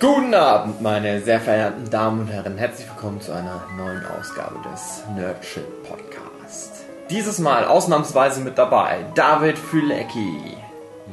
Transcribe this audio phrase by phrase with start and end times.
[0.00, 2.58] Guten Abend, meine sehr verehrten Damen und Herren.
[2.58, 6.84] Herzlich willkommen zu einer neuen Ausgabe des Nerdship Podcast.
[7.10, 10.56] Dieses Mal ausnahmsweise mit dabei David Fülecki.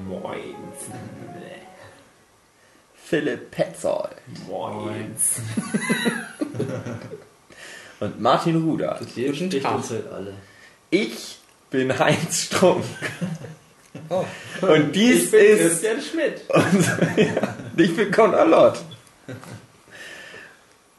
[0.08, 0.56] Moin.
[2.96, 4.16] Philipp Petzold.
[4.48, 5.16] Moin.
[8.00, 9.00] und Martin Ruder.
[9.14, 9.84] Guten Tag.
[10.12, 10.34] alle.
[10.90, 11.38] Ich
[11.70, 12.86] bin Heinz Strunk.
[14.10, 14.26] Oh.
[14.62, 16.42] Und dies ist Christian Schmidt.
[16.50, 18.80] unser, ja, ich bin Conalot.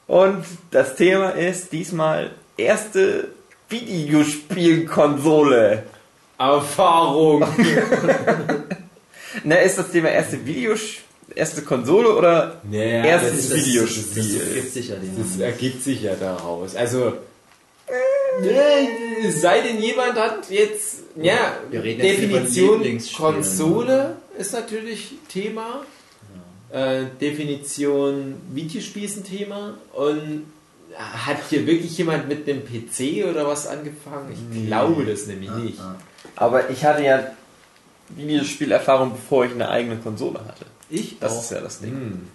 [0.07, 3.29] Und das Thema ist diesmal erste
[3.69, 5.85] Videospielkonsole.
[6.39, 7.43] Erfahrung.
[9.45, 10.81] Na, ist das Thema erste Videos
[11.35, 14.39] erste Konsole oder Naja, erstes das Videospiel?
[14.39, 16.77] Das gibt sicher den Das ergibt sich ja daraus.
[16.77, 17.15] Also,
[17.87, 23.01] äh, sei denn jemand hat jetzt, ja, Wir reden jetzt über Definition.
[23.17, 25.83] Konsole ist natürlich Thema.
[26.73, 29.75] Äh, Definition Videospiel ist ein Thema.
[29.93, 30.47] Und
[30.97, 34.31] hat hier wirklich jemand mit einem PC oder was angefangen?
[34.53, 35.81] Ich glaube das nämlich nicht.
[35.81, 35.95] Ah,
[36.37, 37.33] Aber ich hatte ja
[38.11, 40.67] Videospielerfahrung, bevor ich eine eigene Konsole hatte.
[40.91, 41.41] Ich Das auch.
[41.43, 41.93] ist ja das Ding.
[41.93, 42.29] Hm.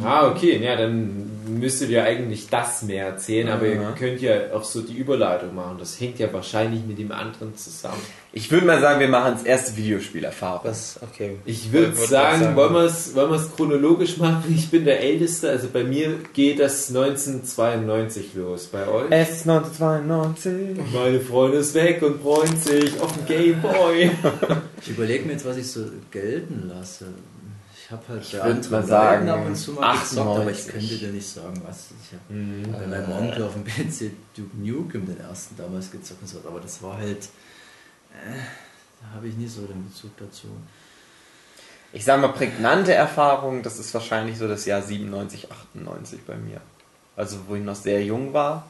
[0.00, 3.94] Ah, okay, ja, dann müsstet ihr eigentlich das mehr erzählen, aber ihr Aha.
[3.98, 5.76] könnt ja auch so die Überleitung machen.
[5.80, 8.00] Das hängt ja wahrscheinlich mit dem anderen zusammen.
[8.32, 10.60] Ich würde mal sagen, wir machen es erste Videospielerfahrung.
[10.62, 11.36] Das, okay.
[11.46, 12.56] Ich würde sagen, sagen.
[12.56, 14.54] wollen wir es wollen wir es chronologisch machen?
[14.56, 18.66] Ich bin der Älteste, also bei mir geht das 1992 los.
[18.66, 19.10] Bei euch?
[19.10, 20.78] Es ist 1992.
[20.94, 24.10] Meine Freundin ist weg und freut sich auf den Gameboy.
[24.84, 27.06] Ich überlege mir jetzt, was ich so gelten lasse.
[27.92, 30.50] Ich habe halt Ich bei würd anderen mal sagen, ab und zu mal gezockt, aber
[30.50, 30.72] ich 98.
[30.72, 31.88] könnte dir nicht sagen, was.
[32.02, 32.72] Ich habe Mhm.
[32.72, 36.60] bei meinem Onkel auf dem PC Duke Nukem den ersten damals gezockt und so, aber
[36.60, 37.24] das war halt.
[38.14, 38.38] Äh,
[39.02, 40.46] da habe ich nie so den Bezug dazu.
[41.92, 46.62] Ich sag mal, prägnante Erfahrung, das ist wahrscheinlich so das Jahr 97, 98 bei mir.
[47.14, 48.66] Also, wo ich noch sehr jung war.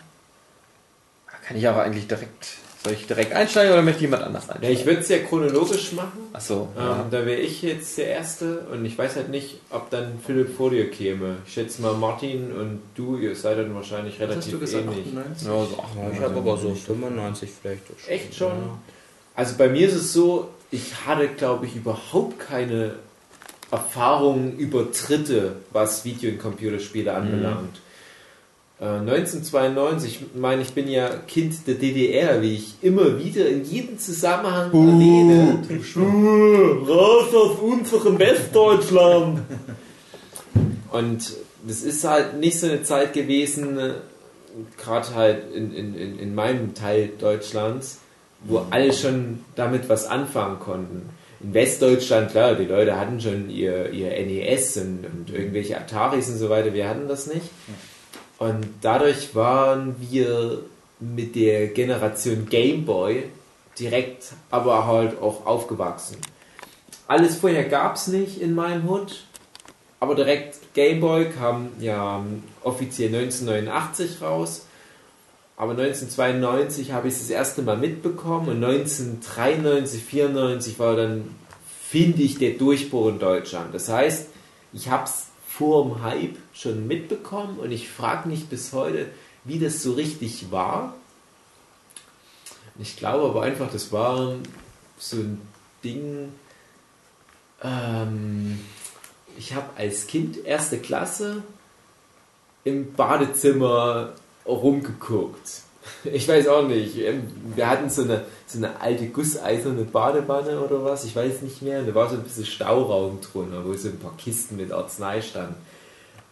[1.46, 2.56] Kann ich auch eigentlich direkt.
[2.84, 4.76] Soll ich direkt einsteigen oder möchte jemand anders Ja, einsteigen?
[4.78, 6.18] ich würde es ja chronologisch machen.
[6.32, 7.06] Achso, Ähm, ja.
[7.10, 10.70] Da wäre ich jetzt der Erste und ich weiß halt nicht, ob dann Philipp vor
[10.70, 11.36] dir käme.
[11.46, 14.84] Ich schätze mal, Martin und du, ihr seid dann wahrscheinlich Was hast relativ du gesagt?
[14.84, 15.06] ähnlich.
[15.06, 15.46] 98?
[15.46, 16.18] Ja, so 98.
[16.18, 17.82] Ich habe aber so 95 vielleicht.
[17.84, 18.10] auch schon.
[18.12, 18.52] Echt schon?
[19.36, 22.94] Also bei mir ist es so, ich hatte, glaube ich, überhaupt keine
[23.70, 27.80] Erfahrung über Dritte, was Video- und Computerspiele anbelangt.
[28.82, 33.64] Äh, 1992, ich meine, ich bin ja Kind der DDR, wie ich immer wieder in
[33.64, 35.62] jedem Zusammenhang erwähne.
[36.88, 39.42] Raus aus unserem Westdeutschland!
[40.90, 41.32] Und
[41.64, 43.78] das ist halt nicht so eine Zeit gewesen,
[44.76, 48.00] gerade halt in, in, in, in meinem Teil Deutschlands,
[48.42, 51.08] wo alle schon damit was anfangen konnten.
[51.40, 56.38] In Westdeutschland, klar, die Leute hatten schon ihr, ihr NES und, und irgendwelche Ataris und
[56.38, 57.46] so weiter, wir hatten das nicht.
[58.42, 60.64] Und dadurch waren wir
[60.98, 63.28] mit der Generation Game Boy
[63.78, 66.16] direkt aber halt auch aufgewachsen.
[67.06, 69.22] Alles vorher gab es nicht in meinem Hut,
[70.00, 72.24] aber direkt Game Boy kam ja
[72.64, 74.66] offiziell 1989 raus.
[75.56, 81.32] Aber 1992 habe ich es das erste Mal mitbekommen und 1993, 94 war dann,
[81.80, 83.72] finde ich, der Durchbruch in Deutschland.
[83.72, 84.26] Das heißt,
[84.72, 85.26] ich habe es
[85.56, 89.08] vor dem Hype schon mitbekommen und ich frage mich bis heute,
[89.44, 90.94] wie das so richtig war.
[92.78, 94.36] Ich glaube aber einfach, das war
[94.98, 95.42] so ein
[95.84, 96.32] Ding.
[97.62, 98.60] Ähm,
[99.36, 101.42] ich habe als Kind erste Klasse
[102.64, 104.14] im Badezimmer
[104.46, 105.62] rumgeguckt.
[106.04, 106.98] Ich weiß auch nicht.
[106.98, 107.24] Ähm,
[107.54, 111.80] Wir hatten so eine, so eine alte gusseiserne Badewanne oder was, ich weiß nicht mehr.
[111.80, 115.22] Und da war so ein bisschen Stauraum drunter, wo so ein paar Kisten mit Arznei
[115.22, 115.54] standen.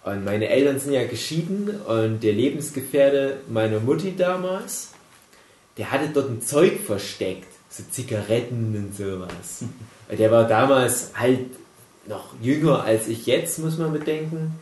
[0.03, 4.93] Und meine Eltern sind ja geschieden und der Lebensgefährte meiner Mutti damals,
[5.77, 9.65] der hatte dort ein Zeug versteckt, so Zigaretten und sowas.
[10.09, 11.51] Weil Der war damals halt
[12.07, 14.59] noch jünger als ich jetzt, muss man bedenken.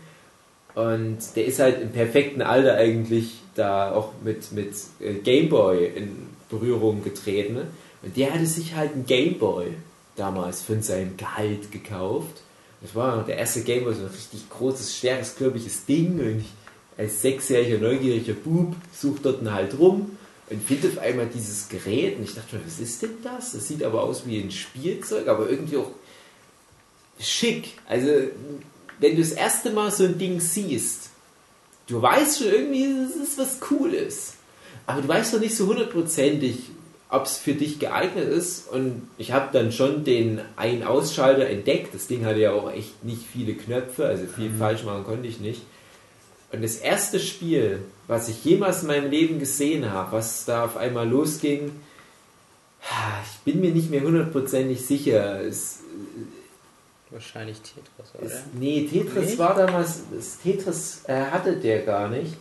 [0.74, 6.26] Und der ist halt im perfekten Alter eigentlich da auch mit, mit äh, Gameboy in
[6.48, 7.54] Berührung getreten.
[7.54, 7.66] ne?
[8.02, 9.66] Und der hatte sich halt einen Gameboy
[10.16, 12.42] damals von seinem Gehalt gekauft.
[12.80, 16.18] Das war der erste Gameboy, so ein richtig großes, schweres, klöbiges Ding.
[16.20, 16.46] Und ich
[16.96, 20.16] als sechsjähriger, neugieriger Bub sucht dort halt rum
[20.50, 22.18] und findet auf einmal dieses Gerät.
[22.18, 23.52] Und ich dachte mir, was ist denn das?
[23.52, 25.90] Das sieht aber aus wie ein Spielzeug, aber irgendwie auch
[27.20, 27.74] schick.
[27.86, 28.08] Also,
[29.00, 31.07] wenn du das erste Mal so ein Ding siehst,
[31.88, 34.34] du weißt schon irgendwie, das ist was Cooles.
[34.86, 36.70] Aber du weißt doch nicht so hundertprozentig,
[37.10, 38.68] ob es für dich geeignet ist.
[38.70, 41.94] Und ich habe dann schon den Ein-Ausschalter entdeckt.
[41.94, 44.58] Das Ding hatte ja auch echt nicht viele Knöpfe, also viel mhm.
[44.58, 45.62] falsch machen konnte ich nicht.
[46.52, 50.76] Und das erste Spiel, was ich jemals in meinem Leben gesehen habe, was da auf
[50.78, 51.72] einmal losging,
[52.80, 55.42] ich bin mir nicht mehr hundertprozentig sicher.
[55.42, 55.80] Es,
[57.10, 58.26] Wahrscheinlich Tetris, oder?
[58.26, 59.38] Es, nee, Tetris nee?
[59.38, 60.02] war damals,
[60.42, 62.36] Tetris äh, hatte der gar nicht.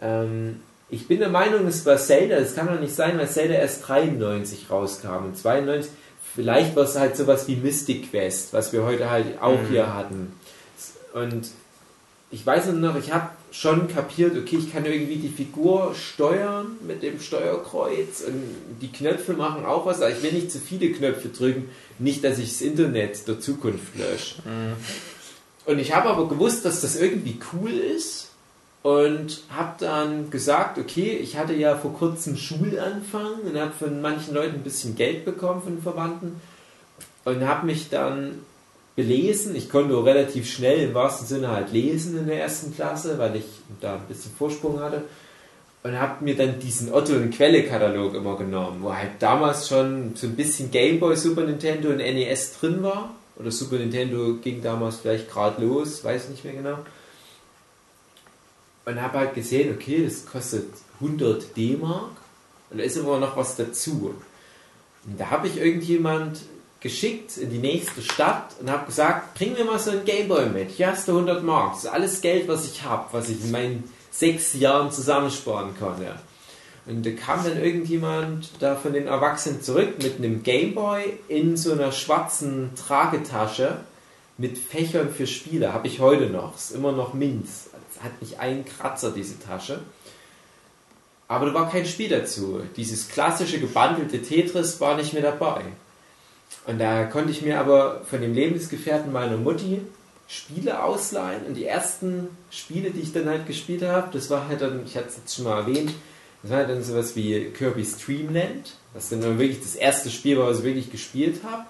[0.00, 3.54] Ähm, ich bin der Meinung, es war Zelda, das kann doch nicht sein, weil Zelda
[3.54, 5.90] erst 93 rauskam und 92,
[6.34, 9.68] vielleicht war es halt sowas wie Mystic Quest, was wir heute halt auch mhm.
[9.68, 10.32] hier hatten.
[11.12, 11.48] Und
[12.30, 17.02] ich weiß noch, ich habe schon kapiert, okay, ich kann irgendwie die Figur steuern mit
[17.02, 18.42] dem Steuerkreuz und
[18.82, 22.38] die Knöpfe machen auch was, aber ich will nicht zu viele Knöpfe drücken, nicht, dass
[22.38, 24.42] ich das Internet der Zukunft lösche.
[24.44, 24.74] Mhm.
[25.64, 28.28] Und ich habe aber gewusst, dass das irgendwie cool ist
[28.82, 34.34] und habe dann gesagt, okay, ich hatte ja vor kurzem Schulanfang und habe von manchen
[34.34, 36.40] Leuten ein bisschen Geld bekommen von Verwandten
[37.24, 38.38] und habe mich dann
[38.96, 39.54] belesen.
[39.54, 43.44] Ich konnte relativ schnell im wahrsten Sinne halt lesen in der ersten Klasse, weil ich
[43.80, 45.04] da ein bisschen Vorsprung hatte.
[45.82, 50.26] Und habe mir dann diesen Otto- und Quelle-Katalog immer genommen, wo halt damals schon so
[50.26, 53.14] ein bisschen Gameboy, Super Nintendo und NES drin war.
[53.36, 56.78] Oder Super Nintendo ging damals vielleicht gerade los, weiß nicht mehr genau.
[58.86, 60.66] Und habe halt gesehen, okay, das kostet
[61.00, 62.12] 100 D-Mark
[62.70, 64.14] und da ist immer noch was dazu.
[65.04, 66.40] Und da habe ich irgendjemand
[66.86, 70.70] geschickt in die nächste Stadt und habe gesagt, bring mir mal so ein Gameboy mit.
[70.70, 71.72] Hier hast du 100 Mark.
[71.72, 76.14] Das ist alles Geld, was ich habe, was ich in meinen sechs Jahren zusammensparen konnte.
[76.86, 81.72] Und da kam dann irgendjemand da von den Erwachsenen zurück mit einem Gameboy in so
[81.72, 83.78] einer schwarzen Tragetasche
[84.38, 85.72] mit Fächern für Spiele.
[85.72, 86.54] Habe ich heute noch.
[86.54, 87.70] Ist immer noch Minz.
[88.00, 89.80] Hat nicht einen Kratzer, diese Tasche.
[91.26, 92.60] Aber da war kein Spiel dazu.
[92.76, 95.64] Dieses klassische gebandelte Tetris war nicht mehr dabei.
[96.66, 99.80] Und da konnte ich mir aber von dem Lebensgefährten meiner Mutti
[100.28, 101.46] Spiele ausleihen.
[101.46, 104.96] Und die ersten Spiele, die ich dann halt gespielt habe, das war halt dann, ich
[104.96, 105.92] hatte es jetzt schon mal erwähnt,
[106.42, 110.38] das war halt dann sowas wie Kirby's Dreamland, was dann, dann wirklich das erste Spiel
[110.38, 111.64] war, was ich wirklich gespielt habe.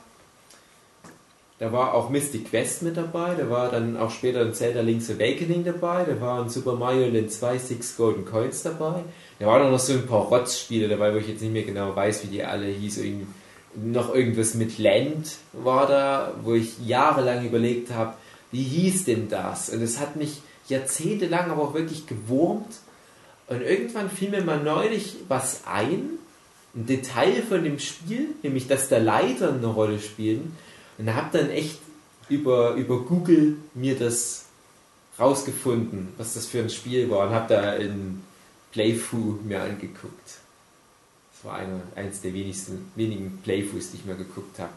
[1.59, 5.11] Da war auch Mystic Quest mit dabei, da war dann auch später ein Zelda Link's
[5.11, 9.05] Awakening dabei, da war ein Super Mario Land 2 Six Golden Coins dabei,
[9.39, 12.25] da waren noch so ein paar Rotzspiele dabei, wo ich jetzt nicht mehr genau weiß,
[12.25, 13.27] wie die alle hießen,
[13.77, 18.15] noch irgendwas mit Land war da, wo ich jahrelang überlegt habe,
[18.53, 19.71] wie hieß denn das?
[19.71, 22.77] Und es hat mich jahrzehntelang aber auch wirklich gewurmt.
[23.49, 26.19] Und irgendwann fiel mir mal neulich was ein,
[26.75, 30.57] ein Detail von dem Spiel, nämlich dass da Leiter eine Rolle spielen.
[30.99, 31.79] Und habe dann echt
[32.29, 34.47] über, über Google mir das
[35.19, 38.23] rausgefunden, was das für ein Spiel war und habe da in
[38.73, 40.36] Playthrough mir angeguckt
[41.47, 44.73] war einer, eins der wenigsten, wenigen Playthroughs, die ich mal geguckt habe.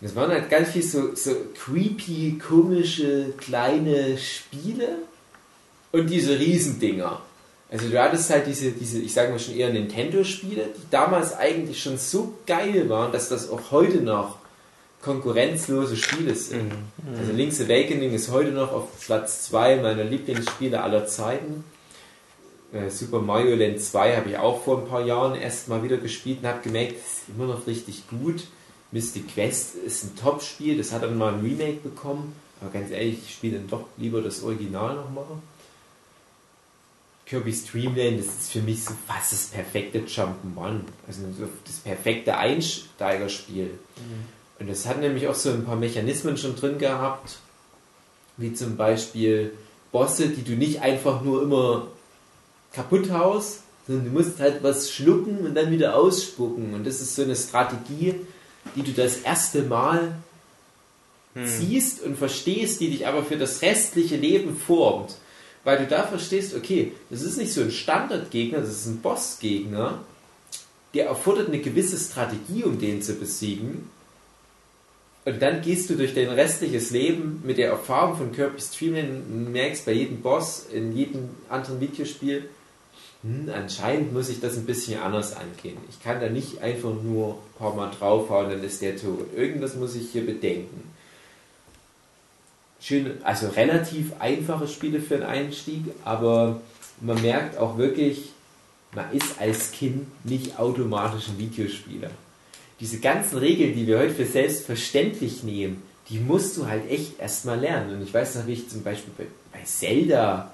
[0.00, 4.98] Und es waren halt ganz viel so, so creepy, komische, kleine Spiele
[5.92, 7.20] und diese Riesendinger.
[7.70, 11.82] Also du hattest halt diese, diese ich sage mal schon eher Nintendo-Spiele, die damals eigentlich
[11.82, 14.38] schon so geil waren, dass das auch heute noch
[15.02, 16.68] konkurrenzlose Spiele sind.
[16.68, 17.18] Mhm.
[17.18, 21.64] Also Link's Awakening ist heute noch auf Platz 2 meiner Lieblingsspiele aller Zeiten.
[22.72, 25.98] Äh, Super Mario Land 2 habe ich auch vor ein paar Jahren erst mal wieder
[25.98, 28.44] gespielt und habe gemerkt, es ist immer noch richtig gut.
[28.90, 33.18] Mystic Quest ist ein Top-Spiel, das hat dann mal ein Remake bekommen, aber ganz ehrlich,
[33.26, 35.24] ich spiele dann doch lieber das Original nochmal.
[37.24, 41.22] Kirby's Dreamland, das ist für mich so fast das perfekte Jump'n'Run, also
[41.64, 43.66] das perfekte Einsteigerspiel.
[43.66, 44.58] Mhm.
[44.58, 47.38] Und das hat nämlich auch so ein paar Mechanismen schon drin gehabt,
[48.36, 49.52] wie zum Beispiel
[49.90, 51.86] Bosse, die du nicht einfach nur immer
[52.72, 56.74] Kaputthaus, sondern du musst halt was schlucken und dann wieder ausspucken.
[56.74, 58.14] Und das ist so eine Strategie,
[58.76, 60.16] die du das erste Mal
[61.34, 61.46] hm.
[61.46, 65.16] siehst und verstehst, die dich aber für das restliche Leben formt.
[65.64, 70.00] Weil du da verstehst, okay, das ist nicht so ein Standardgegner, das ist ein Bossgegner,
[70.94, 73.88] der erfordert eine gewisse Strategie, um den zu besiegen.
[75.24, 79.52] Und dann gehst du durch dein restliches Leben mit der Erfahrung von Kirby's Dreamland und
[79.52, 82.48] merkst bei jedem Boss, in jedem anderen Videospiel,
[83.22, 85.76] hm, anscheinend muss ich das ein bisschen anders angehen.
[85.88, 89.26] Ich kann da nicht einfach nur ein paar Mal draufhauen, dann ist der tot.
[89.36, 90.90] Irgendwas muss ich hier bedenken.
[92.80, 96.60] Schön, also relativ einfache Spiele für den Einstieg, aber
[97.00, 98.32] man merkt auch wirklich,
[98.92, 102.10] man ist als Kind nicht automatisch ein Videospieler.
[102.80, 107.60] Diese ganzen Regeln, die wir heute für selbstverständlich nehmen, die musst du halt echt erstmal
[107.60, 107.94] lernen.
[107.94, 110.51] Und ich weiß noch, wie ich zum Beispiel bei, bei Zelda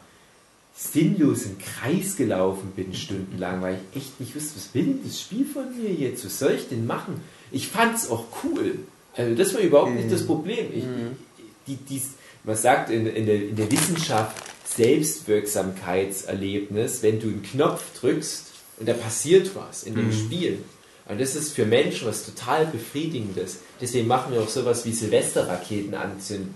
[0.78, 5.20] sinnlos im Kreis gelaufen bin, stundenlang, weil ich echt nicht wusste, was will denn das
[5.20, 6.24] Spiel von mir jetzt?
[6.24, 7.20] Was soll ich denn machen?
[7.50, 8.78] Ich fand es auch cool.
[9.16, 10.68] Also das war überhaupt nicht das Problem.
[10.72, 10.84] Ich,
[11.66, 12.00] die, die,
[12.44, 18.88] man sagt in, in, der, in der Wissenschaft Selbstwirksamkeitserlebnis, wenn du einen Knopf drückst und
[18.88, 20.58] da passiert was in dem Spiel.
[21.08, 23.62] Und das ist für Menschen was total Befriedigendes.
[23.80, 26.54] Deswegen machen wir auch sowas wie Silvesterraketen anzünden.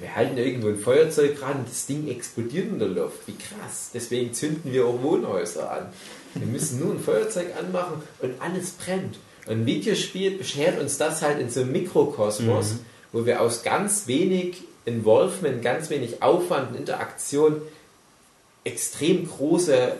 [0.00, 3.26] Wir halten irgendwo ein Feuerzeug ran und das Ding explodiert in der Luft.
[3.26, 3.90] Wie krass.
[3.92, 5.86] Deswegen zünden wir auch Wohnhäuser an.
[6.34, 9.18] Wir müssen nur ein Feuerzeug anmachen und alles brennt.
[9.46, 12.76] Und ein Videospiel beschert uns das halt in so einem Mikrokosmos,
[13.12, 17.62] wo wir aus ganz wenig Involvement, ganz wenig Aufwand und Interaktion
[18.64, 19.96] extrem große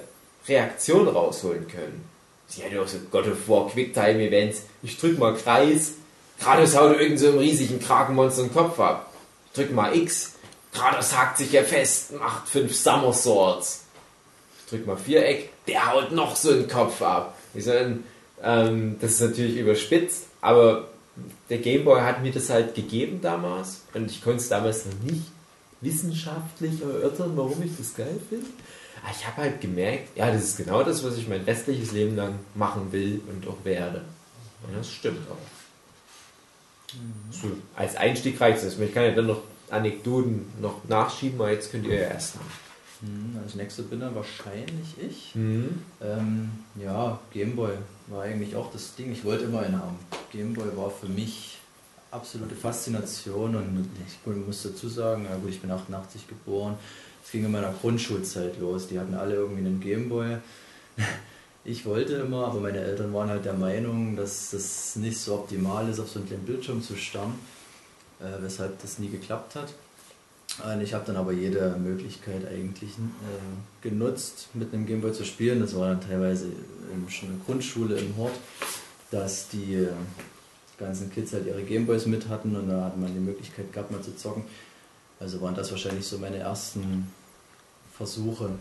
[0.48, 2.04] Reaktionen rausholen können.
[2.46, 4.62] Sie ja auch so God of War Quicktime Events.
[4.82, 5.92] Ich drück mal Kreis,
[6.40, 9.07] gerade haut irgend so einem riesigen Krakenmonster den Kopf ab.
[9.54, 10.34] Drück mal X,
[10.72, 13.84] gerade hakt sich ja fest, macht fünf Somersaults.
[14.58, 17.36] Ich drück mal Viereck, der haut noch so einen Kopf ab.
[17.54, 18.04] Ich sagen,
[18.42, 20.88] ähm, das ist natürlich überspitzt, aber
[21.48, 25.24] der Gameboy hat mir das halt gegeben damals und ich konnte es damals noch nicht
[25.80, 28.46] wissenschaftlich erörtern, warum ich das geil finde.
[29.02, 32.16] Aber ich habe halt gemerkt, ja, das ist genau das, was ich mein restliches Leben
[32.16, 34.04] lang machen will und auch werde.
[34.66, 35.57] Und das stimmt auch.
[37.30, 38.78] So, als Einstieg reicht es.
[38.78, 42.50] Ich kann ja dann noch Anekdoten noch nachschieben, aber jetzt könnt ihr ja erst machen.
[43.00, 45.34] Hm, Als nächster bin dann wahrscheinlich ich.
[45.34, 45.82] Mhm.
[46.02, 46.50] Ähm,
[46.82, 47.72] ja, Gameboy
[48.08, 49.12] war eigentlich auch das Ding.
[49.12, 49.98] Ich wollte immer einen haben.
[50.32, 51.58] Gameboy war für mich
[52.10, 56.76] absolute Faszination und ich muss dazu sagen, ja gut, ich bin 88 geboren.
[57.24, 58.88] Es ging in meiner Grundschulzeit los.
[58.88, 60.38] Die hatten alle irgendwie einen Gameboy.
[61.70, 65.86] Ich wollte immer, aber meine Eltern waren halt der Meinung, dass das nicht so optimal
[65.90, 67.34] ist, auf so einen kleinen Bildschirm zu starren,
[68.20, 69.74] äh, weshalb das nie geklappt hat.
[70.64, 75.60] Und ich habe dann aber jede Möglichkeit eigentlich äh, genutzt, mit einem Gameboy zu spielen.
[75.60, 78.34] Das war dann teilweise in, schon in der Grundschule im Hort,
[79.10, 79.88] dass die äh,
[80.78, 84.00] ganzen Kids halt ihre Gameboys mit hatten und da hat man die Möglichkeit gehabt, mal
[84.00, 84.44] zu zocken.
[85.20, 87.12] Also waren das wahrscheinlich so meine ersten
[87.94, 88.52] Versuche.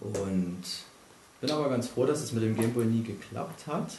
[0.00, 0.64] Und
[1.40, 3.92] bin aber ganz froh, dass es mit dem Gameboy nie geklappt hat,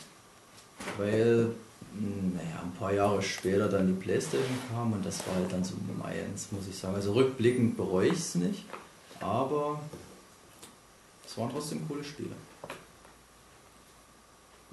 [0.97, 1.51] weil
[1.93, 5.63] mh, naja, ein paar Jahre später dann die Playstation kam und das war halt dann
[5.63, 6.95] so meins, muss ich sagen.
[6.95, 8.65] Also rückblickend bereue ich es nicht,
[9.19, 9.79] aber
[11.25, 12.31] es waren trotzdem coole Spiele.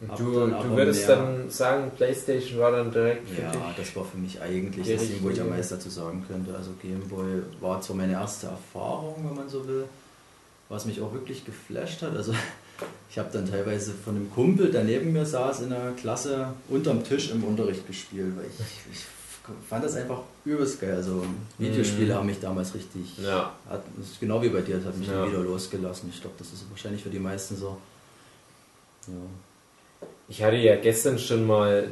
[0.09, 4.39] Hab du, du würdest dann sagen, PlayStation war dann direkt Ja, das war für mich
[4.43, 6.55] eigentlich das Ding, wo ich am meisten dazu sagen könnte.
[6.55, 9.87] Also Gameboy war zwar meine erste Erfahrung, wenn man so will,
[10.69, 12.17] was mich auch wirklich geflasht hat.
[12.17, 12.33] Also
[13.11, 17.03] ich habe dann teilweise von einem Kumpel, der neben mir saß, in der Klasse unterm
[17.05, 19.01] Tisch im Unterricht gespielt, weil ich, ich
[19.69, 20.95] fand das einfach übelst geil.
[20.97, 21.25] Also
[21.59, 22.19] Videospiele Mhm.
[22.19, 23.53] haben mich damals richtig, Ja.
[23.71, 25.27] hat, das ist genau wie bei dir, das hat mich Ja.
[25.27, 26.11] wieder losgelassen.
[26.13, 27.77] Ich glaube, das ist wahrscheinlich für die meisten so.
[29.07, 29.15] Ja.
[30.29, 31.89] Ich hatte ja gestern schon mal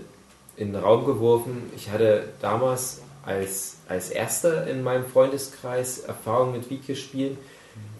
[0.56, 6.68] in den Raum geworfen, ich hatte damals als, als erster in meinem Freundeskreis Erfahrung mit
[6.68, 7.38] Videospielen,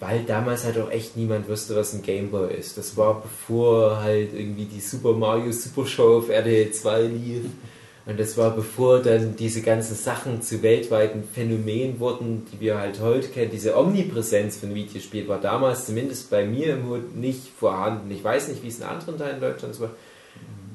[0.00, 2.76] weil damals halt auch echt niemand wusste, was ein Gameboy ist.
[2.76, 7.44] Das war bevor halt irgendwie die Super Mario Super Show auf RTL 2 lief.
[8.06, 13.00] Und das war bevor dann diese ganzen Sachen zu weltweiten Phänomenen wurden, die wir halt
[13.00, 13.50] heute kennen.
[13.50, 18.10] Diese Omnipräsenz von Videospielen war damals zumindest bei mir im Hut nicht vorhanden.
[18.10, 19.88] Ich weiß nicht, wie es in anderen Teilen Deutschlands war.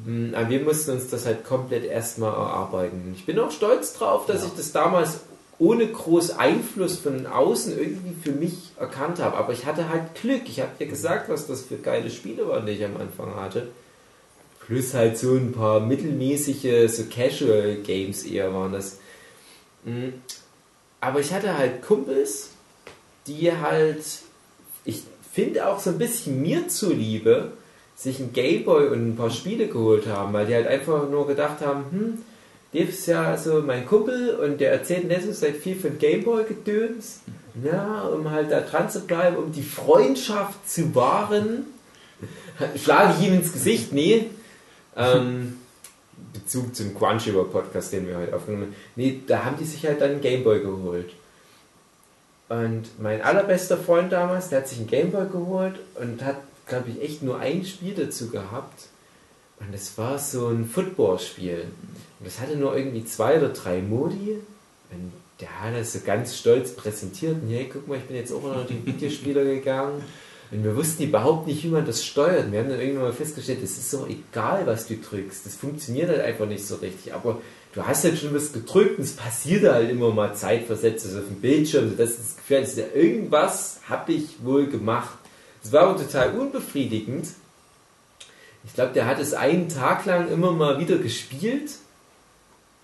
[0.06, 3.14] Mm, Aber wir mussten uns das halt komplett erstmal erarbeiten.
[3.16, 4.48] Ich bin auch stolz drauf, dass Ja.
[4.48, 5.20] ich das damals
[5.60, 9.38] ohne groß Einfluss von außen irgendwie für mich erkannt habe.
[9.38, 10.44] Aber ich hatte halt Glück.
[10.46, 13.68] Ich habe dir gesagt, was das für geile Spiele waren, die ich am Anfang hatte.
[14.66, 19.00] Plus halt so ein paar mittelmäßige, so Casual Games eher waren das.
[19.84, 20.10] Mm.
[21.02, 22.52] Aber ich hatte halt Kumpels,
[23.28, 24.04] die halt,
[24.86, 27.52] ich finde auch so ein bisschen mir zuliebe,
[27.96, 31.62] sich einen Gameboy und ein paar Spiele geholt haben, weil die halt einfach nur gedacht
[31.62, 32.18] haben, hm,
[32.72, 37.22] Dave ist ja so mein Kumpel und der erzählt letzter Zeit viel von Gameboy-Gedöns.
[37.64, 41.66] Ja, um halt da dran zu bleiben, um die Freundschaft zu wahren.
[42.82, 43.92] Schlage ich ihm ins Gesicht?
[43.92, 44.28] Nee.
[44.96, 45.58] Ähm,
[46.34, 48.76] Bezug zum Crunchyroll-Podcast, den wir heute aufgenommen haben.
[48.96, 51.12] Nee, da haben die sich halt dann einen Gameboy geholt.
[52.50, 57.02] Und mein allerbester Freund damals, der hat sich einen Gameboy geholt und hat, glaube ich,
[57.02, 58.88] echt nur ein Spiel dazu gehabt.
[59.60, 61.66] Und das war so ein Football-Spiel.
[62.20, 64.38] Und das hatte nur irgendwie zwei oder drei Modi.
[64.92, 67.42] Und der hat das so ganz stolz präsentiert.
[67.42, 70.04] Und hey, guck mal, ich bin jetzt auch unter die Videospieler gegangen.
[70.52, 72.52] Und wir wussten überhaupt nicht, wie man das steuert.
[72.52, 75.46] Wir haben dann irgendwann mal festgestellt, es ist so egal, was du drückst.
[75.46, 77.14] Das funktioniert halt einfach nicht so richtig.
[77.14, 77.40] Aber
[77.74, 81.26] du hast halt schon was gedrückt und es passiert halt immer mal zeitversetzt also auf
[81.26, 81.96] dem Bildschirm.
[81.98, 85.20] Das ist das Gefühl, ja, irgendwas habe ich wohl gemacht.
[85.62, 87.28] Das war aber total unbefriedigend.
[88.70, 91.72] Ich glaube, der hat es einen Tag lang immer mal wieder gespielt.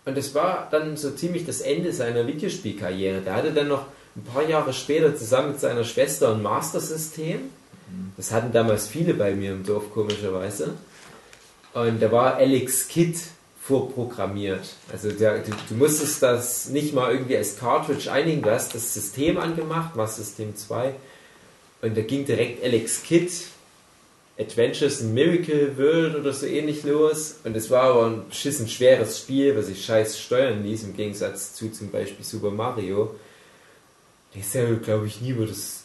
[0.04, 3.22] Und das war dann so ziemlich das Ende seiner Videospielkarriere.
[3.22, 7.40] Der hatte dann noch ein paar Jahre später zusammen mit seiner Schwester ein Master-System.
[8.18, 10.74] Das hatten damals viele bei mir im Dorf, komischerweise.
[11.74, 13.18] Und da war Alex Kidd
[13.62, 14.76] vorprogrammiert.
[14.92, 18.94] Also der, du, du, musstest das nicht mal irgendwie als Cartridge einigen, du hast das
[18.94, 20.94] System angemacht, Master System 2.
[21.82, 23.32] Und da ging direkt Alex Kidd
[24.38, 27.36] Adventures in Miracle World oder so ähnlich los.
[27.44, 31.54] Und es war aber ein beschissen schweres Spiel, was sich scheiß steuern ließ, im Gegensatz
[31.54, 33.16] zu zum Beispiel Super Mario.
[34.34, 35.84] Der ist ja, glaube ich, nie über das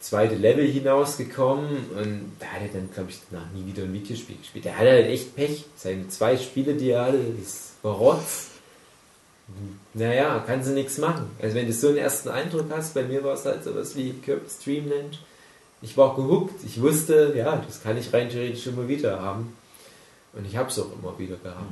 [0.00, 4.36] zweite Level hinausgekommen und da hat er dann, glaube ich, danach nie wieder ein Videospiel
[4.36, 4.64] gespielt.
[4.64, 5.66] Der hatte halt echt Pech.
[5.76, 8.46] Seine zwei Spiele, die er hatte, das war Rotz.
[9.92, 11.30] Naja, kann sie nichts machen.
[11.42, 14.12] Also wenn du so einen ersten Eindruck hast, bei mir war es halt sowas wie
[14.12, 15.18] Kirby's Dreamland.
[15.82, 16.62] Ich war gehuckt.
[16.64, 19.56] Ich wusste, ja, das kann ich rein theoretisch immer wieder haben.
[20.32, 21.70] Und ich habe es auch immer wieder gehabt.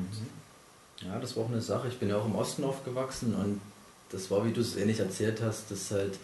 [1.03, 1.89] Ja, das war auch eine Sache.
[1.89, 3.61] Ich bin ja auch im Osten aufgewachsen und
[4.11, 6.19] das war, wie du es ähnlich erzählt hast, dass halt,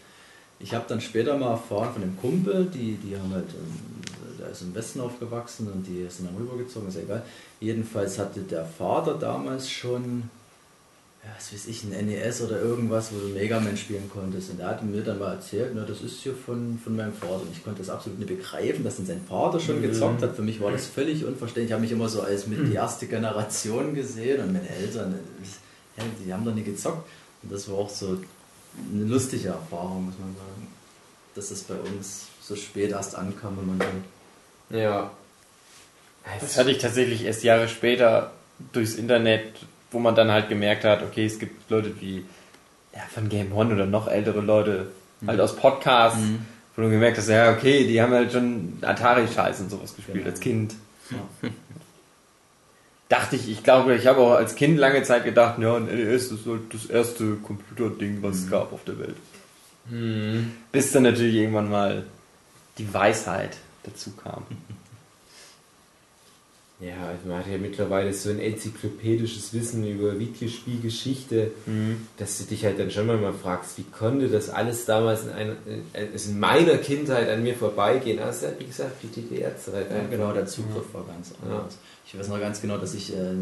[0.58, 4.00] ich habe dann später mal erfahren von dem Kumpel, die, die haben halt, ähm,
[4.38, 7.24] der ist im Westen aufgewachsen und die sind dann rübergezogen, ist ja egal.
[7.60, 10.28] Jedenfalls hatte der Vater damals schon,
[11.36, 14.50] was weiß ich, ein NES oder irgendwas, wo du Mega Man spielen konntest.
[14.50, 17.42] Und der hat mir dann mal erzählt, na, das ist hier von, von meinem Vater.
[17.42, 19.82] Und ich konnte das absolut nicht begreifen, dass dann sein Vater schon mhm.
[19.82, 20.36] gezockt hat.
[20.36, 21.66] Für mich war das völlig unverständlich.
[21.66, 25.18] Ich habe mich immer so als mit die erste Generation gesehen und meine Eltern,
[25.96, 27.08] ja, die haben doch nie gezockt.
[27.42, 28.18] Und das war auch so
[28.92, 30.68] eine lustige Erfahrung, muss man sagen.
[31.34, 34.76] Dass es bei uns so spät erst ankam, wenn man so.
[34.76, 35.10] Ja.
[36.40, 38.32] Das hatte ich tatsächlich erst Jahre später
[38.72, 39.52] durchs Internet,
[39.94, 42.24] wo man dann halt gemerkt hat, okay, es gibt Leute wie
[42.94, 44.88] ja, von Game One oder noch ältere Leute,
[45.20, 45.28] mhm.
[45.28, 46.40] halt aus Podcasts, mhm.
[46.76, 50.30] wo du gemerkt hast, ja, okay, die haben halt schon Atari-Scheiß und sowas gespielt genau.
[50.30, 50.74] als Kind.
[51.10, 51.48] Ja.
[53.08, 56.32] dachte ich, ich glaube, ich habe auch als Kind lange Zeit gedacht, ja, ein NES
[56.32, 58.44] ist halt das erste Computerding, was mhm.
[58.44, 59.16] es gab auf der Welt.
[59.88, 60.52] Mhm.
[60.72, 62.04] Bis dann natürlich irgendwann mal
[62.78, 64.44] die Weisheit dazu kam.
[66.84, 72.08] Ja, also man hat ja mittlerweile so ein enzyklopädisches Wissen über Videospielgeschichte, mhm.
[72.18, 75.56] dass du dich halt dann schon mal fragst, wie konnte das alles damals in, einer,
[75.94, 78.18] also in meiner Kindheit an mir vorbeigehen?
[78.18, 79.90] Also, wie gesagt, die DDR-Zeit.
[79.90, 81.74] Ja, genau, der Zugriff war ganz anders.
[81.74, 81.80] Ja.
[82.06, 83.32] Ich weiß noch ganz genau, dass ich, äh,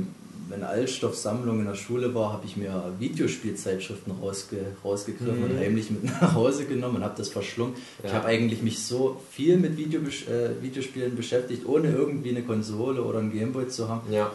[0.48, 5.44] wenn Altstoffsammlung in der Schule war, habe ich mir Videospielzeitschriften rausge rausgegriffen mhm.
[5.44, 7.74] und heimlich mit nach Hause genommen und habe das verschlungen.
[8.02, 8.08] Ja.
[8.08, 13.02] Ich habe eigentlich mich so viel mit Video äh, Videospielen beschäftigt, ohne irgendwie eine Konsole
[13.02, 14.12] oder ein Gameboy zu haben.
[14.12, 14.30] Ja.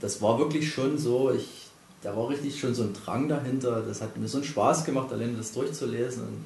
[0.00, 1.68] Das war wirklich schon so, ich,
[2.02, 3.82] da war richtig schon so ein Drang dahinter.
[3.86, 6.44] Das hat mir so einen Spaß gemacht, alleine das durchzulesen und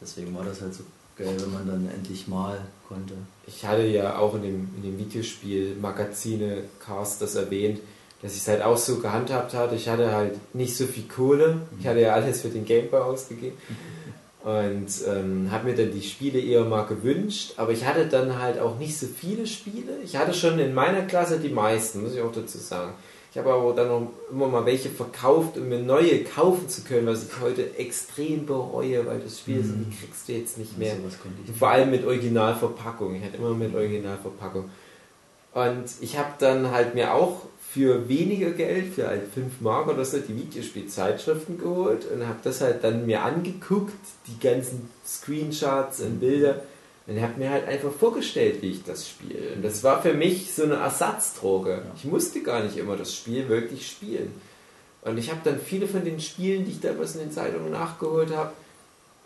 [0.00, 0.84] deswegen war das halt so
[1.16, 3.14] geil, wenn man dann endlich mal konnte.
[3.46, 7.80] Ich hatte ja auch in dem, in dem Videospiel-Magazine Cast das erwähnt,
[8.22, 9.74] dass ich es halt auch so gehandhabt hatte.
[9.74, 11.60] Ich hatte halt nicht so viel Kohle.
[11.78, 13.56] Ich hatte ja alles für den Gameboy ausgegeben.
[14.44, 18.60] Und ähm, habe mir dann die Spiele eher mal gewünscht, aber ich hatte dann halt
[18.60, 19.98] auch nicht so viele Spiele.
[20.04, 22.92] Ich hatte schon in meiner Klasse die meisten, muss ich auch dazu sagen.
[23.30, 27.06] Ich habe aber dann noch immer mal welche verkauft, um mir neue kaufen zu können,
[27.06, 29.86] was ich heute extrem bereue, weil das Spiel mhm.
[29.90, 30.92] die kriegst du jetzt nicht mehr.
[30.92, 33.16] Also vor allem mit Originalverpackung.
[33.16, 34.70] Ich hatte immer mit Originalverpackung.
[35.52, 40.04] Und ich habe dann halt mir auch für weniger Geld, für halt 5 Mark oder
[40.04, 43.92] so, die Videospielzeitschriften geholt und habe das halt dann mir angeguckt,
[44.26, 46.62] die ganzen Screenshots und Bilder
[47.06, 49.54] und habe mir halt einfach vorgestellt, wie ich das spiele.
[49.54, 51.82] Und das war für mich so eine Ersatzdroge.
[51.96, 54.32] Ich musste gar nicht immer das Spiel wirklich spielen.
[55.02, 58.34] Und ich habe dann viele von den Spielen, die ich damals in den Zeitungen nachgeholt
[58.34, 58.52] habe,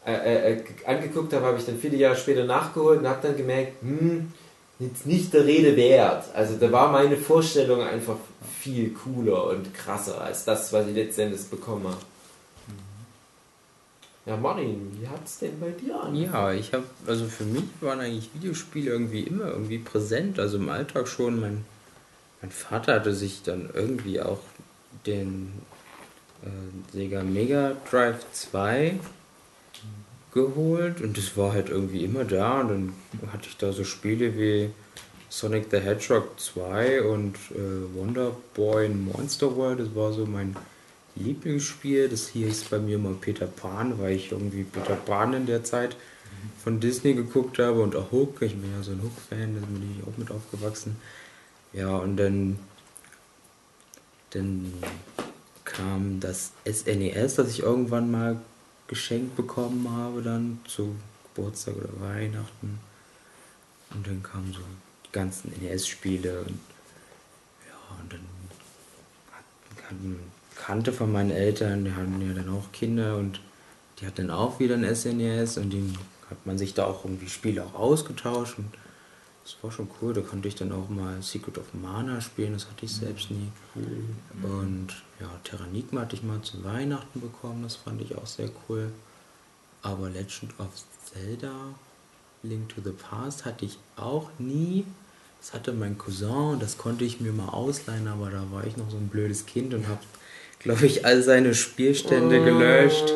[0.04, 3.36] äh, äh, äh, angeguckt habe, habe ich dann viele Jahre später nachgeholt und habe dann
[3.36, 4.32] gemerkt, hm,
[4.82, 6.26] jetzt nicht der Rede wert.
[6.34, 8.16] Also da war meine Vorstellung einfach
[8.60, 11.96] viel cooler und krasser als das, was ich letztendlich bekommen habe.
[14.24, 16.14] Ja, Marin, wie hat es denn bei dir an?
[16.14, 20.68] Ja, ich habe, also für mich waren eigentlich Videospiele irgendwie immer irgendwie präsent, also im
[20.68, 21.40] Alltag schon.
[21.40, 21.64] Mein,
[22.40, 24.38] mein Vater hatte sich dann irgendwie auch
[25.06, 25.52] den
[26.44, 28.94] äh, Sega Mega Drive 2
[30.34, 34.36] geholt und das war halt irgendwie immer da und dann hatte ich da so Spiele
[34.36, 34.70] wie
[35.28, 40.54] Sonic the Hedgehog 2 und äh, Wonder Boy Monster World, das war so mein
[41.14, 42.08] Lieblingsspiel.
[42.08, 45.64] Das hier hieß bei mir immer Peter Pan, weil ich irgendwie Peter Pan in der
[45.64, 45.96] Zeit
[46.62, 48.42] von Disney geguckt habe und auch Hook.
[48.42, 50.96] Ich bin ja so ein Hook-Fan, da bin ich auch mit aufgewachsen.
[51.72, 52.58] Ja, und dann,
[54.30, 54.72] dann
[55.64, 58.40] kam das SNES, das ich irgendwann mal
[58.92, 60.94] geschenkt bekommen habe, dann zu
[61.34, 62.78] Geburtstag oder Weihnachten.
[63.94, 64.60] Und dann kamen so
[65.06, 66.60] die ganzen NES-Spiele und
[67.66, 68.20] ja, und dann
[69.30, 70.16] hat, hat eine
[70.54, 73.40] Kannte von meinen Eltern, die hatten ja dann auch Kinder und
[73.98, 75.96] die hat dann auch wieder ein SNES und den
[76.28, 78.66] hat man sich da auch irgendwie Spiele auch ausgetauscht und
[79.44, 80.12] das war schon cool.
[80.12, 83.48] Da konnte ich dann auch mal Secret of Mana spielen, das hatte ich selbst nie.
[84.42, 84.88] Und
[85.20, 88.90] ja, Terranigma hatte ich mal zu Weihnachten bekommen, das fand ich auch sehr cool.
[89.82, 90.68] Aber Legend of
[91.12, 91.52] Zelda,
[92.42, 94.84] Link to the Past hatte ich auch nie.
[95.40, 98.76] Das hatte mein Cousin und das konnte ich mir mal ausleihen, aber da war ich
[98.76, 99.98] noch so ein blödes Kind und habe,
[100.60, 103.10] glaube ich, all seine Spielstände gelöscht.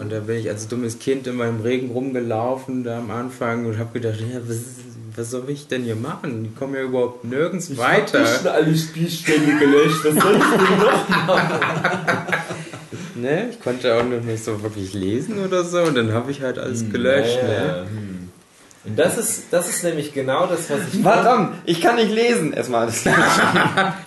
[0.00, 3.78] Und da bin ich als dummes Kind in meinem Regen rumgelaufen da am Anfang und
[3.78, 4.58] habe gedacht, ja, was,
[5.16, 6.44] was soll ich denn hier machen?
[6.44, 8.22] Die kommen ja überhaupt nirgends weiter.
[8.22, 10.04] Ich habe alle Spielstände gelöscht.
[10.04, 11.60] Was soll ich denn noch machen?
[13.16, 13.48] Ne?
[13.50, 16.58] Ich konnte auch noch nicht so wirklich lesen oder so und dann habe ich halt
[16.58, 17.38] alles gelöscht.
[17.42, 17.48] Ja.
[17.48, 17.86] Ne?
[17.90, 18.16] Hm.
[18.82, 21.02] Und das ist, das ist nämlich genau das, was ich.
[21.02, 22.54] Verdammt, ich kann nicht lesen.
[22.54, 23.14] Erstmal das Ne,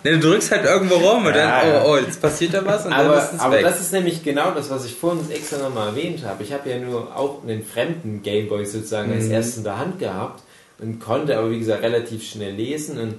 [0.03, 2.89] du drückst halt irgendwo rum und Ja, dann, oh, oh, jetzt passiert da was und
[2.91, 3.63] dann aber, ist es aber weg.
[3.65, 6.41] das ist nämlich genau das, was ich vorhin extra nochmal erwähnt habe.
[6.41, 9.31] Ich habe ja nur auch einen fremden Gameboy sozusagen als Mhm.
[9.31, 10.41] erstes in der Hand gehabt
[10.79, 12.99] und konnte aber, wie gesagt, relativ schnell lesen.
[12.99, 13.15] Und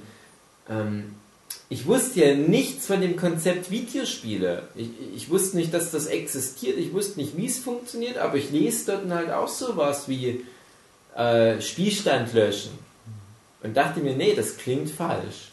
[0.69, 1.14] ähm,
[1.69, 4.64] ich wusste ja nichts von dem Konzept Videospiele.
[4.75, 6.79] Ich, ich wusste nicht, dass das existiert.
[6.79, 10.45] Ich wusste nicht, wie es funktioniert, aber ich lese dort halt auch sowas wie
[11.17, 12.73] äh, Spielstand löschen.
[13.62, 15.53] Und dachte mir, nee, das klingt falsch.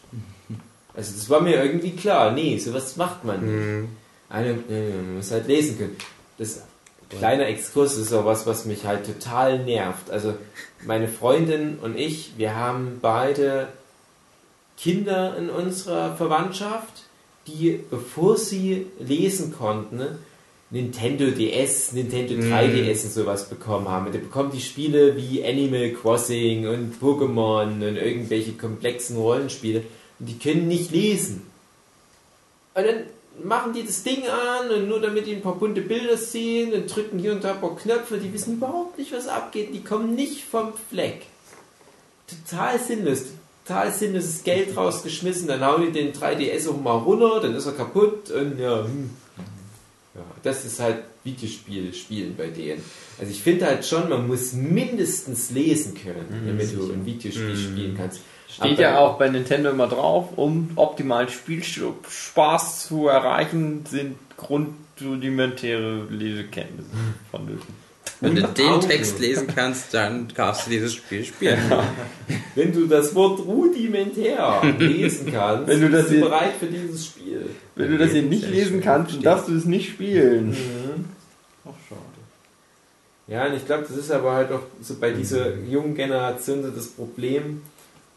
[0.94, 2.34] Also das war mir irgendwie klar.
[2.34, 3.66] Nee, sowas macht man nicht.
[3.66, 3.88] Mhm.
[4.30, 5.96] Eine, man muss halt lesen können.
[6.38, 6.64] Das
[7.18, 10.10] kleiner Exkurs ist auch was, was mich halt total nervt.
[10.10, 10.36] Also
[10.86, 13.68] meine Freundin und ich, wir haben beide
[14.78, 17.04] Kinder in unserer Verwandtschaft,
[17.48, 20.20] die, bevor sie lesen konnten, ne,
[20.72, 24.06] Nintendo DS, Nintendo 3DS und sowas bekommen haben.
[24.06, 29.84] Und die bekommen die Spiele wie Animal Crossing und Pokémon und irgendwelche komplexen Rollenspiele
[30.20, 31.46] und die können nicht lesen.
[32.74, 33.04] Und dann
[33.44, 36.94] machen die das Ding an und nur damit die ein paar bunte Bilder sehen und
[36.94, 40.16] drücken hier und da ein paar Knöpfe, die wissen überhaupt nicht, was abgeht, die kommen
[40.16, 41.26] nicht vom Fleck.
[42.28, 43.24] Total sinnlos,
[43.66, 47.74] total sinnloses Geld rausgeschmissen, dann hauen die den 3DS auch mal runter, dann ist er
[47.74, 49.10] kaputt und ja, hm.
[50.16, 52.84] ja das ist halt Videospiel spielen bei denen.
[53.20, 57.96] Also ich finde halt schon, man muss mindestens lesen können, damit du ein Videospiel spielen
[57.96, 58.22] kannst.
[58.54, 66.06] Steht Aber- ja auch bei Nintendo immer drauf, um optimalen Spielspaß zu erreichen, sind grundrudimentäre
[66.10, 66.90] Lesekenntnisse
[67.32, 67.82] vonnöten.
[68.20, 68.88] Wenn du den Augen.
[68.88, 71.60] Text lesen kannst, dann darfst du dieses Spiel spielen.
[72.54, 77.06] Wenn du das Wort rudimentär lesen kannst, Wenn du das bist du bereit für dieses
[77.06, 77.50] Spiel.
[77.76, 80.56] Wenn du das hier nicht lesen kannst, dann darfst du es nicht spielen.
[81.66, 82.02] Ach, schade.
[83.28, 86.70] Ja, und ich glaube, das ist aber halt auch so bei dieser jungen Generation so
[86.70, 87.62] das Problem.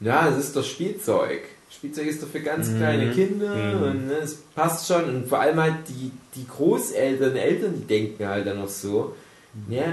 [0.05, 1.40] Ja, es ist doch Spielzeug.
[1.71, 5.05] Spielzeug ist doch für ganz kleine Kinder und ne, es passt schon.
[5.05, 9.14] Und vor allem halt die, die Großeltern, Eltern, die denken halt dann noch so.
[9.69, 9.85] Ja,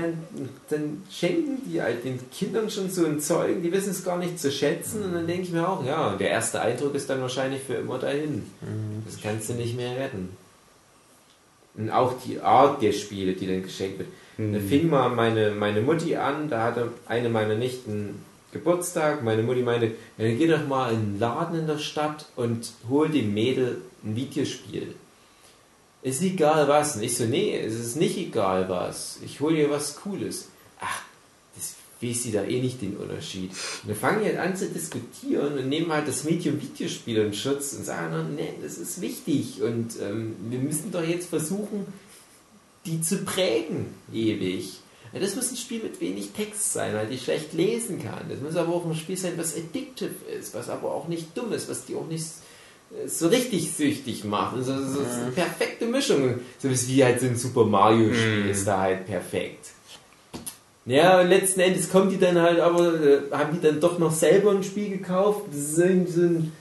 [0.69, 4.39] dann schenken die halt den Kindern schon so ein Zeug, die wissen es gar nicht
[4.39, 5.03] zu schätzen.
[5.03, 7.99] Und dann denke ich mir auch, ja, der erste Eindruck ist dann wahrscheinlich für immer
[7.99, 8.43] dahin.
[9.05, 10.35] Das kannst du nicht mehr retten.
[11.75, 14.09] Und auch die Art der Spiele, die dann geschenkt wird.
[14.37, 19.23] Da fing mal meine, meine Mutti an, da hatte eine meiner Nichten Geburtstag.
[19.23, 23.09] Meine Mutti meinte, ja, geh doch mal in einen Laden in der Stadt und hol
[23.09, 24.95] dem Mädel ein Videospiel.
[26.03, 26.95] Ist egal was.
[26.95, 29.19] Und ich so, nee, es ist nicht egal was.
[29.23, 30.47] Ich hol dir was Cooles.
[30.79, 31.03] Ach,
[31.55, 33.51] das weiß sie da eh nicht den Unterschied.
[33.51, 37.33] Und dann fangen die halt an zu diskutieren und nehmen halt das Medium Videospiel in
[37.33, 41.85] Schutz und sagen, "Na, nee, das ist wichtig und ähm, wir müssen doch jetzt versuchen,
[42.85, 44.80] die zu prägen, ewig.
[45.13, 48.29] Ja, das muss ein Spiel mit wenig Text sein, weil die schlecht lesen kann.
[48.29, 51.51] Das muss aber auch ein Spiel sein, was addictive ist, was aber auch nicht dumm
[51.51, 52.23] ist, was die auch nicht
[53.05, 54.55] so richtig süchtig macht.
[54.55, 56.39] Also, so, so, eine perfekte Mischung.
[56.59, 59.67] So wie halt so ein Super Mario Spiel ist da halt perfekt.
[60.85, 64.11] Ja, und letzten Endes kommen die dann halt aber, äh, haben die dann doch noch
[64.11, 65.41] selber ein Spiel gekauft.
[65.51, 66.51] Das ist irgendwie so ein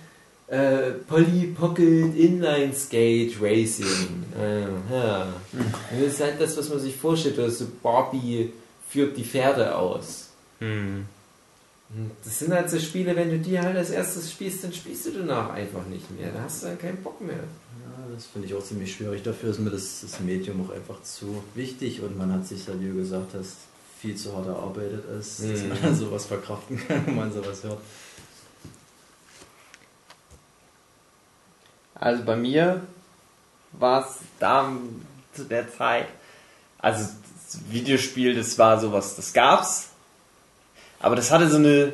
[0.51, 4.25] äh, Polly Pocket Inline Skate Racing.
[4.39, 5.33] Äh, ja.
[5.53, 5.73] Und
[6.05, 7.39] Das ist halt das, was man sich vorstellt.
[7.39, 8.53] Also Barbie
[8.89, 10.29] führt die Pferde aus.
[10.59, 11.07] Hm.
[11.93, 15.07] Und Das sind halt so Spiele, wenn du die halt als erstes spielst, dann spielst
[15.07, 16.31] du danach einfach nicht mehr.
[16.33, 17.37] Da hast du dann keinen Bock mehr.
[17.37, 19.23] Ja, das finde ich auch ziemlich schwierig.
[19.23, 22.81] Dafür ist mir das, das Medium auch einfach zu wichtig und man hat sich, halt,
[22.81, 23.55] wie du gesagt hast,
[24.01, 25.69] viel zu hart erarbeitet ist, dass Mhm.
[25.69, 27.79] man dann sowas verkraften kann, wenn man sowas hört.
[32.01, 32.81] Also bei mir
[33.73, 34.73] war es da
[35.35, 36.07] zu der Zeit,
[36.79, 39.91] also das Videospiel, das war sowas, das gab's,
[40.99, 41.93] aber das hatte so eine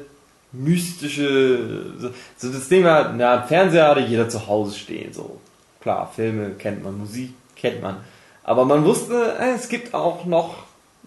[0.52, 5.40] mystische, so, so das Ding war, na, Fernseher hatte jeder zu Hause stehen, so.
[5.80, 7.98] Klar, Filme kennt man, Musik kennt man.
[8.42, 10.64] Aber man wusste, äh, es gibt auch noch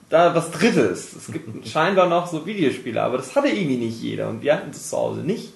[0.10, 1.14] da was Drittes.
[1.14, 4.72] Es gibt scheinbar noch so Videospiele, aber das hatte irgendwie nicht jeder und wir hatten
[4.72, 5.54] es zu Hause nicht.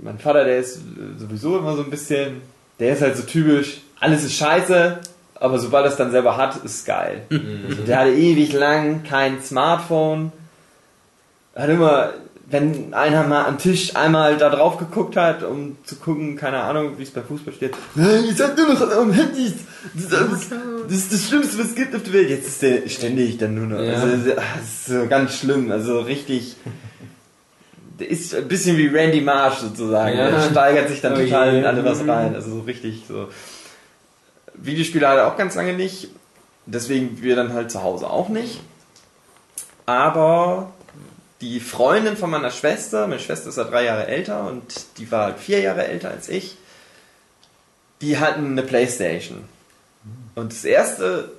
[0.00, 0.80] Mein Vater, der ist
[1.18, 2.42] sowieso immer so ein bisschen,
[2.78, 4.98] der ist halt so typisch, alles ist scheiße,
[5.34, 7.22] aber sobald er es dann selber hat, ist es geil.
[7.30, 10.32] Also der hatte ewig lang kein Smartphone.
[11.56, 12.12] Hat immer,
[12.48, 16.96] wenn einer mal am Tisch einmal da drauf geguckt hat, um zu gucken, keine Ahnung,
[16.96, 17.74] wie es bei Fußball steht.
[17.94, 19.54] Nein, ihr seid nur noch am Handys.
[19.94, 20.48] Das ist, alles,
[20.86, 22.30] das ist das Schlimmste, was es gibt auf der Welt.
[22.30, 23.82] Jetzt ist der ständig dann nur noch.
[23.84, 23.94] Ja.
[23.94, 25.72] Also, das ist so ganz schlimm.
[25.72, 26.56] Also richtig.
[28.08, 30.16] Ist ein bisschen wie Randy Marsh sozusagen.
[30.16, 30.30] Ja.
[30.30, 31.58] Der steigert sich dann Oh total je.
[31.58, 32.34] in alle was rein.
[32.34, 33.28] Also so richtig so.
[34.54, 36.08] Videospiele hat er auch ganz lange nicht.
[36.66, 38.60] Deswegen wir dann halt zu Hause auch nicht.
[39.86, 40.72] Aber
[41.40, 44.62] die Freundin von meiner Schwester, meine Schwester ist ja drei Jahre älter und
[44.98, 46.56] die war halt vier Jahre älter als ich,
[48.00, 49.44] die hatten eine Playstation.
[50.36, 51.32] Und das erste,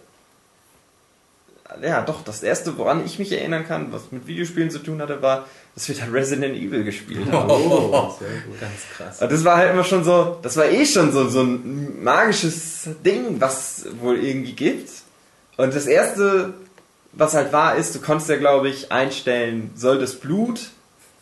[1.81, 5.21] ja doch, das erste, woran ich mich erinnern kann, was mit Videospielen zu tun hatte,
[5.21, 7.49] war, dass wir da Resident Evil gespielt haben.
[7.49, 8.59] Oh, sehr gut.
[8.59, 9.21] Ganz krass.
[9.21, 12.89] Und das war halt immer schon so, das war eh schon so, so ein magisches
[13.03, 14.89] Ding, was wohl irgendwie gibt.
[15.57, 16.53] Und das erste,
[17.13, 20.59] was halt war, ist, du konntest ja, glaube ich, einstellen, soll das Blut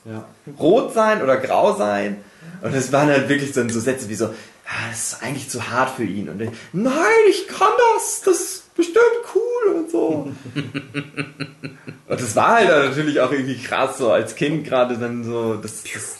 [0.06, 0.26] Ja.
[0.60, 2.24] rot sein oder grau sein?
[2.62, 5.70] Und es waren halt wirklich so, so Sätze wie so, ah, das ist eigentlich zu
[5.70, 6.28] hart für ihn.
[6.30, 6.94] Und ich, nein,
[7.30, 10.32] ich kann das, das bestimmt cool und so.
[10.54, 15.56] und das war halt dann natürlich auch irgendwie krass, so als Kind gerade dann so,
[15.56, 16.18] das, das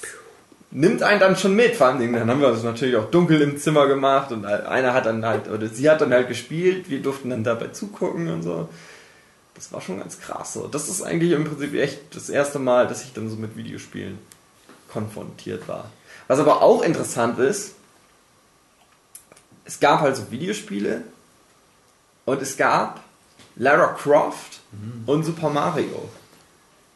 [0.72, 1.76] nimmt einen dann schon mit.
[1.76, 5.06] Vor allem, dann haben wir das natürlich auch dunkel im Zimmer gemacht und einer hat
[5.06, 8.70] dann halt, oder sie hat dann halt gespielt, wir durften dann dabei zugucken und so.
[9.56, 10.68] Das war schon ganz krass so.
[10.68, 14.18] Das ist eigentlich im Prinzip echt das erste Mal, dass ich dann so mit Videospielen
[14.92, 15.92] konfrontiert war.
[16.28, 17.76] Was aber auch interessant ist,
[19.66, 21.04] es gab halt so Videospiele
[22.26, 23.02] und es gab
[23.56, 24.62] Lara Croft
[25.06, 26.10] und Super Mario.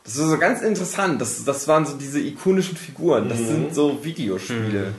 [0.04, 1.20] Das ist so ganz interessant.
[1.20, 3.28] Das, das waren so diese ikonischen Figuren.
[3.28, 4.94] Das sind so Videospiele.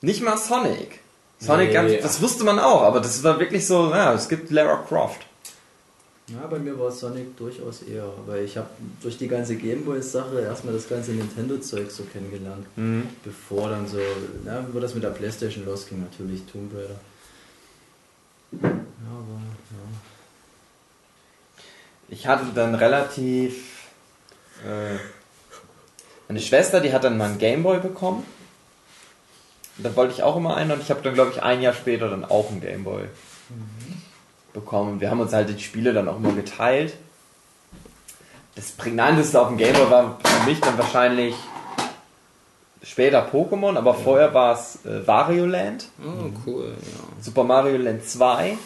[0.00, 1.00] Nicht mal Sonic.
[1.38, 4.50] Sonic, Nee, ganz, das wusste man auch, aber das war wirklich so, ja, es gibt
[4.50, 5.26] Lara Croft.
[6.28, 8.68] Ja, bei mir war Sonic durchaus eher, weil ich habe
[9.02, 12.66] durch die ganze Gameboy-Sache erstmal das ganze Nintendo-Zeug so kennengelernt,
[13.22, 13.98] bevor dann so,
[14.44, 16.98] na, wo das mit der Playstation losging, natürlich Tomb Raider.
[18.52, 19.84] Aber, ja.
[22.08, 23.88] Ich hatte dann relativ.
[24.64, 24.98] Äh,
[26.28, 28.24] meine Schwester, die hat dann mal einen Gameboy bekommen.
[29.76, 32.08] Da wollte ich auch immer einen und ich habe dann, glaube ich, ein Jahr später
[32.08, 33.04] dann auch einen Gameboy
[34.52, 35.00] bekommen.
[35.00, 36.94] Wir haben uns halt die Spiele dann auch immer geteilt.
[38.54, 41.34] Das prägnanteste auf dem Gameboy war für mich dann wahrscheinlich
[42.84, 45.88] später Pokémon, aber vorher war es äh, Wario Land.
[46.00, 47.22] Oh, cool, ja.
[47.22, 48.56] Super Mario Land 2.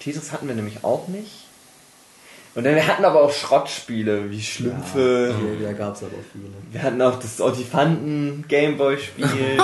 [0.00, 1.44] Tetris hatten wir nämlich auch nicht.
[2.54, 5.34] Und dann, wir hatten aber auch Schrottspiele wie Schlümpfe.
[5.60, 6.46] Ja, da gab es aber viele.
[6.72, 9.58] Wir hatten auch das Olifanten Gameboy-Spiel.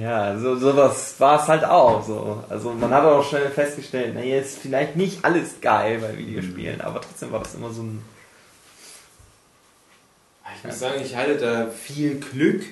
[0.00, 2.42] ja, so sowas war es halt auch so.
[2.48, 7.00] Also man hat auch schnell festgestellt, naja, ist vielleicht nicht alles geil bei Videospielen, aber
[7.00, 8.02] trotzdem war das immer so ein.
[10.58, 12.62] Ich muss sagen, ich hatte da viel Glück,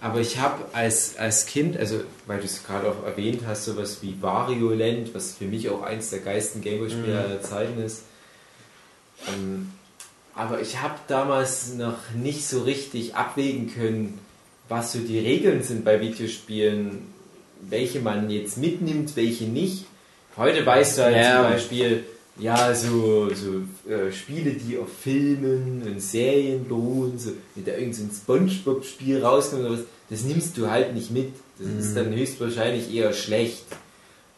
[0.00, 3.98] aber ich habe als, als Kind, also weil du es gerade auch erwähnt hast, sowas
[4.02, 8.02] wie Wario Land, was für mich auch eins der geilsten Gameboy-Spiele aller Zeiten ist.
[9.28, 9.70] Ähm,
[10.34, 14.18] aber ich habe damals noch nicht so richtig abwägen können,
[14.68, 17.02] was so die Regeln sind bei Videospielen,
[17.60, 19.84] welche man jetzt mitnimmt, welche nicht.
[20.36, 21.42] Heute weißt du halt Ja.
[21.42, 22.04] zum Beispiel,
[22.36, 28.10] ja, so, so äh, Spiele, die auf Filmen und Serien beruhen, so, wenn da irgendein
[28.10, 31.32] so Spongebob-Spiel rauskommt oder was, das nimmst du halt nicht mit.
[31.58, 33.64] Das ist dann höchstwahrscheinlich eher schlecht.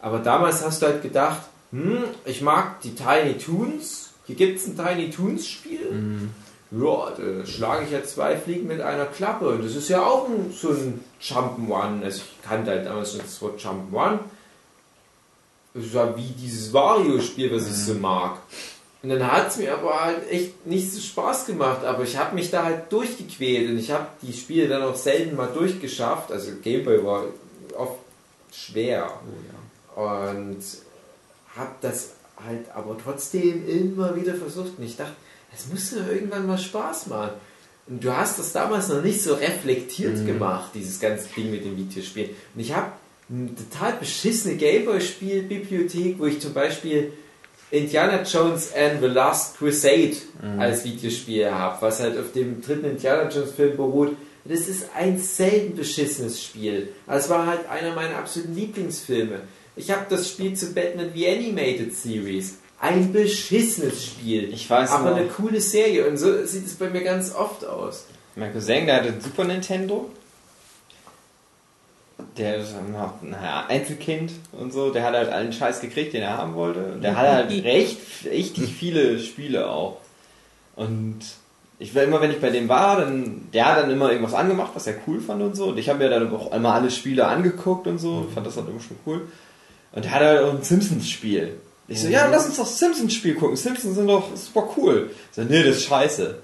[0.00, 1.40] Aber damals hast du halt gedacht,
[1.72, 6.28] hm, ich mag die Tiny Toons, hier gibt es ein Tiny Toons Spiel.
[6.72, 9.48] Ja, da schlage ich ja zwei Fliegen mit einer Klappe.
[9.48, 12.02] Und das ist ja auch ein, so ein Jump'n'One.
[12.02, 14.18] Also ich kannte halt damals schon das Wort Jump'n'One.
[15.76, 18.38] Das ja wie dieses Wario-Spiel, was ich so mag.
[19.02, 21.84] Und dann hat es mir aber halt echt nicht so Spaß gemacht.
[21.84, 25.36] Aber ich habe mich da halt durchgequält und ich habe die Spiele dann auch selten
[25.36, 26.32] mal durchgeschafft.
[26.32, 27.24] Also Gameboy war
[27.76, 27.98] oft
[28.52, 29.10] schwer.
[29.94, 30.58] Und
[31.56, 32.10] habe das
[32.44, 35.12] halt aber trotzdem immer wieder versucht und ich dachte,
[35.54, 37.30] es muss ja irgendwann mal Spaß machen.
[37.86, 40.26] Und du hast das damals noch nicht so reflektiert Mhm.
[40.26, 42.34] gemacht, dieses ganze Ding mit dem Videospiel.
[42.54, 42.92] Und ich habe
[43.28, 47.12] eine total beschissene Gameboy-Spielbibliothek, wo ich zum Beispiel
[47.70, 50.16] Indiana Jones and the Last Crusade
[50.58, 54.16] als Videospiel habe, was halt auf dem dritten Indiana Jones Film beruht.
[54.44, 56.90] Das ist ein selten beschissenes Spiel.
[57.08, 59.40] Aber es war halt einer meiner absoluten Lieblingsfilme.
[59.74, 62.58] Ich habe das Spiel zu Batman The Animated Series.
[62.78, 64.52] Ein beschissenes Spiel.
[64.52, 65.16] Ich weiß Aber noch.
[65.16, 66.06] eine coole Serie.
[66.06, 68.04] Und so sieht es bei mir ganz oft aus.
[68.36, 70.08] Mein Cousin, der hatte ein Super Nintendo.
[72.38, 72.74] Der ist
[73.22, 74.90] naja, Einzelkind und so.
[74.90, 76.80] Der hat halt allen Scheiß gekriegt, den er haben wollte.
[76.94, 79.98] Und der hat halt recht, richtig viele Spiele auch.
[80.74, 81.20] Und
[81.78, 84.72] ich war immer, wenn ich bei dem war, dann, der hat dann immer irgendwas angemacht,
[84.74, 85.66] was er cool fand und so.
[85.68, 88.26] Und ich habe mir dann auch immer alle Spiele angeguckt und so.
[88.34, 89.22] Fand das halt immer schon cool.
[89.92, 91.54] Und der hat halt auch ein Simpsons-Spiel.
[91.88, 93.56] Ich so, ja, lass uns das Simpsons-Spiel gucken.
[93.56, 95.10] Simpsons sind doch super cool.
[95.30, 96.38] Ich so, nee, das ist scheiße.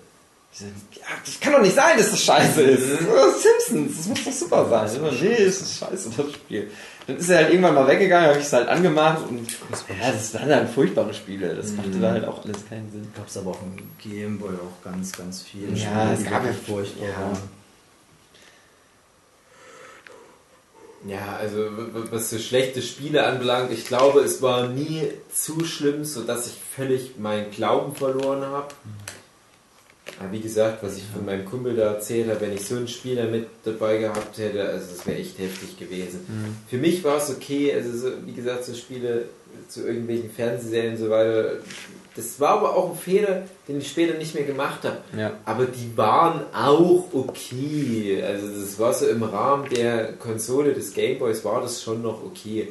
[0.52, 2.82] Ich so, ja, das kann doch nicht sein, dass das scheiße ist.
[3.00, 4.86] Das ist Simpsons, das muss doch super sein.
[4.86, 6.70] Ich so, nee, das ist scheiße, das Spiel.
[7.06, 10.34] Dann ist er halt irgendwann mal weggegangen, habe ich es halt angemacht und ja, das
[10.34, 11.54] waren dann furchtbare Spiele.
[11.54, 13.10] Das machte da halt auch alles keinen Sinn.
[13.16, 16.52] Gab es aber auch im Gameboy auch ganz, ganz viele Ja, es die gab ja-
[16.52, 17.32] furchtbar ja.
[21.04, 21.66] Ja, also
[22.12, 27.18] was so schlechte Spiele anbelangt, ich glaube, es war nie zu schlimm, sodass ich völlig
[27.18, 28.68] meinen Glauben verloren habe.
[30.22, 32.86] Aber wie gesagt, was ich von meinem Kumpel da erzählt habe, wenn ich so ein
[32.86, 36.20] Spiel da mit dabei gehabt hätte, also das wäre echt heftig gewesen.
[36.68, 39.26] Für mich war es okay, also so, wie gesagt, so Spiele
[39.68, 41.58] zu irgendwelchen Fernsehserien und so weiter,
[42.14, 44.98] das war aber auch ein Fehler, den ich später nicht mehr gemacht habe.
[45.16, 45.32] Ja.
[45.44, 48.22] Aber die waren auch okay.
[48.22, 52.68] Also das war so im Rahmen der Konsole des Gameboys war das schon noch okay.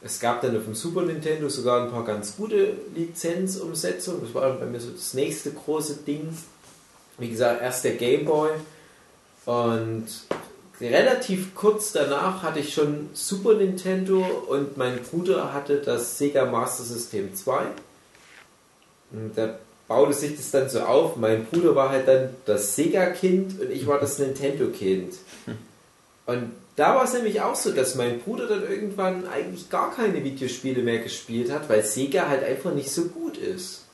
[0.00, 4.22] Es gab dann auf dem Super Nintendo sogar ein paar ganz gute Lizenzumsetzungen.
[4.22, 6.28] Das war bei mir so das nächste große Ding.
[7.18, 8.50] Wie gesagt, erst der Gameboy
[9.44, 10.06] und
[10.80, 16.84] relativ kurz danach hatte ich schon Super Nintendo und mein Bruder hatte das Sega Master
[16.84, 17.62] System 2.
[19.10, 21.16] Und da baute sich das dann so auf.
[21.16, 25.14] Mein Bruder war halt dann das Sega-Kind und ich war das Nintendo-Kind.
[26.26, 30.22] Und da war es nämlich auch so, dass mein Bruder dann irgendwann eigentlich gar keine
[30.22, 33.86] Videospiele mehr gespielt hat, weil Sega halt einfach nicht so gut ist.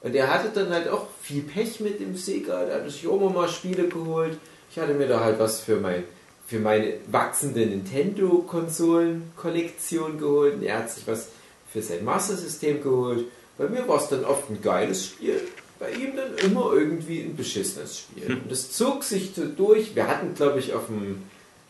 [0.00, 2.64] Und er hatte dann halt auch viel Pech mit dem Sega.
[2.64, 4.38] Der hatte sich auch immer mal Spiele geholt.
[4.70, 6.04] Ich hatte mir da halt was für mein
[6.46, 10.54] für meine wachsende Nintendo-Konsolen-Kollektion geholt.
[10.54, 11.28] Und er hat sich was
[11.70, 13.26] für sein Master-System geholt.
[13.58, 15.42] Bei mir war es dann oft ein geiles Spiel,
[15.78, 18.32] bei ihm dann immer irgendwie ein beschissenes Spiel.
[18.32, 19.94] Und das zog sich so durch.
[19.94, 21.24] Wir hatten, glaube ich, auf dem,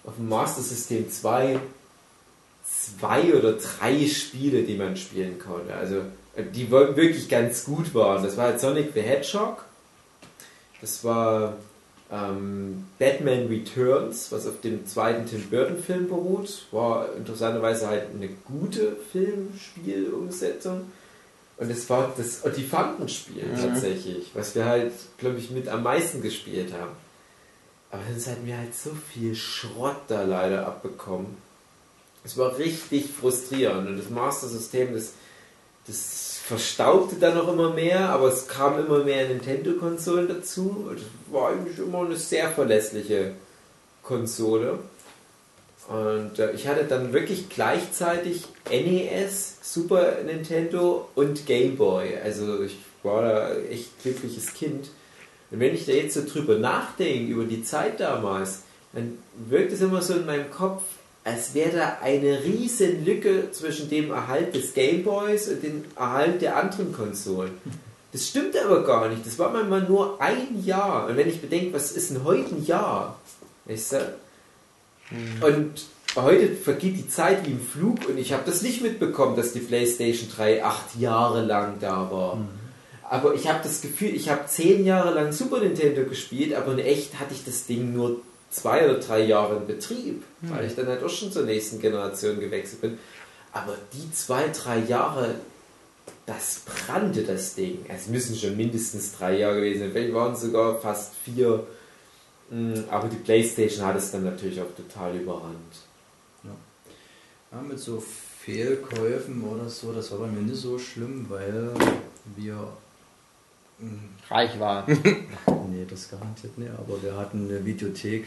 [0.05, 1.59] auf dem Master System 2
[2.97, 5.75] zwei oder drei Spiele, die man spielen konnte.
[5.75, 6.03] Also
[6.43, 8.23] die wirklich ganz gut waren.
[8.23, 9.65] Das war halt Sonic the Hedgehog.
[10.81, 11.55] Das war
[12.13, 16.67] ähm, Batman Returns, was auf dem zweiten Tim Burton Film beruht.
[16.71, 20.91] War interessanterweise halt eine gute Filmspielumsetzung.
[21.57, 23.61] Und es war das Ottifantenspiel Mhm.
[23.61, 26.93] tatsächlich, was wir halt, glaube ich, mit am meisten gespielt haben.
[27.91, 31.37] Aber dann hatten wir halt so viel Schrott da leider abbekommen.
[32.25, 35.13] Es war richtig frustrierend und das Master-System, das,
[35.89, 40.91] das verstaubte dann noch immer mehr, aber es kam immer mehr Nintendo-Konsolen dazu.
[40.95, 43.33] Es war eigentlich immer eine sehr verlässliche
[44.03, 44.79] Konsole.
[45.89, 52.17] Und äh, ich hatte dann wirklich gleichzeitig NES, Super Nintendo und Game Boy.
[52.23, 54.91] Also ich war da echt glückliches Kind.
[55.51, 59.81] Und wenn ich da jetzt so drüber nachdenke, über die Zeit damals, dann wirkt es
[59.81, 60.83] immer so in meinem Kopf,
[61.29, 66.57] als wäre da eine riesen Lücke zwischen dem Erhalt des Gameboys und dem Erhalt der
[66.57, 67.53] anderen Konsolen.
[68.13, 69.27] Das stimmt aber gar nicht.
[69.27, 71.07] Das war manchmal nur ein Jahr.
[71.07, 73.19] Und wenn ich bedenke, was ist denn heute ein Jahr?
[73.67, 74.15] Weißt du?
[75.47, 75.85] Und
[76.17, 79.61] heute vergeht die Zeit wie im Flug und ich habe das nicht mitbekommen, dass die
[79.61, 82.39] PlayStation 3 acht Jahre lang da war.
[83.11, 86.79] Aber ich habe das Gefühl, ich habe zehn Jahre lang Super Nintendo gespielt, aber in
[86.79, 90.87] echt hatte ich das Ding nur zwei oder drei Jahre in Betrieb, weil ich dann
[90.87, 92.99] halt auch schon zur nächsten Generation gewechselt bin.
[93.53, 95.35] Aber die zwei, drei Jahre,
[96.27, 97.85] das brannte das Ding.
[97.89, 99.93] Es müssen schon mindestens drei Jahre gewesen sein.
[99.93, 101.67] Vielleicht waren es sogar fast vier.
[102.51, 105.89] Mm, Aber die Playstation hat es dann natürlich auch total überrannt.
[107.53, 108.03] Ja, mit so
[108.41, 111.71] Fehlkäufen oder so, das war bei mir nicht so schlimm, weil
[112.37, 112.73] wir.
[114.31, 114.87] Reich war.
[115.71, 118.25] Nee, das garantiert nicht, aber wir hatten eine Videothek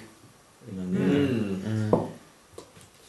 [0.70, 1.28] in der Nähe.
[1.28, 1.94] Mm.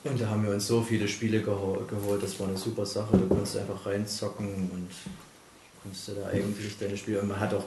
[0.04, 3.18] Und da haben wir uns so viele Spiele geho geholt, das war eine super Sache.
[3.18, 4.88] Da konntest du einfach reinzocken und
[5.82, 7.20] konntest du da eigentlich deine Spiele.
[7.20, 7.64] Und man hat auch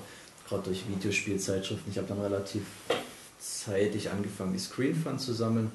[0.50, 2.64] gerade durch Videospielzeitschriften, ich habe dann relativ
[3.40, 5.72] zeitig angefangen, die Screenfun zu sammeln.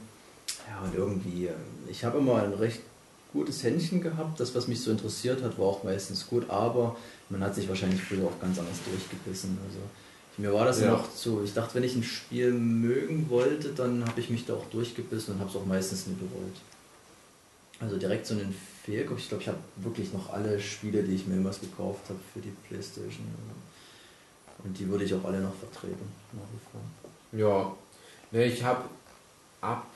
[0.69, 1.55] Ja, und irgendwie, äh,
[1.89, 2.81] ich habe immer ein recht
[3.33, 4.41] gutes Händchen gehabt.
[4.41, 6.97] Das, was mich so interessiert hat, war auch meistens gut, aber
[7.29, 9.59] man hat sich wahrscheinlich früher auch ganz anders durchgebissen.
[9.67, 9.79] Also
[10.37, 10.91] mir war das Ja.
[10.93, 14.55] noch so, ich dachte, wenn ich ein Spiel mögen wollte, dann habe ich mich da
[14.55, 16.57] auch durchgebissen und habe es auch meistens nie bereut.
[17.79, 18.55] Also direkt so einen
[18.85, 19.19] Fehlkauf.
[19.19, 22.41] Ich glaube, ich habe wirklich noch alle Spiele, die ich mir jemals gekauft habe für
[22.41, 23.27] die Playstation.
[24.63, 26.81] Und die würde ich auch alle noch vertreten, nach wie vor.
[27.41, 27.77] Ja,
[28.31, 28.85] ne, ich habe
[29.63, 29.87] ab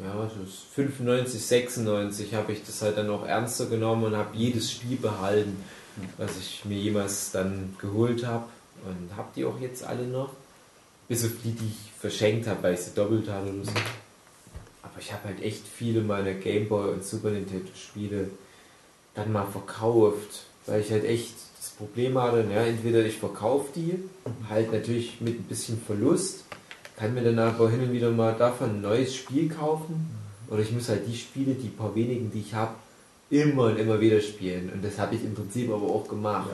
[0.00, 4.36] ja, was ist, 95, 96 habe ich das halt dann auch ernster genommen und habe
[4.36, 5.64] jedes Spiel behalten,
[6.16, 8.44] was ich mir jemals dann geholt habe.
[8.84, 10.30] Und habe die auch jetzt alle noch.
[11.08, 13.72] Bis auf die, die ich verschenkt habe, weil ich sie doppelt hatte oder so.
[14.82, 18.30] Aber ich habe halt echt viele meiner Gameboy und Super Nintendo Spiele
[19.14, 23.98] dann mal verkauft, weil ich halt echt das Problem hatte, ja, entweder ich verkaufe die,
[24.48, 26.44] halt natürlich mit ein bisschen Verlust,
[26.98, 30.10] kann mir dann aber hin und wieder mal davon ein neues Spiel kaufen,
[30.50, 32.74] oder ich muss halt die Spiele, die paar wenigen, die ich habe,
[33.30, 34.70] immer und immer wieder spielen.
[34.72, 36.48] Und das habe ich im Prinzip aber auch gemacht.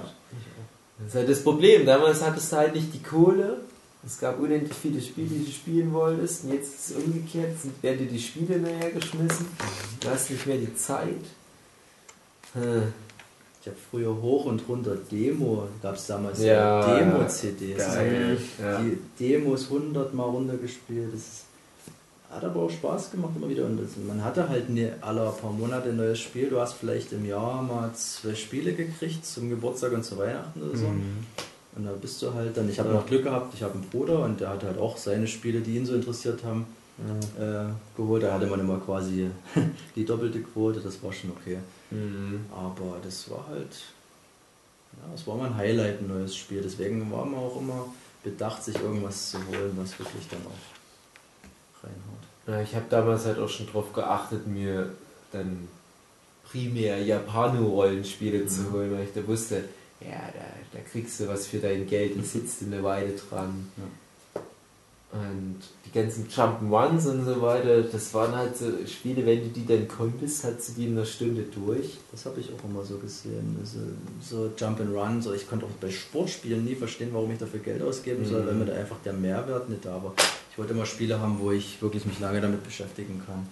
[0.99, 1.87] Das ist halt das Problem.
[1.87, 3.61] Damals hattest du halt nicht die Kohle.
[4.05, 6.45] Es gab unendlich viele Spiele, die du spielen wolltest.
[6.45, 7.51] Und jetzt ist es umgekehrt.
[7.63, 9.47] Jetzt werden dir die Spiele näher geschmissen.
[10.01, 11.25] Du hast nicht mehr die Zeit.
[12.55, 12.93] Hm.
[13.65, 17.83] Ich habe früher hoch und runter Demo, gab es damals Ja, ja, Demo-CDs.
[17.83, 18.01] Also
[18.63, 18.79] ja.
[18.83, 21.15] Die Demos 100 Mal runtergespielt.
[21.15, 21.45] Das ist,
[22.31, 23.65] hat aber auch Spaß gemacht immer wieder.
[23.65, 26.51] Und man hatte halt ne, alle paar Monate ein neues Spiel.
[26.51, 30.77] Du hast vielleicht im Jahr mal zwei Spiele gekriegt zum Geburtstag und zu Weihnachten oder
[30.77, 30.85] so.
[31.77, 34.25] Und da bist du halt dann, ich habe noch Glück gehabt, ich habe einen Bruder
[34.25, 36.67] und der hat halt auch seine Spiele, die ihn so interessiert haben,
[36.99, 38.23] äh, geholt.
[38.23, 39.31] Da hatte man immer quasi
[39.97, 41.59] die doppelte Quote, das war schon okay.
[41.91, 42.47] Mhm.
[42.53, 43.73] Aber das war halt,
[44.93, 46.63] ja, das war mal ein Highlight, ein neues Spiel.
[46.63, 47.87] Deswegen war man auch immer
[48.23, 52.25] bedacht, sich irgendwas zu holen, was wirklich dann auch reinhaut.
[52.47, 54.91] Ja, ich habe damals halt auch schon drauf geachtet, mir
[55.33, 55.69] dann
[56.45, 59.65] primär Japano-Rollenspiele zu holen, weil ich da wusste,
[60.01, 63.71] ja, da, da kriegst du was für dein Geld und sitzt du eine Weile dran.
[65.13, 69.65] Und die ganzen Jump'n'Runs und so weiter, das waren halt so Spiele, wenn du die
[69.65, 71.99] dann konntest, hattest du die in einer Stunde durch.
[72.11, 73.57] Das habe ich auch immer so gesehen.
[73.61, 73.79] Also,
[74.21, 77.61] so Jump and Run, so ich konnte auch bei Sportspielen nie verstehen, warum ich dafür
[77.61, 78.47] Geld ausgeben soll, Mhm.
[78.47, 80.13] weil mir da einfach der Mehrwert nicht da war.
[80.51, 83.47] Ich wollte immer Spiele haben, wo ich wirklich mich lange damit beschäftigen kann.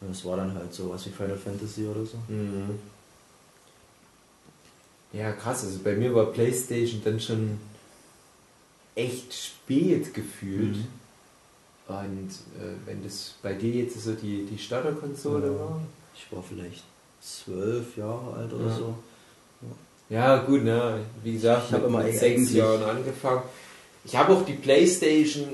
[0.00, 2.16] Und das war dann halt so was wie Final Fantasy oder so.
[2.28, 2.78] Mhm.
[5.12, 5.64] Ja, krass.
[5.64, 7.58] Also bei mir war PlayStation dann schon
[8.94, 10.76] echt spät gefühlt.
[10.76, 10.99] Mhm.
[11.98, 15.52] Und äh, wenn das bei dir jetzt so die, die Starterkonsole Ja.
[15.58, 15.80] war.
[16.14, 16.84] Ich war vielleicht
[17.20, 18.76] zwölf Jahre alt oder Ja.
[18.76, 18.94] so.
[20.08, 21.00] Ja, gut, ne?
[21.22, 23.42] Wie gesagt, Ich hab immer mit sechs Jahren angefangen.
[24.04, 25.46] Ich habe auch die Playstation,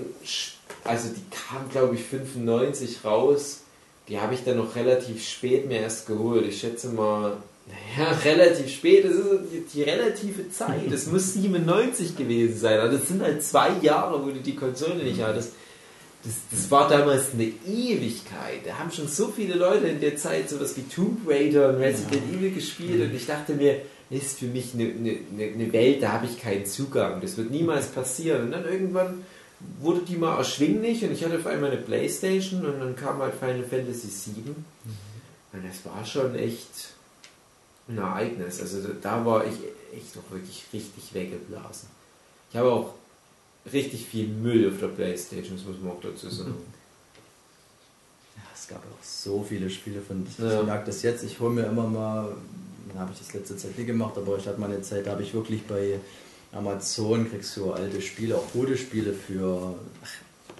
[0.84, 3.62] also die kam glaube ich 95 raus.
[4.08, 6.46] Die habe ich dann noch relativ spät mir erst geholt.
[6.46, 7.36] Ich schätze mal,
[7.98, 10.90] naja, relativ spät, das ist die, die relative Zeit.
[10.90, 12.78] Das muss 97 gewesen sein.
[12.78, 15.52] Also das sind halt zwei Jahre, wo du die Konsole nicht hattest.
[16.26, 18.66] Das, das war damals eine Ewigkeit.
[18.66, 22.34] Da haben schon so viele Leute in der Zeit sowas wie Tomb Raider und Resident
[22.34, 25.18] Evil gespielt und ich dachte mir, das ist für mich eine, eine,
[25.52, 27.20] eine Welt, da habe ich keinen Zugang.
[27.20, 28.44] Das wird niemals passieren.
[28.44, 29.24] Und dann irgendwann
[29.80, 33.34] wurde die mal erschwinglich und ich hatte auf einmal eine Playstation und dann kam halt
[33.34, 34.54] Final Fantasy VII.
[35.52, 36.94] Und das war schon echt
[37.88, 38.60] ein Ereignis.
[38.60, 39.54] Also da war ich
[39.96, 41.88] echt doch wirklich richtig weggeblasen.
[42.50, 42.94] Ich habe auch
[43.72, 46.54] richtig viel Müll auf der Playstation, das muss man auch dazu sagen.
[48.36, 50.26] Ja, es gab auch so viele Spiele von.
[50.28, 50.62] Ich Ja.
[50.62, 52.34] merke das jetzt, ich hole mir immer mal,
[52.96, 55.22] habe ich das letzte Zeit nie gemacht, aber ich hatte mal eine Zeit, da habe
[55.22, 55.98] ich wirklich bei
[56.52, 59.74] Amazon kriegst du alte Spiele, auch gute Spiele für,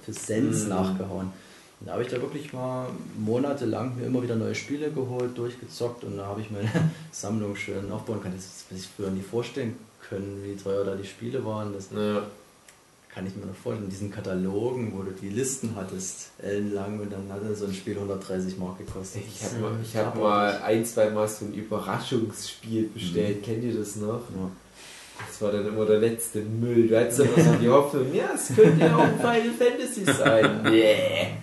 [0.05, 0.69] für Cents Mhm.
[0.71, 1.33] nachgehauen.
[1.81, 2.89] Da habe ich da wirklich mal
[3.19, 6.69] monatelang mir immer wieder neue Spiele geholt, durchgezockt und da habe ich meine
[7.13, 8.35] Sammlung schön aufbauen können.
[8.35, 9.77] Das hätte ich früher nie vorstellen
[10.09, 11.73] können, wie teuer da die Spiele waren.
[11.75, 12.27] Das Ja.
[13.17, 17.11] Kann ich mir noch vorstellen, in diesen Katalogen, wo du die Listen hattest, ellenlang und
[17.11, 19.23] dann hatte so ein Spiel 130 Mark gekostet.
[19.27, 23.43] Ich habe mal, ich hab mal ein, zwei Mal so ein Überraschungsspiel bestellt.
[23.43, 24.21] Kennt ihr das noch?
[24.21, 24.51] Ja.
[25.27, 26.89] Das war dann immer der letzte Müll.
[26.89, 30.61] Du hattest immer so die Hoffnung, ja, es könnte ja auch ein Final Fantasy sein.
[30.71, 31.39] Nee.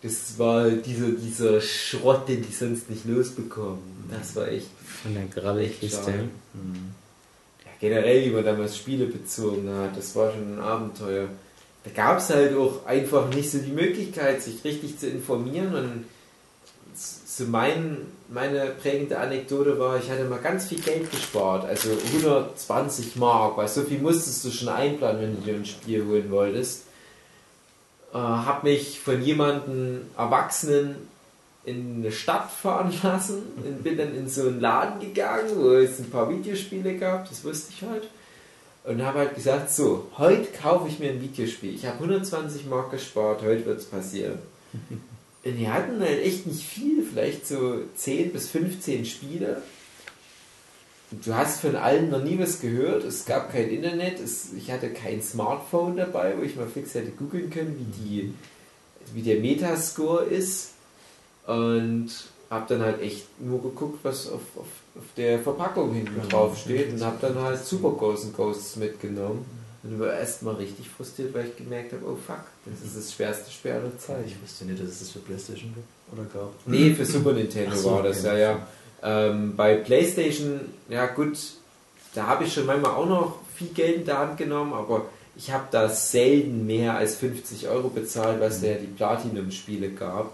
[0.00, 3.80] Das war dieser, dieser Schrott, den die sonst nicht losbekommen.
[4.08, 4.68] Das war echt,
[5.02, 6.12] Von der Grabbelkiste.
[6.54, 6.94] Mhm.
[7.80, 11.28] Generell, wie man damals Spiele bezogen hat, das war schon ein Abenteuer.
[11.84, 16.04] Da gab es halt auch einfach nicht so die Möglichkeit, sich richtig zu informieren und
[16.94, 17.98] so mein,
[18.28, 23.68] meine prägende Anekdote war, ich hatte mal ganz viel Geld gespart, also 120 Mark, weil
[23.68, 26.86] so viel musstest du schon einplanen, wenn du dir ein Spiel holen wolltest.
[28.12, 30.96] Äh, hab mich von jemandem Erwachsenen
[31.68, 35.98] in eine Stadt fahren lassen und bin dann in so einen Laden gegangen, wo es
[35.98, 38.08] ein paar Videospiele gab, das wusste ich halt.
[38.84, 41.74] Und habe halt gesagt, so, heute kaufe ich mir ein Videospiel.
[41.74, 44.38] Ich habe 120 Mark gespart, heute wird es passieren.
[45.44, 49.62] Und die hatten halt echt nicht viel, vielleicht so 10 bis 15 Spiele.
[51.10, 54.90] Du hast von allen noch nie was gehört, es gab kein Internet, es, ich hatte
[54.90, 58.34] kein Smartphone dabei, wo ich mal fix hätte googeln können, wie, die,
[59.14, 60.72] wie der Metascore ist.
[61.48, 62.10] Und
[62.50, 66.92] habe dann halt echt nur geguckt, was auf, auf, auf der Verpackung hinten drauf steht
[66.92, 69.44] und habe dann halt Super Ghosts and Ghosts mitgenommen.
[69.82, 73.50] Und war erstmal richtig frustriert, weil ich gemerkt habe, oh fuck, das ist das schwerste
[73.50, 74.24] Spiel aller Zeiten.
[74.26, 76.52] Ich wusste nicht, dass es das für Playstation gibt oder gab.
[76.66, 78.40] Nee, für Super Nintendo so, war das, ja, okay.
[78.40, 78.66] ja.
[79.02, 81.38] Ähm, bei PlayStation, ja gut,
[82.14, 85.52] da habe ich schon manchmal auch noch viel Geld in der Hand genommen, aber ich
[85.52, 90.32] habe da selten mehr als 50 Euro bezahlt, es da ja die Platinum-Spiele gab.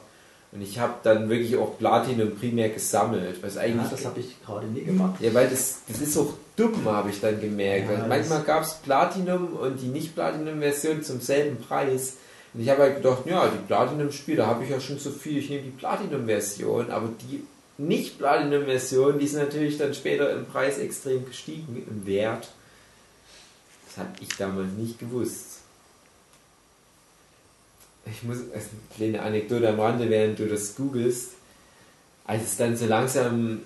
[0.54, 3.86] Und ich habe dann wirklich auch Platinum primär gesammelt, was eigentlich...
[3.86, 5.20] Ja, das habe ich gerade nie gemacht.
[5.20, 7.90] Ja, weil das, das ist auch dumm, habe ich dann gemerkt.
[7.90, 12.18] Ja, weil manchmal gab es Platinum und die Nicht-Platinum-Version zum selben Preis.
[12.52, 15.50] Und ich habe halt gedacht, ja, die Platinum-Spiele habe ich ja schon so viel, ich
[15.50, 17.42] nehme die Platinum-Version, aber die
[17.78, 22.48] Nicht-Platinum-Version, die ist natürlich dann später im Preis extrem gestiegen, im Wert.
[23.88, 25.53] Das habe ich damals nicht gewusst.
[28.06, 31.30] Ich muss, also eine kleine Anekdote am Rande, während du das googelst,
[32.26, 33.60] als es dann so langsam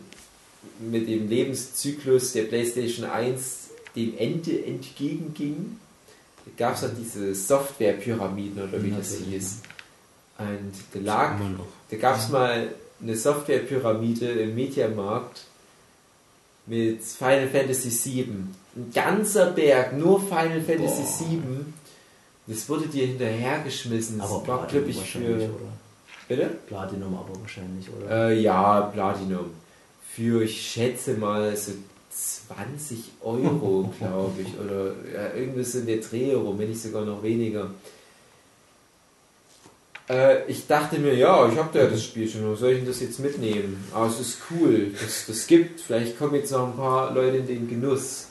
[0.81, 5.79] mit dem Lebenszyklus der PlayStation 1 dem Ende entgegenging,
[6.57, 9.59] gab es dann diese Software-Pyramiden oder wie das hieß.
[10.39, 11.37] Und da lag,
[11.91, 15.45] da gab es mal eine Software-Pyramide im Mediamarkt
[16.67, 18.29] mit Final Fantasy VII.
[18.77, 21.31] Ein ganzer Berg, nur Final Fantasy Boah.
[21.31, 21.65] VII.
[22.49, 24.19] Das wurde dir hinterhergeschmissen.
[24.19, 25.51] Das Aber war, Platinum glaube ich, wahrscheinlich, für.
[25.51, 25.73] oder?
[26.29, 26.51] Bitte?
[26.67, 28.31] Platinum aber wahrscheinlich, oder?
[28.31, 29.51] Äh, ja, Platinum.
[30.15, 31.73] Für, ich schätze mal, so
[32.11, 34.59] 20 Euro, glaube ich.
[34.59, 37.71] Oder ja, irgendwas in der Dreh rum, wenn nicht sogar noch weniger.
[40.09, 42.87] Äh, ich dachte mir, ja, ich habe ja das Spiel schon, wo soll ich denn
[42.89, 43.85] das jetzt mitnehmen?
[43.93, 45.81] Aber es ist cool, das, das gibt.
[45.81, 48.29] Vielleicht kommen jetzt noch ein paar Leute in den Genuss.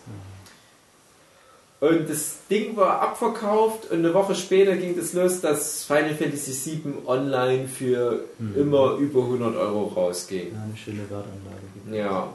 [1.80, 6.52] Und das Ding war abverkauft und eine Woche später ging es los, dass Final Fantasy
[6.84, 8.56] VII online für Mhm.
[8.58, 10.54] immer über 100 Euro rausging.
[10.54, 11.62] Ja, eine schöne Wertanlage.
[11.96, 12.34] Ja,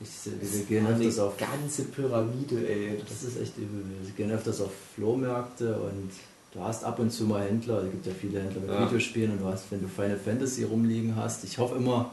[0.00, 1.36] Ich, das wir gehen eine öfters auf.
[1.38, 3.00] ganze Pyramide, ey.
[3.08, 3.82] Das ist echt übel.
[4.04, 6.10] Wir gehen öfters auf Flohmärkte und
[6.52, 7.78] du hast ab und zu mal Händler.
[7.82, 8.86] Es gibt ja viele Händler mit Ja.
[8.86, 12.10] Videospielen und du hast, wenn du Final Fantasy rumliegen hast, ich hoffe immer,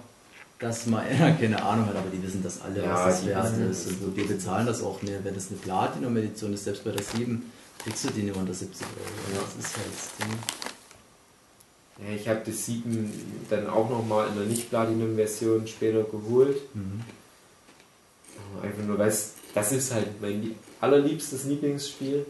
[0.59, 3.57] dass mal einer keine Ahnung hat, aber die wissen das alle, Ja, was das wert
[3.69, 3.87] ist.
[3.87, 5.23] Und wir bezahlen das auch mehr.
[5.23, 8.81] Wenn das eine Platinum-Edition ist, selbst bei der 7, kriegst du die nicht unter 70
[8.87, 9.35] Euro.
[9.35, 9.41] Ja.
[9.57, 10.37] Das ist halt das Ding.
[12.07, 16.57] Ja, ich habe das 7 dann auch nochmal in der Nicht-Platinum-Version später geholt.
[16.73, 17.01] Mhm.
[18.61, 19.13] Einfach nur, weil
[19.53, 22.25] das ist halt mein lieb- allerliebstes Lieblingsspiel.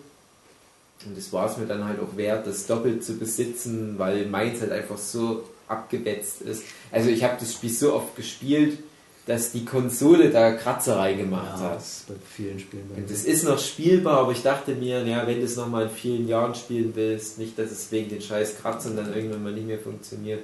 [1.06, 4.62] Und das war es mir dann halt auch wert, das doppelt zu besitzen, weil meins
[4.62, 6.64] halt einfach so abgewetzt ist.
[6.92, 8.80] Also ich habe das Spiel so oft gespielt,
[9.26, 11.76] dass die Konsole da Kratzer reingemacht Ja, hat.
[11.78, 12.84] das ist bei vielen Spielen.
[12.94, 15.84] bei Und das ist noch spielbar, aber ich dachte mir, ja, wenn du es nochmal
[15.84, 19.54] in vielen Jahren spielen willst, nicht, dass es wegen den scheiß Kratzern dann irgendwann mal
[19.54, 20.42] nicht mehr funktioniert,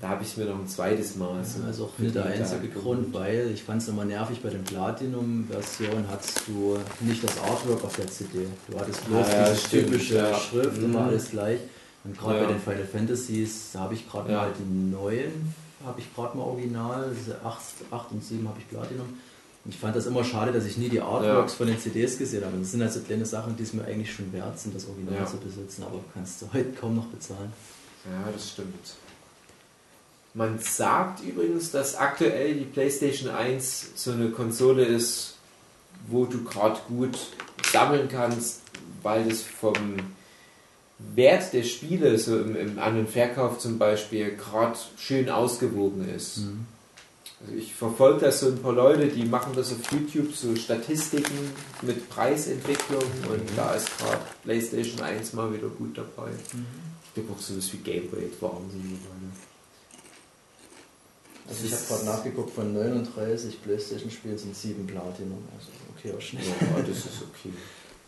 [0.00, 1.42] da habe ich es mir noch ein zweites Mal.
[1.44, 4.50] so Das ist auch nicht der einzige Grund, weil ich fand es immer nervig, bei
[4.50, 8.46] den Platinum-Versionen hattest du nicht das Artwork auf der CD.
[8.70, 10.34] Du hattest bloß Ah, ja, diese stimmt, typische ja.
[10.34, 11.60] Schrift, immer alles gleich.
[12.04, 12.46] Und gerade Ja.
[12.46, 14.38] bei den Final Fantasies, da habe ich gerade Ja.
[14.42, 19.06] mal die neuen, habe ich gerade mal original, diese 8, und 7 habe ich Platinum.
[19.64, 21.56] Und ich fand das immer schade, dass ich nie die Artworks Ja.
[21.58, 22.56] von den CDs gesehen habe.
[22.58, 25.36] Das sind also kleine Sachen, die es mir eigentlich schon wert sind, das Original zu
[25.36, 27.52] besitzen, aber kannst du heute kaum noch bezahlen.
[28.04, 28.94] Ja, das stimmt.
[30.34, 35.34] Man sagt übrigens, dass aktuell die PlayStation 1 so eine Konsole ist,
[36.08, 37.16] wo du gerade gut
[37.70, 38.60] sammeln kannst,
[39.02, 39.74] weil das vom
[41.14, 46.38] Wert der Spiele, so im, im An- und Verkauf zum Beispiel, gerade schön ausgewogen ist.
[46.38, 46.66] Mhm.
[47.40, 51.50] Also ich verfolge da so ein paar Leute, die machen das auf YouTube, so Statistiken
[51.82, 56.30] mit Preisentwicklung und da ist gerade PlayStation 1 mal wieder gut dabei.
[57.04, 58.76] Ich glaube auch sowas wie Gameboy Advance.
[61.48, 65.42] Also ich habe gerade nachgeguckt, von 39 Playstation-Spielen sind 7 Platinum.
[65.58, 66.44] Also okay, auch schnell.
[66.44, 67.52] Ja, das ist okay.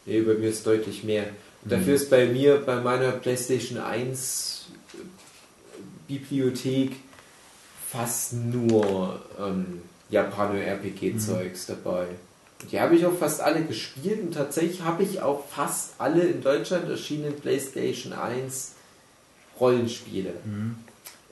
[0.07, 1.27] Nee, bei mir ist deutlich mehr.
[1.65, 4.67] Dafür ist bei mir, bei meiner PlayStation 1
[6.07, 6.97] Bibliothek,
[7.91, 12.07] fast nur ähm, Japano-RPG-Zeugs dabei.
[12.71, 16.43] Die habe ich auch fast alle gespielt und tatsächlich habe ich auch fast alle in
[16.43, 18.73] Deutschland erschienenen PlayStation 1
[19.61, 20.33] Rollenspiele.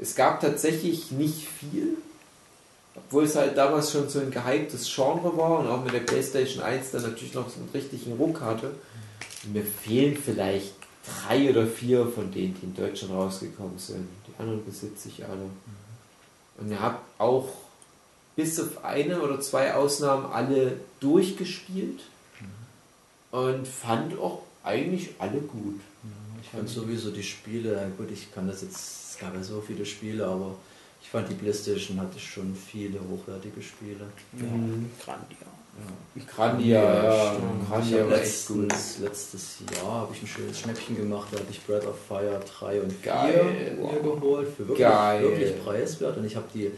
[0.01, 1.97] Es gab tatsächlich nicht viel,
[2.95, 6.63] obwohl es halt damals schon so ein gehyptes Genre war und auch mit der PlayStation
[6.63, 8.73] 1 dann natürlich noch so einen richtigen Ruck hatte.
[9.45, 10.75] Mir fehlen vielleicht
[11.05, 14.07] drei oder vier von denen, die in Deutschland rausgekommen sind.
[14.29, 15.51] Die anderen besitze ich alle.
[16.59, 17.49] Und ihr habt auch
[18.37, 22.01] bis auf eine oder zwei Ausnahmen alle durchgespielt
[23.31, 25.81] und fand auch eigentlich alle gut.
[26.43, 29.87] Ich fand sowieso die Spiele, gut, ich kann das jetzt, es gab ja so viele
[29.87, 30.55] Spiele, aber
[31.03, 34.07] ich fand die Playstation hatte schon viele hochwertige Spiele.
[34.33, 34.91] Mhm.
[35.05, 35.07] Grandia.
[35.07, 35.47] Grandia,
[36.77, 37.69] ja, stimmt.
[37.69, 38.73] Grandia ich hab war echt gut.
[39.01, 42.83] letztes Jahr habe ich ein schönes Schnäppchen gemacht, da habe ich Breath of Fire 3
[42.83, 43.79] und 4 Geil.
[43.79, 45.23] mir geholt, für wirklich, Geil.
[45.23, 46.71] wirklich preiswert und ich habe die,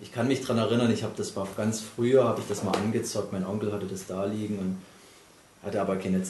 [0.00, 2.76] ich kann mich daran erinnern, ich habe das war ganz früher, habe ich das mal
[2.76, 4.76] angezockt, mein Onkel hatte das da liegen und
[5.64, 6.22] hatte aber keine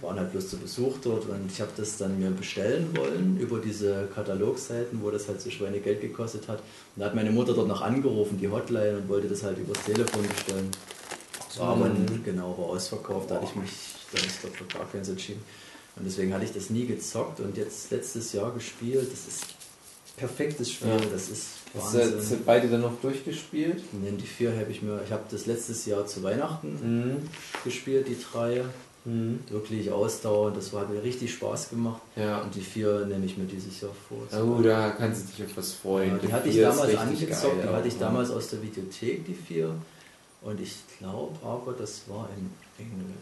[0.00, 3.58] waren halt bloß zu Besuch dort und ich habe das dann mir bestellen wollen über
[3.58, 6.58] diese Katalogseiten, wo das halt so Schweinegeld gekostet hat.
[6.58, 9.82] Und da hat meine Mutter dort noch angerufen, die Hotline, und wollte das halt übers
[9.84, 10.70] Telefon bestellen.
[11.58, 11.90] War aber
[12.24, 13.70] genau war ausverkauft, da hatte ich mich
[14.12, 15.42] da ist doch für gar keins entschieden.
[15.96, 19.08] Und deswegen hatte ich das nie gezockt und jetzt letztes Jahr gespielt.
[19.12, 19.44] Das ist
[20.16, 20.96] perfektes Spiel, Ja.
[21.12, 22.38] das ist du, hast du Wahnsinn.
[22.46, 23.82] beide dann noch durchgespielt?
[23.92, 27.16] Nee, die vier habe ich mir, ich habe das letztes Jahr zu Weihnachten Mhm.
[27.64, 28.64] gespielt, die drei.
[29.06, 29.40] Mhm.
[29.50, 32.00] Wirklich ausdauernd, das war, hat mir richtig Spaß gemacht.
[32.16, 32.40] Ja.
[32.40, 34.18] Und die vier nehme ich mir dieses Jahr vor.
[34.40, 36.12] Oh, da kannst du dich auf was freuen.
[36.12, 38.62] Ja, die Die hatte ich damals angezockt, geil die hatte ich auch, damals aus der
[38.62, 39.74] Videothek, die vier.
[40.44, 43.16] Und ich glaube aber, das war in Englisch.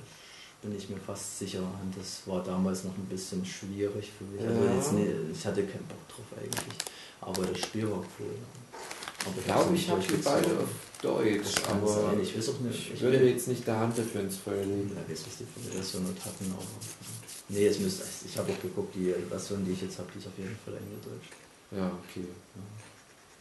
[0.61, 1.61] Bin ich mir fast sicher.
[1.61, 4.41] Und das war damals noch ein bisschen schwierig für mich.
[4.47, 4.75] Also Ja.
[4.77, 6.77] jetzt, nee, ich hatte keinen Bock drauf eigentlich.
[7.21, 8.35] Aber das Spiel war cool.
[9.25, 10.69] Aber Ich glaube, ich habe die beide auf
[11.01, 12.93] Deutsch, aber sein, ich weiß auch nicht.
[12.95, 14.91] ich würde bin- jetzt nicht der Hand dafür ins Feuer legen.
[14.95, 16.63] Ja, weiß, was die für eine Version noch hatten, aber.
[17.49, 18.03] Nee, es müsste.
[18.27, 20.75] Ich habe auch geguckt, die Version, die ich jetzt habe, die ist auf jeden Fall
[20.75, 21.29] Englisch.
[21.71, 22.27] Ja, okay.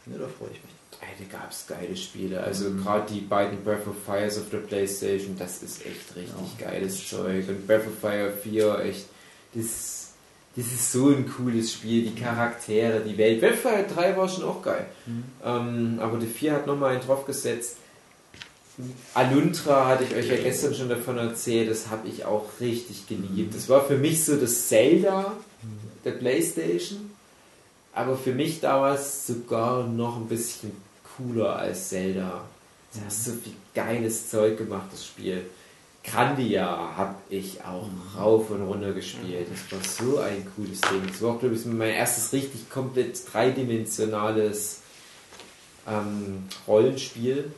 [0.06, 0.72] Ne, da freue ich mich.
[1.00, 2.40] Ey, da gab es geile Spiele.
[2.42, 2.82] Also Mhm.
[2.84, 7.08] gerade die beiden Breath of Fires auf der Playstation, das ist echt richtig Ja, geiles
[7.08, 7.48] Zeug.
[7.48, 9.06] Und Breath of Fire 4, echt,
[9.54, 10.10] das,
[10.54, 12.02] das ist so ein cooles Spiel.
[12.04, 13.40] Die Charaktere, die Welt.
[13.40, 14.86] Breath of Fire 3 war schon auch geil.
[15.44, 17.78] Ähm, aber die 4 hat nochmal einen draufgesetzt.
[19.14, 23.54] Aluntra hatte ich euch ja gestern schon davon erzählt, das habe ich auch richtig geliebt.
[23.54, 25.32] Das war für mich so das Zelda
[26.04, 27.10] der Playstation,
[27.94, 30.72] aber für mich damals sogar noch ein bisschen
[31.16, 32.42] cooler als Zelda.
[32.92, 35.44] Das hat so viel geiles Zeug gemacht, das Spiel.
[36.04, 37.88] Grandia habe ich auch
[38.18, 39.46] rauf und runter gespielt.
[39.50, 41.06] Das war so ein cooles Ding.
[41.06, 44.80] Das war glaube ich, mein erstes richtig komplett dreidimensionales
[45.86, 47.52] ähm, Rollenspiel,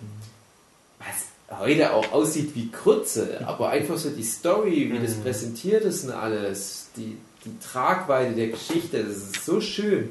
[0.99, 6.05] was heute auch aussieht wie Krütze, aber einfach so die Story, wie das präsentiert ist
[6.05, 10.11] und alles, die, die Tragweite der Geschichte, das ist so schön.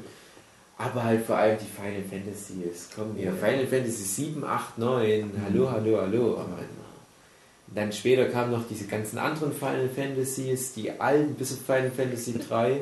[0.76, 2.94] Aber halt vor allem die Final Fantasy ist.
[2.94, 6.34] Komm hier, Final Fantasy 7, 8, 9, hallo, hallo, hallo.
[6.38, 6.58] Aber
[7.74, 12.34] dann später kamen noch diese ganzen anderen Final Fantasies, die alten bis auf Final Fantasy
[12.38, 12.80] 3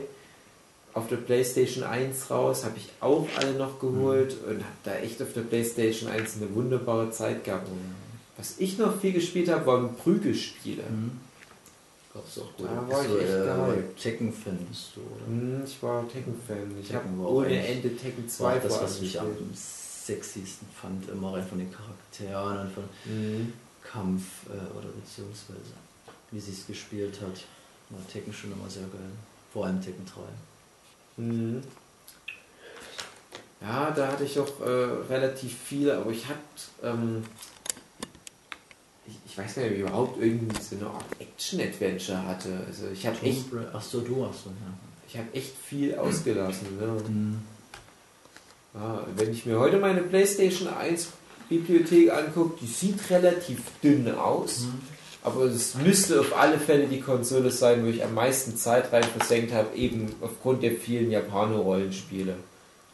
[0.94, 5.22] auf der PlayStation 1 raus, habe ich auch alle noch geholt und habe da echt
[5.22, 7.68] auf der PlayStation 1 eine wunderbare Zeit gehabt.
[8.36, 10.82] Was ich noch viel gespielt habe, waren Prügelspiele.
[12.12, 12.66] Gab's auch gut.
[12.66, 13.84] Da war ich echt äh, geil.
[14.00, 15.26] Tekken-Fan bist du, oder?
[15.26, 16.76] Hm, Ich war Tekken-Fan.
[16.80, 21.08] Ich habe Tekken auch ohne Ende Tekken 2 war das, was mich am sexiesten fand,
[21.08, 23.52] immer rein von den Charakteren und von Mhm.
[23.82, 25.72] Kampf äh, oder beziehungsweise
[26.30, 27.44] wie sie es gespielt hat.
[27.90, 29.10] War Tekken schon immer sehr geil.
[29.52, 31.22] Vor allem Tekken 3.
[31.22, 31.62] Mhm.
[33.60, 36.38] Ja, da hatte ich auch äh, relativ viele, aber ich hatte,
[36.82, 37.22] ähm,
[39.06, 42.48] ich, ich weiß gar nicht, ob ich überhaupt irgendwie so eine Art Action-Adventure hatte.
[42.66, 44.72] Also ich habe echt, Achso, du hast so, ja.
[45.08, 46.78] ich habe echt viel ausgelassen.
[46.78, 46.86] Ne?
[47.08, 47.40] Mhm.
[48.74, 51.08] Ja, wenn ich mir heute meine PlayStation 1
[51.48, 54.66] Bibliothek angucke, die sieht relativ dünn aus.
[55.24, 59.04] Aber es müsste auf alle Fälle die Konsole sein, wo ich am meisten Zeit rein
[59.04, 62.34] versenkt habe, eben aufgrund der vielen Japano-Rollenspiele,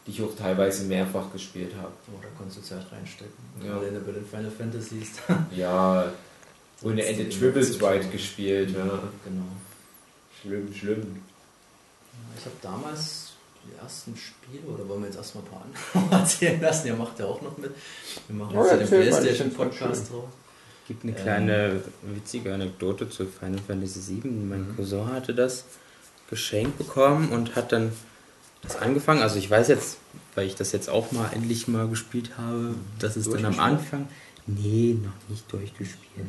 [0.09, 1.91] die ich auch teilweise mehrfach gespielt habe.
[2.07, 3.31] Oh, da konntest du Zeit reinstecken.
[3.63, 3.75] Ja.
[3.75, 3.81] Ja.
[3.81, 5.09] Wenn du bei den Final Fantasies.
[5.55, 6.11] Ja,
[6.81, 8.71] ohne Ende Triple Strike gespielt.
[8.71, 8.85] Ja.
[9.23, 9.43] Genau.
[10.41, 11.17] Schlimm, schlimm.
[12.37, 13.33] Ich habe damals
[13.65, 15.65] die ersten Spiele, oder wollen wir jetzt erstmal ein paar
[16.01, 16.87] andere erzählen lassen?
[16.87, 17.71] Ihr macht ja auch noch mit.
[18.27, 20.29] Wir machen Oh, jetzt ja den erzähl mal, ich Playstation find's voll Podcast drauf.
[20.87, 21.21] gibt eine Ähm.
[21.21, 24.31] kleine witzige Anekdote zu Final Fantasy VII.
[24.31, 25.65] Mein Cousin hatte das
[26.29, 27.91] geschenkt bekommen und hat dann
[28.61, 29.21] das angefangen.
[29.21, 29.97] Also ich weiß jetzt,
[30.35, 34.07] weil ich das jetzt auch mal endlich mal gespielt habe, dass es dann am Anfang.
[34.47, 36.27] Nee, noch nicht durchgespielt.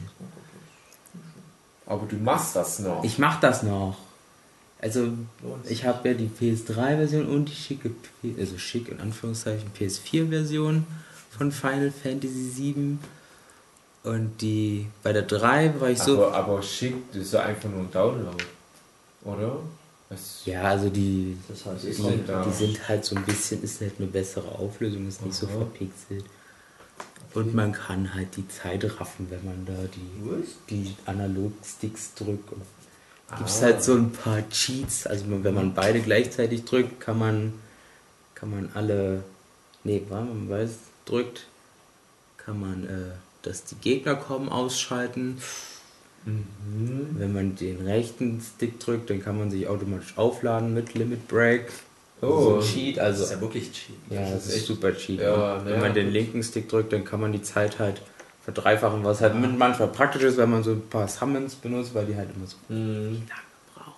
[1.87, 3.03] Aber du machst das noch.
[3.03, 3.97] Ich mach das noch.
[4.81, 5.13] Also
[5.69, 7.91] ich habe ja die PS3-Version und die schicke,
[8.39, 10.87] also schick in Anführungszeichen PS4-Version
[11.37, 12.99] von Final Fantasy VII.
[14.03, 16.25] Und die bei der 3 war ich so.
[16.25, 18.45] aber, aber schick, das ist ja einfach nur ein Download.
[19.25, 19.59] Oder?
[20.11, 22.45] Das, Ja, also die, Das heißt, Die die, kommt da.
[22.45, 25.53] die sind halt so ein bisschen, ist halt eine bessere Auflösung, ist nicht so Aha.
[25.59, 26.25] verpixelt.
[27.33, 32.49] Und man kann halt die Zeit raffen, wenn man da die, die Analog-Sticks drückt.
[32.51, 33.67] Gibt es Ah.
[33.67, 35.07] halt so ein paar Cheats.
[35.07, 37.53] Also wenn man beide gleichzeitig drückt, kann man,
[38.35, 39.23] kann man alle.
[39.85, 41.47] Nee, wenn man beides drückt,
[42.37, 45.41] kann man, äh, dass die Gegner kommen, ausschalten.
[46.25, 47.17] Mhm.
[47.19, 51.67] Wenn man den rechten Stick drückt, dann kann man sich automatisch aufladen mit Limit Break.
[52.23, 52.57] Oh.
[52.57, 53.97] ein Cheat, Das also ist ja wirklich cheap.
[54.11, 55.21] ja, Das das ist ist echt- super cheat.
[55.21, 55.65] Ja, ne?
[55.65, 58.03] Wenn ja, man den linken Stick drückt, dann kann man die Zeit halt
[58.45, 62.05] verdreifachen, was halt mit manchmal praktisch ist, wenn man so ein paar Summons benutzt, weil
[62.07, 63.23] die halt immer so Mhm.
[63.75, 63.95] brauchen.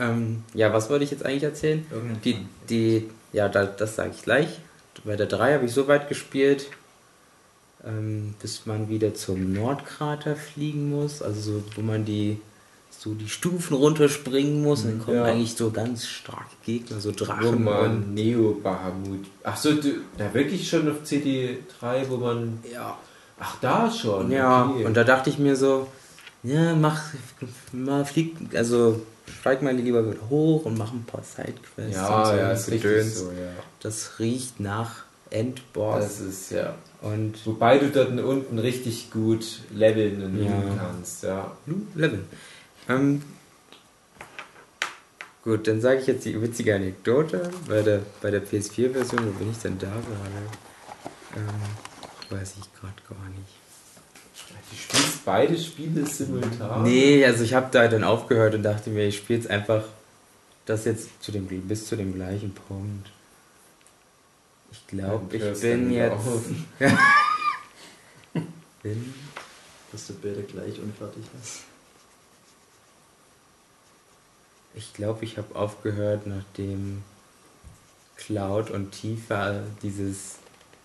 [0.00, 1.86] Ähm, ja, was wollte ich jetzt eigentlich erzählen?
[1.92, 2.36] Irgendein Die,
[2.68, 4.58] die, ja, da, das sage ich gleich.
[5.04, 6.66] Bei der 3 habe ich so weit gespielt,
[7.86, 12.40] ähm, bis man wieder zum Nordkrater fliegen muss, also so, wo man die
[12.90, 15.24] so die Stufen runterspringen muss und dann kommen Ja.
[15.24, 19.24] eigentlich so ganz starke Gegner, so Wo Drachen man und Neo Bahamut.
[19.44, 22.58] Ach so, du, da wirklich schon auf CD3, wo man.
[22.70, 22.98] ja,
[23.38, 24.30] Ach, da schon.
[24.30, 24.84] Ja, okay.
[24.84, 25.86] und da dachte ich mir so,
[26.42, 27.00] ja, mach,
[27.72, 29.00] mal flieg, also
[29.40, 31.96] steig mal lieber wieder hoch und mach ein paar Sidequests.
[31.96, 33.52] ja, so ja, ist richtig so, ja.
[33.80, 36.02] Das riecht nach Endboss.
[36.02, 36.74] Das ist ja.
[37.02, 40.62] und Wobei du dort unten richtig gut leveln und Ja.
[40.76, 41.50] kannst, ja.
[41.94, 42.24] Level.
[42.88, 43.22] Ähm,
[45.44, 47.50] gut, dann sage ich jetzt die witzige Anekdote.
[47.68, 50.46] Bei der, bei der PS4-Version, wo bin ich denn da gerade?
[51.36, 53.60] Ähm, weiß ich gerade gar nicht.
[54.70, 56.82] Du spielst beide Spiele simultan.
[56.82, 59.84] Nee, also ich habe da dann aufgehört und dachte mir, ich spiele jetzt einfach
[60.66, 63.10] das jetzt zu dem, bis zu dem gleichen Punkt.
[64.72, 66.24] Ich glaube, ich bin jetzt.
[68.82, 69.12] Bin,
[69.92, 71.64] Dass du beide gleich unfertig hast.
[74.74, 77.02] ich glaube, ich habe aufgehört, nachdem
[78.16, 80.36] Cloud und Tifa dieses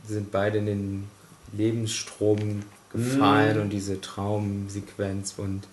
[0.06, 1.08] sind beide in den
[1.54, 3.62] Lebensstrom gefallen Mm.
[3.62, 5.68] und diese Traumsequenz und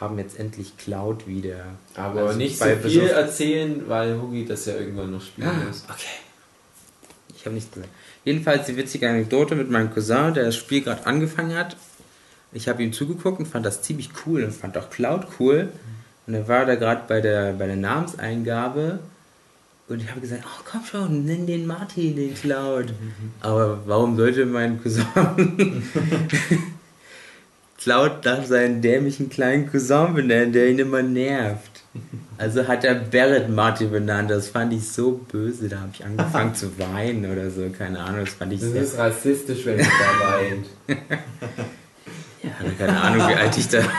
[0.00, 1.64] haben jetzt endlich Cloud wieder.
[1.94, 5.64] Aber Also nicht so bei viel erzählen, weil Hugi das ja irgendwann noch spielen Ah,
[5.68, 5.84] muss.
[5.88, 6.06] okay.
[7.46, 7.92] Habe nichts gesagt.
[8.24, 11.76] Jedenfalls die witzige Anekdote mit meinem Cousin, der das Spiel gerade angefangen hat.
[12.52, 15.68] Ich habe ihm zugeguckt und fand das ziemlich cool und fand auch Cloud cool.
[16.26, 18.98] Und er war da gerade bei der, bei der Namenseingabe
[19.88, 22.92] und ich habe gesagt, oh komm schon, nenn den Martin, den Cloud.
[23.40, 25.06] Aber warum sollte mein Cousin
[27.78, 31.75] Cloud nach seinen dämlichen kleinen Cousin benennen, der ihn immer nervt?
[32.38, 36.54] Also hat er Barrett Martin benannt, das fand ich so böse, da habe ich angefangen
[36.56, 40.32] zu weinen oder so, keine Ahnung, das fand ich Das ist rassistisch, wenn man da
[40.32, 40.66] weint.
[42.42, 43.82] Ja, keine Ahnung, wie alt ich da...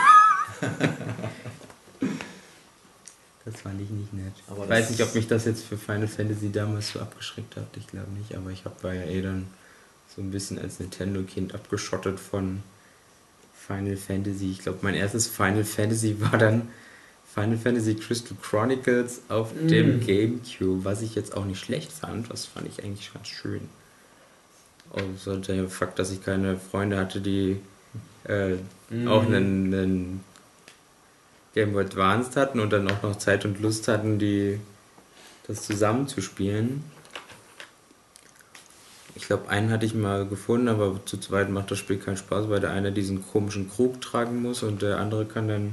[3.44, 4.34] Das fand ich nicht nett.
[4.48, 7.66] Aber ich weiß nicht, ob mich das jetzt für Final Fantasy damals so abgeschreckt hat,
[7.76, 9.46] ich glaube nicht, aber ich hab, war ja eh dann
[10.14, 12.62] so ein bisschen als Nintendo-Kind abgeschottet von
[13.54, 14.50] Final Fantasy.
[14.50, 16.68] Ich glaube, mein erstes Final Fantasy war dann
[17.34, 19.68] Final Fantasy Crystal Chronicles auf Mm.
[19.68, 22.30] dem Gamecube, was ich jetzt auch nicht schlecht fand.
[22.30, 23.60] Das fand ich eigentlich ganz schön.
[24.90, 27.60] Außer der Fakt, dass ich keine Freunde hatte, die
[28.24, 28.54] äh,
[28.90, 29.06] Mm.
[29.06, 30.24] auch einen, einen
[31.54, 34.58] Game Boy Advanced hatten und dann auch noch Zeit und Lust hatten, die
[35.46, 36.82] das zusammenzuspielen.
[39.14, 42.48] Ich glaube, einen hatte ich mal gefunden, aber zu zweit macht das Spiel keinen Spaß,
[42.48, 45.72] weil der eine diesen komischen Krug tragen muss und der andere kann dann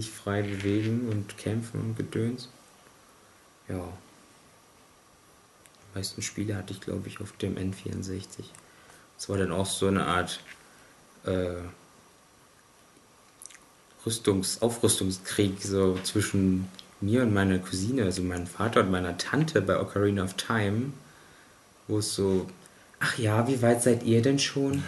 [0.00, 2.48] sich frei bewegen und kämpfen und gedöns.
[3.68, 3.88] Ja.
[5.82, 8.44] Die meisten Spiele hatte ich, glaube ich, auf dem N64.
[9.16, 10.40] Das war dann auch so eine Art
[11.24, 11.56] äh,
[14.06, 16.68] Rüstungs Aufrüstungskrieg so zwischen
[17.00, 20.92] mir und meiner Cousine, also meinem Vater und meiner Tante bei Ocarina of Time,
[21.86, 22.46] wo es so,
[22.98, 24.82] ach ja, wie weit seid ihr denn schon?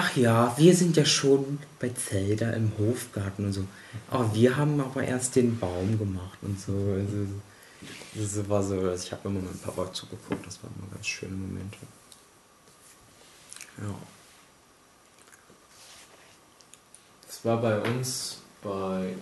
[0.00, 3.64] Ach ja, wir sind ja schon bei Zelda im Hofgarten und so.
[4.12, 6.72] Oh, wir haben aber erst den Baum gemacht und so.
[6.72, 7.26] Also,
[8.14, 11.32] das war so, also ich habe immer mit Papa zugeguckt, das waren immer ganz schöne
[11.32, 11.78] Momente.
[13.78, 13.92] Ja.
[17.26, 19.16] Das war bei uns bei.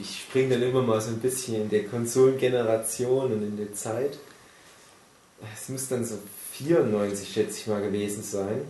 [0.00, 4.16] ich springe dann immer mal so ein bisschen in der Konsolengeneration und in der Zeit.
[5.52, 6.20] Es muss dann so
[6.52, 8.62] 94, schätze ich mal, gewesen sein.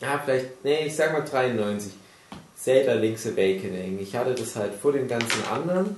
[0.00, 1.92] Ja, vielleicht, nee, ich sag mal 93.
[2.56, 3.98] Zelda Link's Awakening.
[4.00, 5.96] Ich hatte das halt vor den ganzen anderen.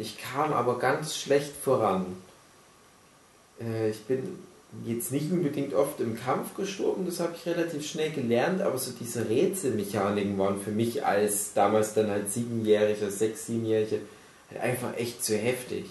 [0.00, 2.06] Ich kam aber ganz schlecht voran.
[3.60, 4.38] Äh, ich bin
[4.84, 8.90] jetzt nicht unbedingt oft im Kampf gestorben, das habe ich relativ schnell gelernt, aber so
[8.98, 14.00] diese Rätselmechaniken waren für mich als damals dann halt siebenjähriger, sechs, siebenjährige
[14.50, 15.86] halt einfach echt zu heftig.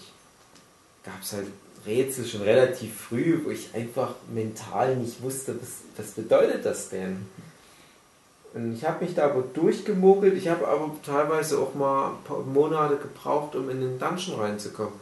[1.03, 1.47] Gab es halt
[1.87, 7.25] Rätsel schon relativ früh, wo ich einfach mental nicht wusste, was, was bedeutet das denn?
[8.53, 12.39] Und ich habe mich da aber durchgemogelt, ich habe aber teilweise auch mal ein paar
[12.39, 14.93] Monate gebraucht, um in den Dungeon reinzukommen.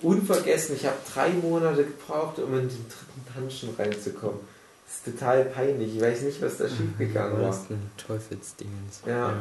[0.00, 4.40] Unvergessen, ich habe drei Monate gebraucht, um in den dritten Dungeon reinzukommen.
[4.86, 7.46] Das ist total peinlich, ich weiß nicht, was da schiefgegangen war.
[7.48, 9.00] Das ist ein Teufelsdingens.
[9.06, 9.34] Ja.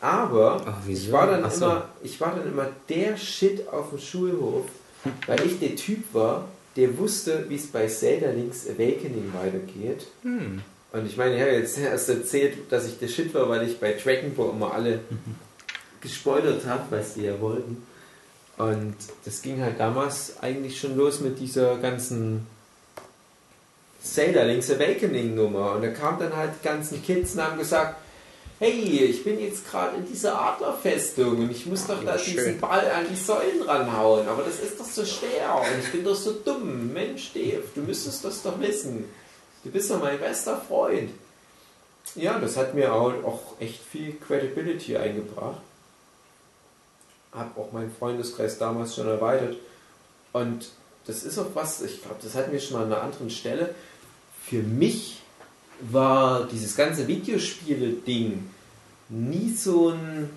[0.00, 1.64] Aber Ach, ich, war dann so.
[1.64, 4.66] immer, ich war dann immer der Shit auf dem Schulhof,
[5.26, 10.06] weil ich der Typ war, der wusste, wie es bei Zelda Link's Awakening weitergeht.
[10.22, 10.62] Hm.
[10.92, 13.78] Und ich meine, ich habe jetzt erst erzählt, dass ich der Shit war, weil ich
[13.78, 15.00] bei Dragon Ball immer alle
[16.00, 17.84] gespoilert habe, was die ja wollten.
[18.56, 22.46] Und das ging halt damals eigentlich schon los mit dieser ganzen
[24.02, 25.72] Zelda Link's Awakening Nummer.
[25.72, 27.96] Und da kamen dann halt die ganzen Kids und haben gesagt,
[28.58, 32.36] hey, ich bin jetzt gerade in dieser Adlerfestung und ich muss doch da schön.
[32.36, 36.04] diesen Ball an die Säulen ranhauen, aber das ist doch so schwer und ich bin
[36.04, 36.92] doch so dumm.
[36.92, 39.04] Mensch, Dave, du müsstest das doch wissen.
[39.62, 41.10] Du bist doch mein bester Freund.
[42.14, 45.60] Ja, das hat mir auch, echt viel Credibility eingebracht.
[47.32, 49.56] Hab auch meinen Freundeskreis damals schon erweitert.
[50.32, 50.70] Und
[51.06, 53.74] das ist auch was, ich glaube, das hatten wir schon mal an einer anderen Stelle.
[54.44, 55.20] Für mich
[55.80, 58.48] war dieses ganze Videospiele-Ding
[59.08, 60.30] nie so ein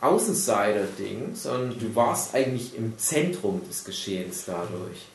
[0.00, 5.06] Außenseiter-Ding, sondern du warst eigentlich im Zentrum des Geschehens dadurch.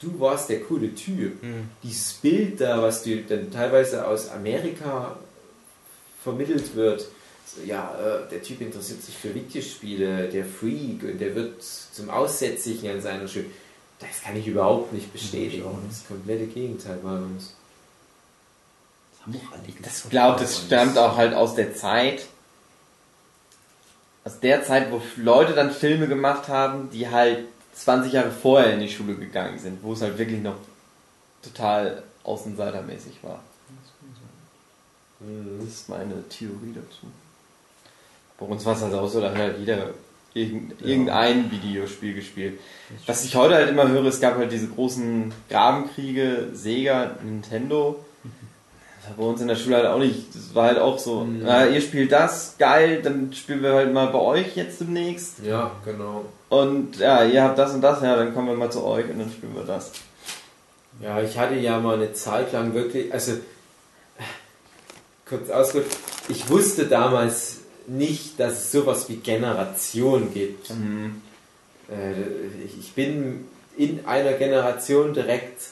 [0.00, 1.42] Du warst der coole Typ.
[1.42, 1.68] Hm.
[1.82, 5.16] Dieses Bild da, was dir dann teilweise aus Amerika
[6.22, 7.06] vermittelt wird,
[7.44, 12.08] so, ja, äh, der Typ interessiert sich für Videospiele, der Freak und der wird zum
[12.08, 13.46] Aussätzigen an seiner Schule.
[13.98, 15.64] Das kann ich überhaupt nicht bestätigen.
[15.88, 17.54] Das komplette Gegenteil bei uns.
[19.22, 19.62] Haben auch alle
[20.10, 22.26] glaube, das stammt auch halt aus der Zeit,
[24.24, 28.80] aus der Zeit, wo Leute dann Filme gemacht haben, die halt 20 Jahre vorher in
[28.80, 30.56] die Schule gegangen sind, wo es halt wirklich noch
[31.42, 33.40] total außenseitermäßig war.
[35.60, 37.06] Das ist meine Theorie dazu.
[38.38, 39.90] Bei uns war es halt auch so, da hat halt jeder
[40.34, 42.58] irgend- irgendein Videospiel gespielt.
[43.06, 48.04] Was ich heute halt immer höre, es gab halt diese großen Grabenkriege, Sega, Nintendo.
[49.04, 50.34] Das war bei uns in der Schule halt auch nicht.
[50.34, 51.46] Das war halt auch so, Mhm.
[51.46, 55.40] ah, ihr spielt das, geil, dann spielen wir halt mal bei euch jetzt demnächst.
[55.44, 56.24] Ja, genau.
[56.48, 59.18] Und ja, ihr habt das und das, ja, dann kommen wir mal zu euch und
[59.18, 59.90] dann spielen wir das.
[61.00, 63.32] Ja, ich hatte ja mal eine Zeit lang wirklich, also
[65.28, 65.96] kurz ausgedrückt,
[66.28, 70.70] ich wusste damals nicht, dass es sowas wie Generation gibt.
[70.70, 71.22] Mhm.
[71.88, 75.62] Äh, ich bin in einer Generation direkt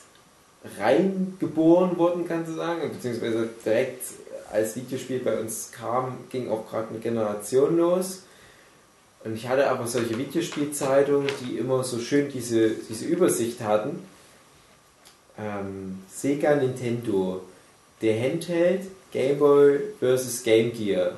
[0.78, 4.02] reingeboren worden, kannst du sagen, beziehungsweise direkt
[4.52, 8.22] als Videospiel bei uns kam, ging auch gerade eine Generation los.
[9.22, 14.02] Und ich hatte aber solche Videospielzeitungen, die immer so schön diese, diese Übersicht hatten.
[15.38, 17.42] Ähm, Sega Nintendo,
[18.00, 18.82] der Handheld
[19.12, 21.12] Game Boy versus Game Gear.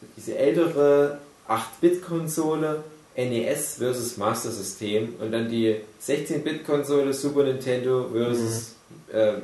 [0.00, 2.82] So diese ältere 8-Bit-Konsole,
[3.16, 8.74] NES versus Master System und dann die 16-Bit-Konsole Super Nintendo versus
[9.12, 9.34] äh,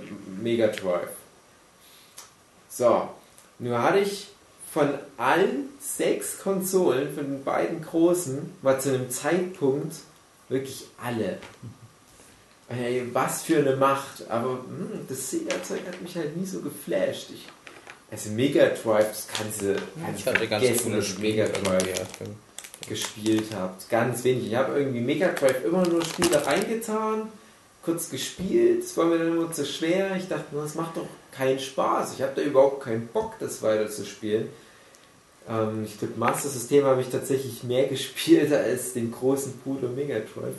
[0.43, 1.11] Mega Drive.
[2.69, 3.09] So,
[3.59, 4.29] nur hatte ich
[4.73, 9.95] von allen sechs Konsolen, von den beiden großen, war zu einem Zeitpunkt
[10.49, 11.39] wirklich alle.
[12.69, 14.31] Ey, was für eine Macht.
[14.31, 17.31] Aber hm, das Sega-Zeug hat mich halt nie so geflasht.
[17.35, 17.49] Ich,
[18.11, 21.49] also Mega Drive, das kannst du, kannst Ich hatte ganz coole Spiele.
[21.49, 22.07] Mega Drive.
[22.89, 23.89] Gespielt habt.
[23.89, 24.49] Ganz wenig.
[24.49, 27.29] Ich habe irgendwie Mega Drive immer nur Spiele reingetan,
[27.85, 28.85] kurz gespielt.
[28.85, 30.17] Es war mir dann immer zu schwer.
[30.17, 32.15] Ich dachte, das macht doch keinen Spaß.
[32.15, 34.49] Ich habe da überhaupt keinen Bock, das weiter zu spielen.
[35.49, 40.19] Ähm, ich glaube, Master System habe ich tatsächlich mehr gespielt als den großen Bruder Mega
[40.19, 40.57] Drive.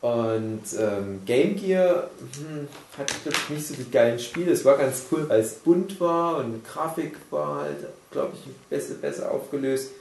[0.00, 4.52] Und ähm, Game Gear hm, hatte glaub ich nicht so die geilen Spiele.
[4.52, 8.96] Es war ganz cool, weil es bunt war und Grafik war halt, glaube ich, besser,
[8.96, 9.92] besser aufgelöst.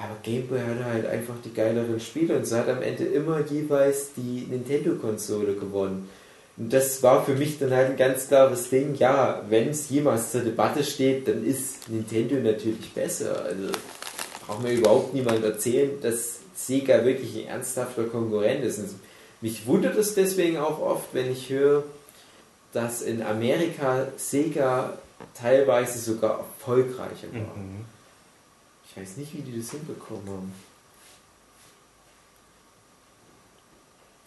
[0.00, 3.40] Aber Game Boy hatte halt einfach die geileren Spiele und so hat am Ende immer
[3.40, 6.08] jeweils die Nintendo-Konsole gewonnen.
[6.56, 8.94] Und das war für mich dann halt ein ganz klares Ding.
[8.94, 13.44] Ja, wenn es jemals zur Debatte steht, dann ist Nintendo natürlich besser.
[13.44, 13.72] Also
[14.46, 18.78] braucht mir überhaupt niemand erzählen, dass Sega wirklich ein ernsthafter Konkurrent ist.
[18.78, 18.88] Und
[19.42, 21.84] mich wundert es deswegen auch oft, wenn ich höre,
[22.72, 24.98] dass in Amerika Sega
[25.34, 27.56] teilweise sogar erfolgreicher war.
[27.56, 27.84] Mhm.
[28.90, 30.54] Ich weiß nicht, wie die das hinbekommen haben.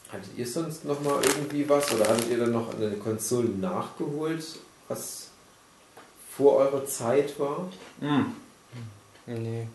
[0.09, 4.45] Hattet ihr sonst noch mal irgendwie was oder hattet ihr dann noch eine Konsole nachgeholt,
[4.87, 5.27] was
[6.35, 7.69] vor eurer Zeit war?
[7.99, 8.35] Hm.
[9.25, 9.67] Nee.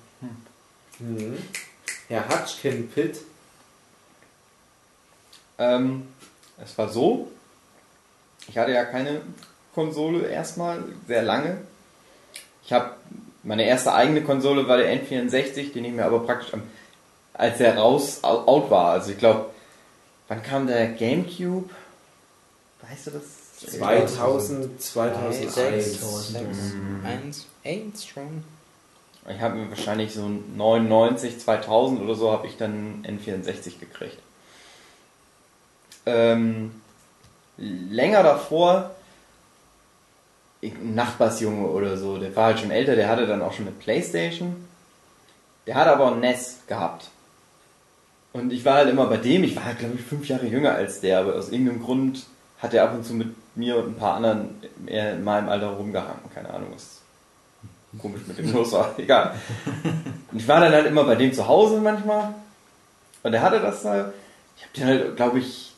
[1.01, 1.39] Mhm.
[2.09, 3.21] Herr Hutchkin Pitt.
[5.59, 6.09] Ähm,
[6.57, 7.31] es war so,
[8.49, 9.21] ich hatte ja keine
[9.75, 11.59] Konsole erstmal, sehr lange.
[12.65, 12.97] Ich habe,
[13.43, 16.63] meine erste eigene Konsole war der N64, den ich mir aber praktisch, am,
[17.35, 19.47] als er raus, out war, also ich glaube,
[20.29, 21.71] wann kam der Gamecube?
[22.83, 23.23] Weißt du das?
[23.59, 25.55] 2000, 2001.
[25.55, 26.03] 6,
[26.75, 27.05] Mhm.
[27.05, 28.45] 1, 1 schon.
[29.29, 34.19] Ich habe mir wahrscheinlich so 99, 2000 oder so habe ich dann N64 gekriegt.
[36.07, 36.81] Ähm,
[37.59, 38.95] länger davor,
[40.63, 43.77] ein Nachbarsjunge oder so, der war halt schon älter, der hatte dann auch schon eine
[43.77, 44.57] Playstation.
[45.67, 47.09] Der hat aber ein NES gehabt.
[48.33, 50.75] Und ich war halt immer bei dem, ich war halt glaube ich fünf Jahre jünger
[50.75, 52.27] als der, aber aus irgendeinem Grund
[52.59, 54.51] hat er ab und zu mit mir und ein paar anderen
[54.87, 56.31] eher in meinem Alter rumgehangen.
[56.35, 57.01] Keine Ahnung, was
[57.99, 58.95] komisch mit dem los war.
[58.99, 59.35] Egal.
[60.31, 62.35] Und ich war dann halt immer bei dem zu Hause manchmal.
[63.23, 64.13] Und er hatte das da.
[64.57, 65.73] Ich habe den halt, glaube ich,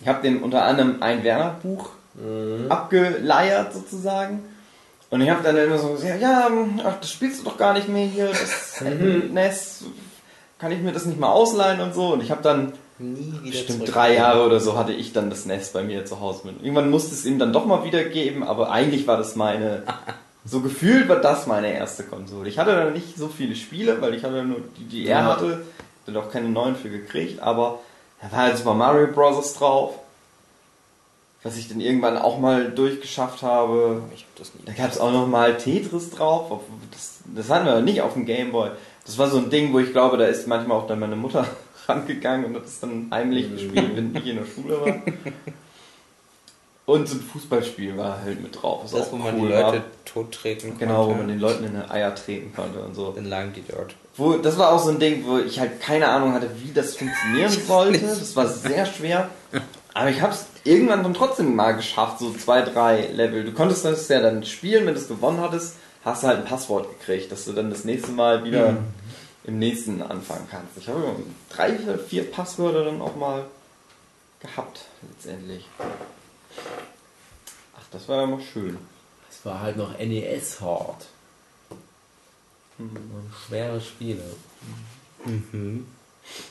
[0.00, 2.70] ich habe den unter anderem ein Werner-Buch Mhm.
[2.70, 4.42] abgeleiert sozusagen.
[5.10, 6.50] Und ich habe dann immer so gesagt, ja,
[6.84, 8.80] ach, das spielst du doch gar nicht mehr hier, das
[9.32, 9.84] NES,
[10.58, 12.14] kann ich mir das nicht mal ausleihen und so.
[12.14, 15.82] Und ich habe dann Bestimmt drei Jahre oder so hatte ich dann das Nest bei
[15.82, 16.62] mir zu Hause mit.
[16.62, 19.82] Irgendwann musste es ihm dann doch mal wiedergeben, aber eigentlich war das meine,
[20.46, 22.48] so gefühlt war das meine erste Konsole.
[22.48, 25.62] Ich hatte da nicht so viele Spiele, weil ich hatte nur die, die er hatte,
[26.06, 27.80] dann auch keine neuen für gekriegt, aber
[28.22, 29.52] da war halt Super Mario Bros.
[29.54, 29.98] drauf,
[31.46, 34.02] was ich dann irgendwann auch mal durchgeschafft habe.
[34.12, 34.62] Ich hab das nie.
[34.66, 36.60] Da gab es auch noch mal Tetris drauf.
[36.90, 38.70] Das, das hatten wir aber nicht auf dem Gameboy.
[39.04, 41.46] Das war so ein Ding, wo ich glaube, da ist manchmal auch dann meine Mutter
[41.86, 45.02] rangegangen und hat es dann heimlich gespielt, wenn ich in der Schule war.
[46.84, 48.82] Und so ein Fußballspiel war halt mit drauf.
[48.82, 50.86] Das, auch wo man cool die Leute tot treten konnte.
[50.86, 53.12] Genau, wo man den Leuten in die Eier treten konnte und so.
[53.12, 53.94] Dann lagen die dort.
[54.16, 56.96] Wo, das war auch so ein Ding, wo ich halt keine Ahnung hatte, wie das
[56.96, 58.00] funktionieren sollte.
[58.00, 59.28] Das war sehr schwer.
[59.94, 63.44] Aber ich habe es irgendwann dann trotzdem mal geschafft, so zwei, drei Level.
[63.44, 66.44] Du konntest das ja dann spielen, wenn du es gewonnen hattest, hast du halt ein
[66.44, 68.76] Passwort gekriegt, dass du dann das nächste Mal wieder
[69.44, 70.76] im nächsten anfangen kannst.
[70.76, 71.16] Ich habe
[71.48, 73.46] drei vier Passwörter dann auch mal
[74.40, 75.66] gehabt, letztendlich.
[77.76, 78.78] Ach, das war ja noch schön.
[79.30, 81.06] Es war halt noch NES hart.
[82.78, 82.90] Mhm.
[83.46, 84.22] Schwere Spiele.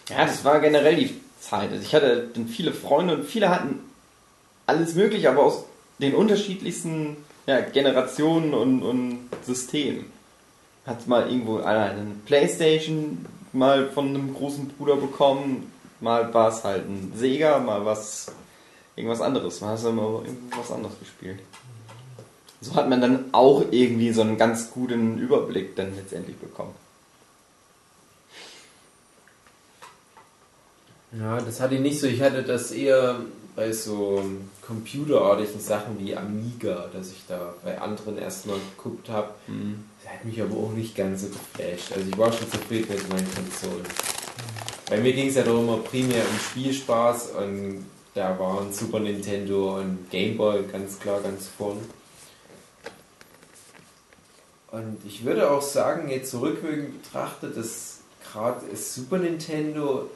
[0.10, 1.72] Ja, das war generell die Zeit.
[1.72, 3.80] Also ich hatte dann viele Freunde und viele hatten
[4.66, 5.66] alles mögliche, aber aus
[6.00, 10.06] den unterschiedlichsten ja, Generationen und, und Systemen.
[10.86, 16.88] Hat mal irgendwo eine Playstation mal von einem großen Bruder bekommen, mal war es halt
[16.88, 18.32] ein Sega, mal was
[18.96, 19.62] irgendwas anderes.
[19.62, 21.40] Man hat immer irgendwas anderes gespielt.
[22.62, 26.74] So hat man dann auch irgendwie so einen ganz guten Überblick dann letztendlich bekommen.
[31.20, 32.08] Ja, das hatte ich nicht so.
[32.08, 33.20] Ich hatte das eher
[33.56, 34.24] bei so
[34.62, 39.30] computerartigen Sachen wie Amiga, dass ich da bei anderen erstmal geguckt habe.
[40.04, 41.94] Das hat mich aber auch nicht ganz so geflasht.
[41.94, 43.86] Also ich war schon zufrieden mit meinen Konsolen.
[44.90, 49.80] Bei mir ging es ja doch immer primär um Spielspaß und da waren Super Nintendo
[49.80, 51.78] und Game Boy ganz klar ganz vorn.
[54.72, 58.00] Und ich würde auch sagen, jetzt zurückwirkend betrachtet, dass
[58.32, 60.10] gerade Super Nintendo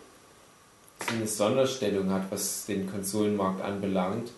[1.08, 4.32] eine Sonderstellung hat, was den Konsolenmarkt anbelangt,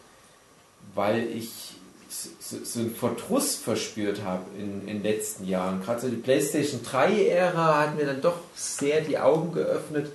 [0.95, 1.76] weil ich
[2.09, 5.82] so, so einen Verdruss verspürt habe in den letzten Jahren.
[5.82, 10.12] Gerade so die PlayStation 3-Ära hat mir dann doch sehr die Augen geöffnet,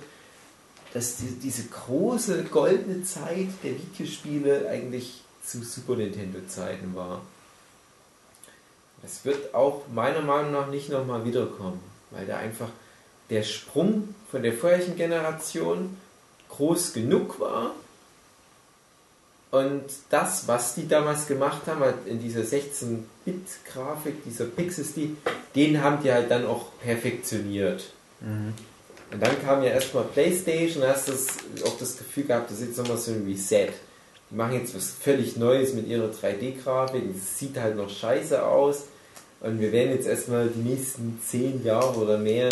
[0.93, 7.21] dass die, diese große goldene Zeit der Videospiele eigentlich zu Super Nintendo-Zeiten war.
[9.01, 11.79] Das wird auch meiner Meinung nach nicht nochmal wiederkommen,
[12.11, 12.69] weil da einfach
[13.29, 15.97] der Sprung von der vorherigen Generation
[16.49, 17.71] groß genug war
[19.51, 25.15] und das, was die damals gemacht haben, halt in dieser 16-Bit-Grafik, dieser Pixel-Stil,
[25.55, 27.91] den haben die halt dann auch perfektioniert.
[28.19, 32.59] Und dann kam ja erstmal PlayStation, da hast du das- auch das Gefühl gehabt, das
[32.59, 33.69] ist jetzt nochmal so ein Reset.
[34.29, 38.83] Die machen jetzt was völlig Neues mit ihrer 3D-Grafik, es sieht halt noch scheiße aus,
[39.39, 42.49] Und wir werden jetzt erstmal die nächsten zehn Jahre oder mehr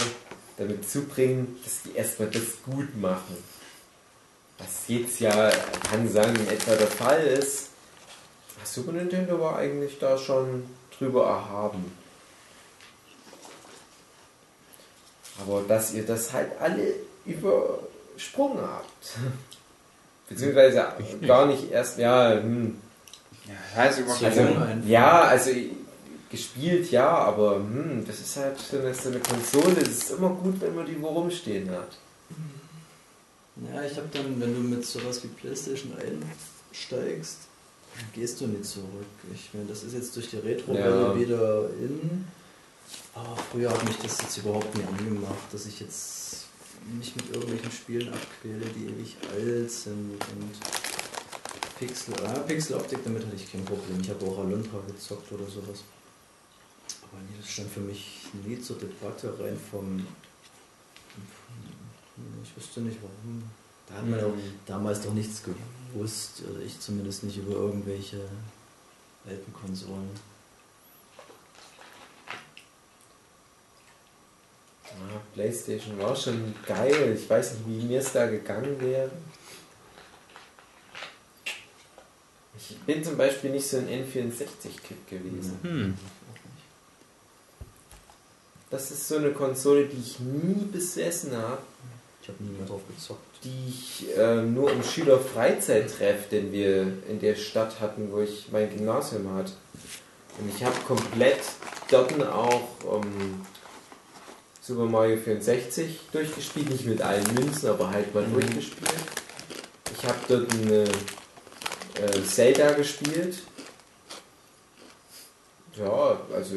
[0.60, 3.36] damit zubringen, dass die erstmal das gut machen.
[4.58, 5.52] Was jetzt ja,
[5.90, 7.70] kann sagen, in etwa der Fall ist.
[8.64, 10.66] Super Nintendo war eigentlich da schon
[10.98, 11.92] drüber erhaben.
[15.40, 16.94] Aber dass ihr das halt alle
[17.26, 19.14] übersprungen habt.
[20.30, 20.88] Beziehungsweise
[21.28, 22.78] gar nicht erst, ja, hm,
[23.48, 24.42] Ja, heißt überhaupt also,
[24.88, 25.52] ja, also
[26.32, 30.30] gespielt ja, aber hm, das ist halt so eine, so eine Konsole, es ist immer
[30.30, 31.98] gut, wenn man die wo rumstehen hat.
[33.58, 37.38] Ja, ich habe dann, wenn du mit sowas wie Playstation einsteigst,
[38.14, 39.06] gehst du nicht zurück.
[39.34, 41.18] Ich meine, das ist jetzt durch die Retro-Welle Ja.
[41.18, 42.26] wieder in.
[43.14, 46.46] Aber früher hat mich das jetzt überhaupt nicht angemacht, dass ich jetzt
[46.94, 50.52] mich mit irgendwelchen Spielen abquäle, die ewig alt sind und
[51.80, 54.00] Pixel, ah, Pixeloptik, damit hatte ich kein Problem.
[54.02, 55.80] Ich habe auch Alundra gezockt oder sowas.
[57.04, 60.06] Aber nee, das stand für mich nie zur Debatte rein vom.
[62.44, 63.44] Ich wüsste nicht warum.
[63.88, 64.28] Da hat man ja
[64.66, 68.22] damals doch nichts gewusst, oder ich zumindest nicht über irgendwelche
[69.28, 70.10] alten Konsolen.
[74.86, 77.18] Ja, Playstation war schon geil.
[77.20, 79.12] Ich weiß nicht, wie mir es da gegangen wäre.
[82.58, 85.60] Ich bin zum Beispiel nicht so ein N64-Kid gewesen.
[85.62, 85.98] Hm.
[88.70, 91.62] Das ist so eine Konsole, die ich nie besessen habe,
[92.26, 93.22] Ich habe nie mehr drauf gezockt.
[93.44, 98.68] die ich äh, nur im Schülerfreizeittreff, den wir in der Stadt hatten, wo ich mein
[98.76, 99.52] Gymnasium hatte.
[100.40, 101.42] Und ich habe komplett
[101.92, 103.46] dort auch ähm,
[104.60, 108.96] Super Mario 64 durchgespielt, nicht mit allen Münzen, aber halt mal durchgespielt.
[109.96, 110.86] Ich habe dort eine
[111.94, 113.38] äh, Zelda gespielt.
[115.78, 116.56] Ja, also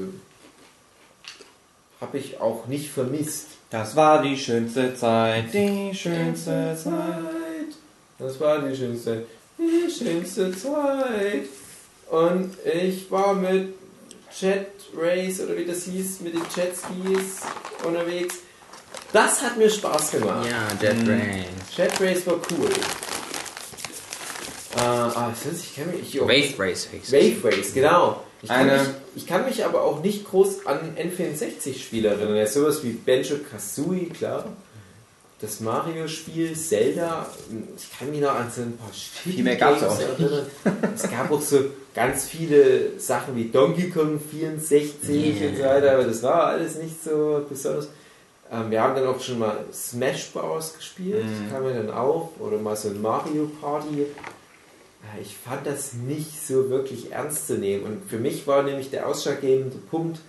[2.01, 3.58] habe ich auch nicht vermisst.
[3.71, 6.81] Das war die schönste Zeit, die schönste Zeit.
[6.83, 7.75] Zeit.
[8.19, 9.27] Das war die schönste,
[9.59, 11.45] die schönste Zeit.
[12.11, 13.75] Und ich war mit
[14.41, 17.41] Jet Race oder wie das hieß, mit den Jetskis
[17.85, 18.37] unterwegs.
[19.13, 20.49] Das hat mir Spaß gemacht.
[20.51, 21.11] Ja, Jet Mhm.
[21.11, 21.77] Race.
[21.77, 22.71] Jet Race war cool.
[24.79, 26.15] Äh, ah, ich, weiß, ich kann mich.
[26.15, 26.89] Ich, Wave Race.
[27.11, 28.23] Wave Race, genau.
[28.43, 28.81] Ich kann, mich,
[29.17, 32.37] ich kann mich aber auch nicht groß an N64-Spiele erinnern.
[32.37, 34.45] Ja, sowas wie Banjo Kazooie, klar.
[35.41, 37.27] Das Mario-Spiel, Zelda.
[37.77, 40.47] Ich kann mich noch an so ein paar Viel mehr gab's auch Games erinnern.
[40.95, 41.59] Es gab auch so
[41.95, 45.49] ganz viele Sachen wie Donkey Kong 64 Yeah.
[45.49, 47.89] und so weiter, aber das war alles nicht so besonders.
[48.53, 50.75] Ähm, wir haben dann auch schon mal Smash Bros.
[50.77, 51.53] gespielt, Mhm.
[51.53, 54.07] kam ja dann auch, oder mal so ein Mario Party.
[55.03, 57.85] Ja, Ich fand das nicht so wirklich ernst zu nehmen.
[57.85, 60.21] Und für mich war nämlich der ausschlaggebende Punkt,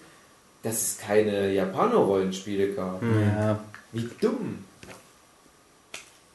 [0.64, 3.02] dass es keine Japaner-Rollenspiele gab.
[3.02, 3.60] Ja.
[3.92, 4.66] Wie dumm.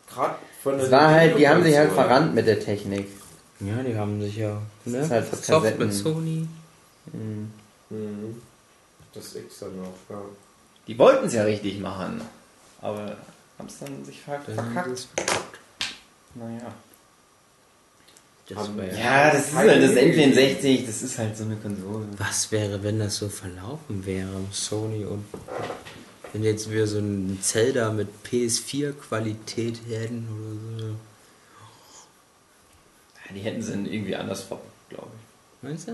[0.08, 3.08] Gerade von Es der war halt, die haben sich halt verrannt mit der Technik.
[3.60, 4.98] Ja, die haben sich ja ne?
[4.98, 5.78] ist halt Kassetten.
[5.78, 6.48] mit Sony.
[7.12, 7.50] Mhm.
[7.90, 8.42] Mhm.
[9.12, 10.20] Das X dann auch, ja.
[10.86, 12.20] Die wollten es ja richtig machen,
[12.80, 13.16] aber
[13.58, 15.08] haben es dann sich ver verkackt.
[16.34, 16.74] Naja.
[18.48, 18.68] Das
[18.98, 22.06] Ja, das ist halt das N64, das ist halt so eine Konsole.
[22.18, 24.28] Was wäre, wenn das so verlaufen wäre?
[24.52, 25.24] Sony und
[26.32, 30.94] wenn jetzt wir so ein Zelda mit PS4-Qualität hätten oder so.
[33.28, 35.62] Ja, Die hätten sie dann irgendwie anders verbockt, glaube ich.
[35.68, 35.92] Meinst du?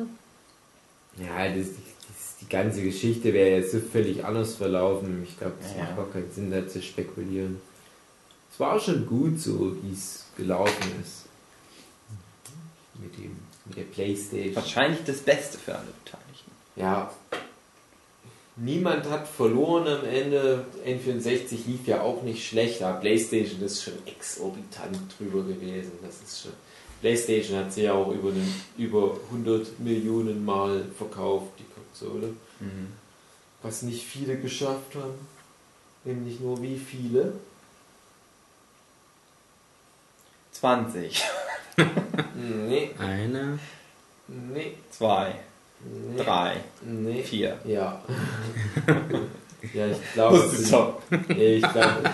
[1.23, 5.23] Ja, das, das, die ganze Geschichte wäre jetzt so völlig anders verlaufen.
[5.29, 5.85] Ich glaube, es Ja.
[5.85, 7.61] macht gar keinen Sinn, da zu spekulieren.
[8.53, 11.27] Es war schon gut so, wie es gelaufen ist.
[13.03, 13.37] Mit, dem,
[13.67, 14.57] mit der Playstation.
[14.57, 16.51] Wahrscheinlich das Beste für alle Beteiligten.
[16.77, 17.13] Ja.
[18.57, 20.67] Niemand hat verloren am Ende.
[20.85, 25.93] N64 lief ja auch nicht schlecht, aber PlayStation ist schon exorbitant drüber gewesen.
[26.03, 26.53] Das ist schon.
[27.01, 32.35] PlayStation hat sie ja auch über, einen, über 100 Millionen Mal verkauft, die Konsole.
[33.63, 35.15] Was nicht viele geschafft haben.
[36.05, 37.33] Nämlich nur wie viele?
[40.61, 41.23] 20,
[42.69, 43.59] Nee, Eine.
[44.29, 45.35] nee, 2,
[46.15, 46.23] nee.
[46.23, 47.23] 3, Nee.
[47.23, 47.59] 4.
[47.65, 48.03] Ja.
[49.75, 50.47] ja, ich glaube.
[50.49, 50.95] sind-
[51.31, 52.11] Ich glaube.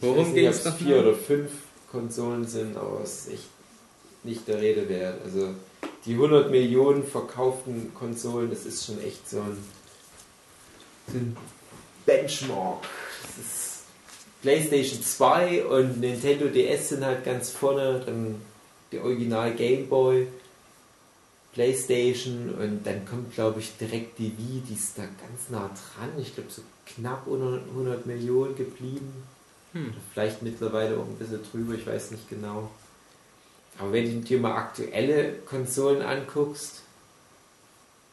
[0.00, 0.78] Worum weiß es nicht, ob noch?
[0.78, 1.50] vier oder fünf
[1.90, 3.48] Konsolen sind, aber es ist echt
[4.22, 5.20] nicht der Rede wert.
[5.24, 5.54] Also
[6.06, 9.56] die 100 Millionen verkauften Konsolen, das ist schon echt so ein,
[11.08, 11.36] so ein
[12.06, 12.82] Benchmark.
[13.22, 13.69] Das ist
[14.42, 18.40] PlayStation 2 und Nintendo DS sind halt ganz vorne, dann
[18.92, 20.26] der Original Game Boy.
[21.52, 26.10] Playstation und dann kommt, glaube ich, direkt die Wii, die ist da ganz nah dran.
[26.18, 29.12] Ich glaube, so knapp unter 100 Millionen geblieben.
[29.72, 29.92] Hm.
[30.12, 32.70] Vielleicht mittlerweile auch ein bisschen drüber, ich weiß nicht genau.
[33.78, 36.82] Aber wenn du dir mal aktuelle Konsolen anguckst,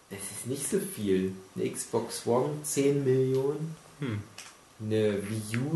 [0.10, 1.34] das ist nicht so viel.
[1.56, 4.22] Eine Xbox One 10 Millionen, Hm.
[4.80, 5.08] Eine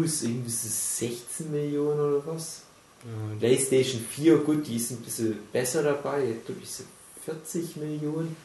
[0.03, 2.61] ist irgendwie so 16 Millionen oder was.
[3.03, 6.83] Ja, PlayStation 4, gut, die ist ein bisschen besser dabei, jetzt glaube ich so
[7.25, 8.35] 40 Millionen.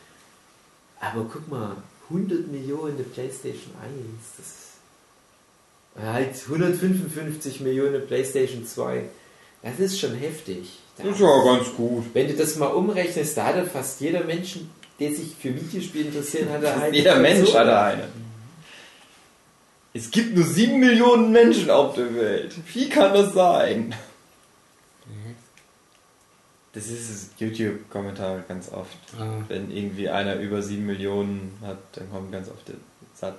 [0.98, 1.76] Aber guck mal,
[2.08, 3.92] 100 Millionen eine PlayStation 1,
[4.38, 9.04] das ist halt 155 Millionen eine PlayStation 2.
[9.62, 10.78] Das ist schon heftig.
[10.96, 12.04] Da- Das ist ja ganz gut.
[12.14, 14.56] Wenn du das mal umrechnest, da hat er fast jeder Mensch,
[15.00, 18.08] der sich für Videospiele interessiert, hat er halt Jeder eine Mensch hat eine.
[19.96, 22.54] Es gibt nur sieben Millionen Menschen auf der Welt.
[22.74, 23.94] Wie kann das sein?
[26.74, 28.98] Das ist das YouTube-Kommentar ganz oft.
[29.18, 29.38] Ah.
[29.48, 32.74] Wenn irgendwie einer über sieben Millionen hat, dann kommt ganz oft der
[33.14, 33.38] Satz.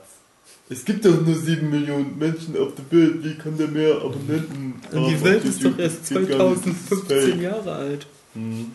[0.69, 4.81] Es gibt doch nur sieben Millionen Menschen auf der Welt, wie kann der mehr Abonnenten
[4.91, 7.41] Und die haben Welt ist doch erst Das geht gar nicht, das ist 2015 fake.
[7.41, 8.07] Jahre alt.
[8.34, 8.71] Hm.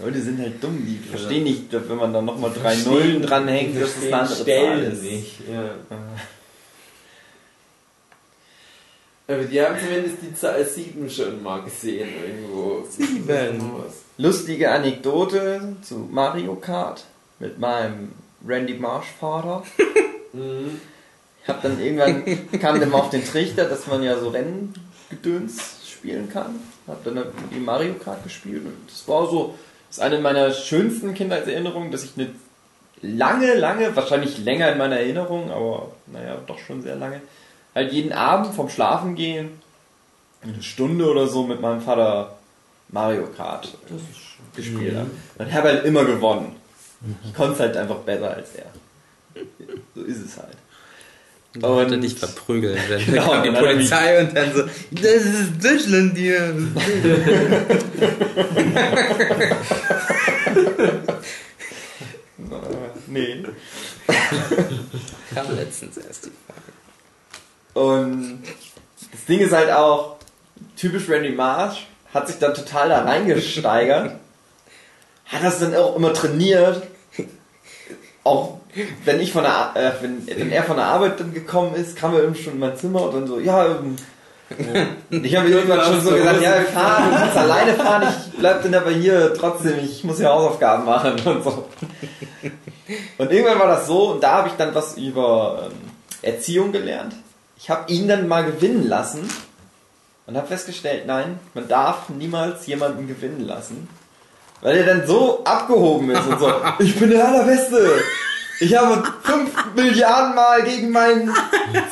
[0.00, 3.94] Leute sind halt dumm, die verstehen nicht, wenn man da nochmal drei Nullen dranhängt, dass
[3.94, 5.02] das eine verstehen andere Zahl Stellen ist.
[5.02, 5.40] nicht.
[5.52, 5.74] Ja.
[9.30, 12.86] Aber die haben zumindest die Zahl 7 schon mal gesehen irgendwo.
[12.88, 13.72] Sieben.
[14.16, 17.04] Lustige Anekdote zu Mario Kart
[17.38, 18.12] mit meinem
[18.46, 19.62] Randy Marsh Vater.
[20.30, 20.82] Mhm.
[21.42, 22.22] Ich hab dann irgendwann
[22.60, 26.60] kam dann mal auf den Trichter, dass man ja so Renngedöns spielen kann.
[26.86, 29.54] Hab dann die Mario Kart gespielt und das war so,
[29.88, 32.30] das ist eine meiner schönsten Kindheitserinnerungen, dass ich eine
[33.00, 37.20] lange, lange, wahrscheinlich länger in meiner Erinnerung, aber naja, doch schon sehr lange,
[37.74, 39.60] halt jeden Abend vom Schlafen gehen,
[40.42, 42.36] eine Stunde oder so mit meinem Vater
[42.88, 43.76] Mario Kart
[44.54, 45.10] gespielt habe.
[45.38, 46.56] Und ich habe halt immer gewonnen.
[47.24, 48.66] Ich konnte es halt einfach besser als er.
[49.94, 50.56] So ist es halt.
[51.54, 52.78] Und dann hat er Und- dich verprügelt.
[52.90, 56.54] Dann Genau, die Polizei und dann so, das ist Deutschland hier.
[63.06, 63.42] Nee.
[65.34, 67.86] Kam letztens erst die Frage.
[67.88, 68.42] Und
[69.12, 70.16] das Ding ist halt auch,
[70.76, 74.16] typisch Randy Marsh, hat sich dann total da reingesteigert,
[75.26, 76.82] hat das dann auch immer trainiert.
[78.28, 78.58] Auch
[79.06, 82.14] wenn ich von der, äh, wenn, wenn er von der Arbeit dann gekommen ist, kam
[82.14, 83.96] er eben schon in mein Zimmer und dann so, ja, ähm,
[85.10, 88.74] ich habe irgendwann schon so gesagt, ja, fahr, du kannst alleine fahren, ich bleib dann
[88.74, 91.68] aber hier trotzdem, ich muss hier Hausaufgaben machen und so.
[93.16, 95.72] Und irgendwann war das so, und da habe ich dann was über ähm,
[96.20, 97.14] Erziehung gelernt.
[97.58, 99.28] Ich habe ihn dann mal gewinnen lassen
[100.26, 103.88] und habe festgestellt, nein, man darf niemals jemanden gewinnen lassen,
[104.60, 108.02] weil er dann so abgehoben ist und so, ich bin der Allerbeste.
[108.60, 111.32] Ich habe fünf Milliarden Mal gegen meinen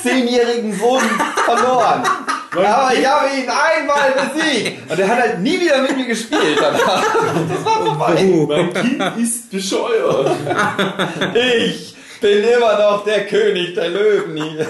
[0.02, 1.02] zehnjährigen Sohn
[1.44, 2.02] verloren.
[2.50, 4.90] Aber ich habe ihn einmal besiegt.
[4.90, 7.04] Und er hat halt nie wieder mit mir gespielt danach.
[7.48, 8.14] Das war vorbei.
[8.48, 10.30] Mein Kind ist bescheuert.
[11.34, 14.66] Ich bin immer noch der König der Löwen hier.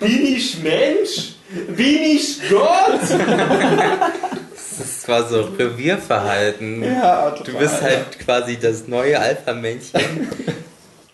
[0.00, 1.34] Bin ich Mensch?
[1.76, 3.00] Bin ich Gott?
[4.78, 6.82] Das war so Revierverhalten.
[6.84, 10.00] Ja, Du bist halt quasi das neue Alpha-Männchen.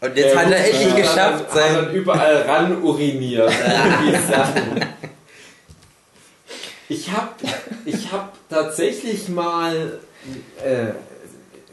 [0.00, 1.74] Und jetzt Der hat er endlich geschafft, dann- hat sein.
[1.76, 3.52] dann überall ran uriniert.
[4.04, 4.84] Die Sachen.
[6.88, 7.36] Ich hab,
[7.84, 9.98] ich hab tatsächlich mal,
[10.62, 10.88] äh,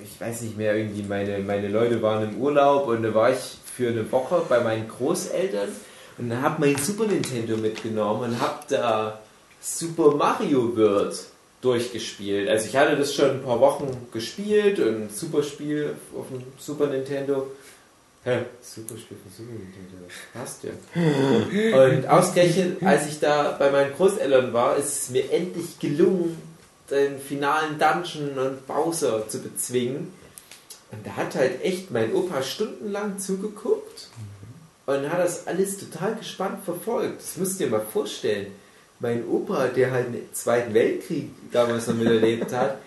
[0.02, 3.58] ich weiß nicht mehr, irgendwie meine, meine Leute waren im Urlaub und da war ich
[3.76, 5.70] für eine Woche bei meinen Großeltern
[6.18, 9.20] und dann hab mein Super Nintendo mitgenommen und hab da
[9.60, 11.16] Super Mario World
[11.62, 12.50] durchgespielt.
[12.50, 16.44] Also ich hatte das schon ein paar Wochen gespielt und ein super Spiel auf dem
[16.58, 17.52] Super Nintendo.
[18.24, 18.40] Hä?
[18.62, 19.98] Super Spiel von Super Nintendo.
[20.34, 21.96] Passt ja.
[21.96, 26.38] Und ausgerechnet, als ich da bei meinen Großeltern war, ist es mir endlich gelungen,
[26.90, 30.14] den finalen Dungeon und Bowser zu bezwingen.
[30.92, 34.08] Und da hat halt echt mein Opa stundenlang zugeguckt
[34.86, 37.22] und hat das alles total gespannt verfolgt.
[37.22, 38.48] Das müsst ihr mal vorstellen.
[39.00, 42.78] Mein Opa, der halt den Zweiten Weltkrieg damals noch miterlebt hat,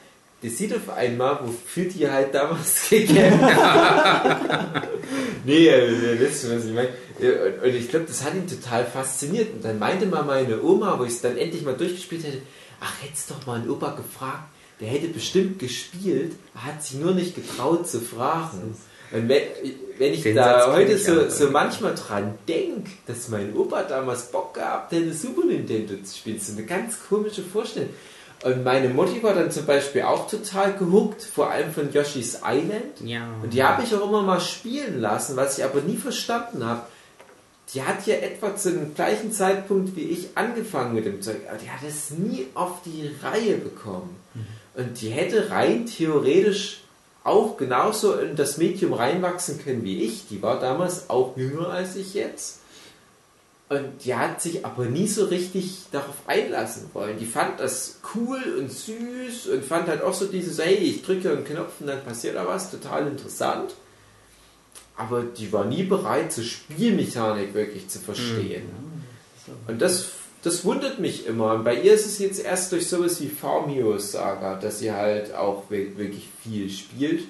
[0.42, 4.82] der sieht auf einmal, wofür die halt damals gekämpft haben.
[5.44, 6.88] nee, ihr wisst schon, was ich meine.
[7.18, 9.54] Und und ich glaube, das hat ihn total fasziniert.
[9.54, 12.42] Und dann meinte mal meine Oma, wo ich es dann endlich mal durchgespielt hätte,
[12.80, 14.48] ach, hättest doch mal einen Opa gefragt,
[14.80, 18.76] der hätte bestimmt gespielt, er hat sich nur nicht getraut zu fragen.
[19.12, 19.42] Und wenn,
[19.98, 24.24] wenn ich Den da Satz heute so, so manchmal dran denke, dass mein Opa damals
[24.24, 27.90] Bock gehabt hätte, Super Nintendo zu spielen, so eine ganz komische Vorstellung.
[28.42, 33.00] Und meine Mutti war dann zum Beispiel auch total gehuckt, vor allem von Yoshi's Island.
[33.04, 33.28] Ja.
[33.42, 36.82] Und die habe ich auch immer mal spielen lassen, was ich aber nie verstanden habe.
[37.72, 41.58] Die hat ja etwa zu dem gleichen Zeitpunkt wie ich angefangen mit dem Zeug, aber
[41.58, 44.16] die hat es nie auf die Reihe bekommen.
[44.74, 46.81] Und die hätte rein theoretisch
[47.24, 50.26] auch genauso in das Medium reinwachsen können wie ich.
[50.28, 52.58] Die war damals auch jünger als ich jetzt.
[53.68, 57.18] Und die hat sich aber nie so richtig darauf einlassen wollen.
[57.18, 61.30] Die fand das cool und süß und fand halt auch so dieses, hey, ich drücke
[61.30, 63.74] einen Knopf und dann passiert da was, total interessant.
[64.96, 68.68] Aber die war nie bereit, zur Spielmechanik wirklich zu verstehen.
[69.66, 70.10] Und das,
[70.42, 71.54] das wundert mich immer.
[71.54, 74.90] Und bei ihr ist es jetzt erst durch sowas wie Farm Heroes Saga, dass sie
[74.92, 77.24] halt auch wir- wirklich viel spielt.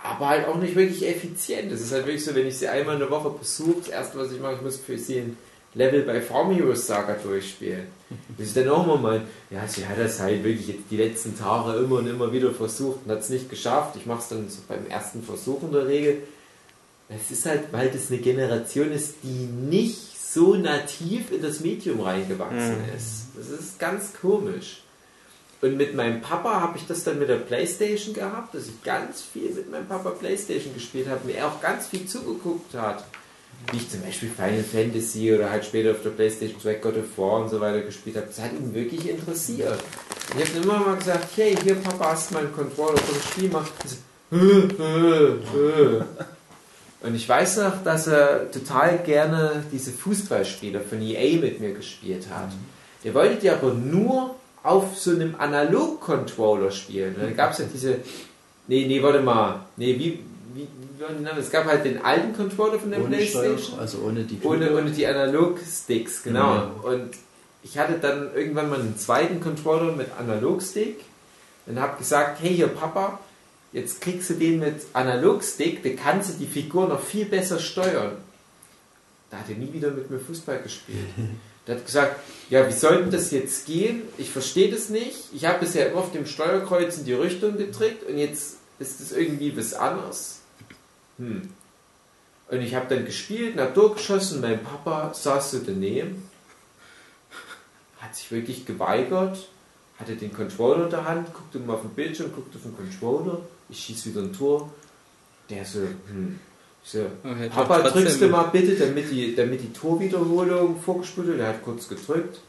[0.00, 1.72] Aber halt auch nicht wirklich effizient.
[1.72, 4.18] Es ist halt wirklich so, wenn ich sie einmal in der Woche besuche, das erste,
[4.18, 5.36] was ich mache, ich muss für sie ein
[5.74, 7.86] Level bei Farm Heroes Saga durchspielen.
[8.36, 11.78] Bis ich dann auch mal mein, ja, sie hat das halt wirklich die letzten Tage
[11.80, 13.96] immer und immer wieder versucht und hat es nicht geschafft.
[13.96, 16.22] Ich mache es dann so beim ersten Versuch in der Regel.
[17.08, 22.00] Es ist halt, weil das eine Generation ist, die nicht so nativ in das Medium
[22.00, 23.26] reingewachsen ist.
[23.36, 24.82] Das ist ganz komisch.
[25.60, 29.22] Und mit meinem Papa habe ich das dann mit der Playstation gehabt, dass ich ganz
[29.22, 33.04] viel mit meinem Papa Playstation gespielt habe, mir er auch ganz viel zugeguckt hat.
[33.72, 37.18] Wie ich zum Beispiel Final Fantasy oder halt später auf der Playstation 2 God of
[37.18, 38.28] War und so weiter gespielt habe.
[38.28, 39.82] Das hat ihn wirklich interessiert.
[40.32, 43.20] Und ich habe immer mal gesagt, hey, hier Papa, hast du mal einen Controller vom
[43.20, 43.72] Spiel gemacht?
[43.82, 43.96] Und so,
[44.30, 46.04] "Hä, hä, hä."
[47.00, 52.26] Und ich weiß noch, dass er total gerne diese Fußballspieler von EA mit mir gespielt
[52.30, 52.50] hat.
[53.04, 54.34] Der wollte die aber nur
[54.64, 57.14] auf so einem Analog-Controller spielen.
[57.18, 57.98] Dann gab es ja diese.
[58.66, 59.60] Nee, nee, warte mal.
[59.76, 60.24] Nee, wie.
[60.54, 60.66] wie,
[60.98, 63.58] wie es gab halt den alten Controller von der Ohne Playstation.
[63.58, 66.54] Steuer, also ohne die Ohne, ohne die Analog-Sticks, genau.
[66.54, 66.72] Ja.
[66.82, 67.10] Und
[67.62, 70.96] ich hatte dann irgendwann mal einen zweiten Controller mit Analog-Stick
[71.66, 73.20] und habe gesagt, hey hier Papa,
[73.72, 78.16] jetzt kriegst du den mit Analog-Stick, da kannst du die Figur noch viel besser steuern.
[79.30, 81.08] Da hat er nie wieder mit mir Fußball gespielt.
[81.66, 82.16] Der hat gesagt,
[82.48, 84.02] ja, wie soll denn das jetzt gehen?
[84.16, 85.18] Ich verstehe das nicht.
[85.34, 89.12] Ich habe bisher immer auf dem Steuerkreuz in die Richtung gedrückt und jetzt ist es
[89.12, 90.38] irgendwie was anderes.
[91.18, 91.50] Hm.
[92.50, 94.40] Und ich habe dann gespielt und habe durchgeschossen.
[94.40, 96.26] Mein Papa saß so daneben,
[97.98, 99.50] hat sich wirklich geweigert,
[99.98, 103.42] hatte den Controller in der Hand, guckte mal auf den Bildschirm, guckte auf den Controller,
[103.68, 104.72] ich schieß wieder ein Tor.
[105.50, 106.38] Der so, hm.
[106.84, 111.40] Ich so, hätte Papa, drückst du mal bitte, damit die, damit die Torwiederholung vorgespult wird.
[111.40, 112.40] Er hat kurz gedrückt,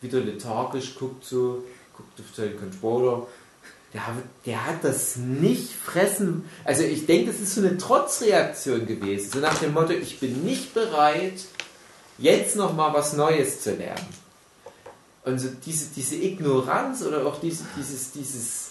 [0.00, 1.64] wieder lethargisch, guckt so,
[1.96, 3.26] guckt auf seinen Controller.
[3.92, 4.14] Der, hat-
[4.46, 6.44] der hat das nicht fressen.
[6.64, 9.30] Also ich denke, das ist so eine Trotzreaktion gewesen.
[9.32, 11.44] So nach dem Motto, ich bin nicht bereit,
[12.18, 14.06] jetzt nochmal was Neues zu lernen.
[15.24, 18.70] Und so diese, diese Ignoranz oder auch diese, dieses, dieses,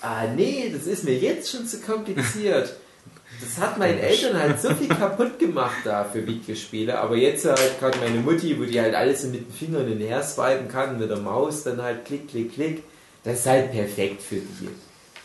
[0.00, 2.74] ah nee, das ist mir jetzt schon zu kompliziert.
[3.40, 7.80] Das hat meinen Eltern halt so viel kaputt gemacht da für Videospiele, aber jetzt halt
[7.80, 10.68] gerade meine Mutti, wo die halt alles so mit den Fingern hin und her swipen
[10.68, 12.82] kann, mit der Maus dann halt klick, klick, klick,
[13.24, 14.68] das ist halt perfekt für die.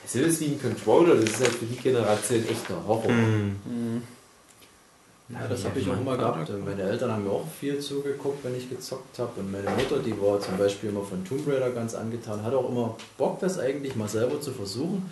[0.01, 3.11] Das ist wie ein Controller, das ist halt für die Generation echter Horror.
[5.31, 6.51] Ja, das habe ich auch immer gehabt.
[6.65, 9.39] Meine Eltern haben mir auch viel zugeguckt, wenn ich gezockt habe.
[9.39, 12.67] Und meine Mutter, die war zum Beispiel immer von Tomb Raider ganz angetan, hat auch
[12.67, 15.09] immer Bock, das eigentlich mal selber zu versuchen.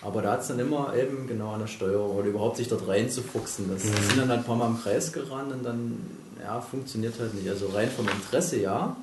[0.00, 2.86] Aber da hat es dann immer eben genau an der Steuerung oder überhaupt sich dort
[2.88, 3.68] reinzufuchsen.
[3.70, 5.98] Das sind dann ein paar Mal im Kreis gerannt und dann,
[6.40, 7.48] ja, funktioniert halt nicht.
[7.48, 8.96] Also rein vom Interesse ja.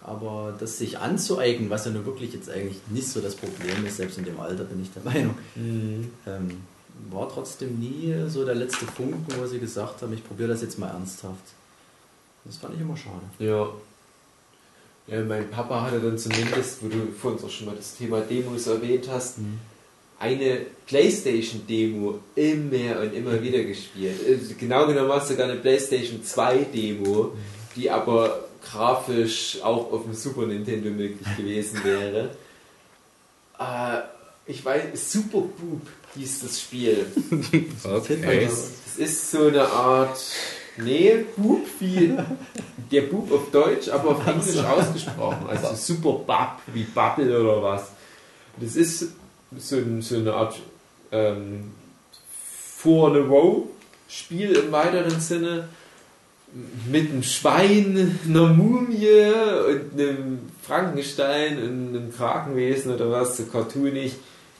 [0.00, 3.96] Aber das sich anzueignen, was ja nun wirklich jetzt eigentlich nicht so das Problem ist,
[3.96, 6.10] selbst in dem Alter bin ich der Meinung, ähm,
[7.10, 10.78] war trotzdem nie so der letzte Funken, wo sie gesagt haben, ich probiere das jetzt
[10.78, 11.44] mal ernsthaft.
[12.44, 13.24] Das fand ich immer schade.
[13.38, 13.68] Ja.
[15.06, 18.20] Ja, mein Papa hatte dann zumindest, wo du vor uns auch schon mal das Thema
[18.20, 19.36] Demos erwähnt hast,
[20.18, 24.18] eine Playstation-Demo immer und immer wieder gespielt.
[24.26, 27.32] Also Genau genommen war es sogar eine Playstation 2-Demo,
[27.76, 32.30] die aber grafisch auch auf dem Super Nintendo möglich gewesen wäre.
[33.56, 34.00] Äh,
[34.46, 37.06] ich weiß, Super Boob hieß das Spiel.
[37.84, 38.48] Okay.
[38.48, 40.18] Es ist so eine Art,
[40.76, 42.14] nee, Bub wie
[42.90, 45.46] der Bub auf Deutsch, aber auf Englisch ausgesprochen.
[45.48, 47.90] Also super Bub, wie Bubble oder was.
[48.60, 49.12] Das ist
[49.56, 50.60] so, so eine Art
[51.10, 51.72] ähm,
[52.76, 53.64] For a Row
[54.08, 55.68] Spiel im weiteren Sinne
[56.88, 59.32] mit einem Schwein, einer Mumie
[59.68, 64.14] und einem Frankenstein und einem Krakenwesen oder was, so cartoonig.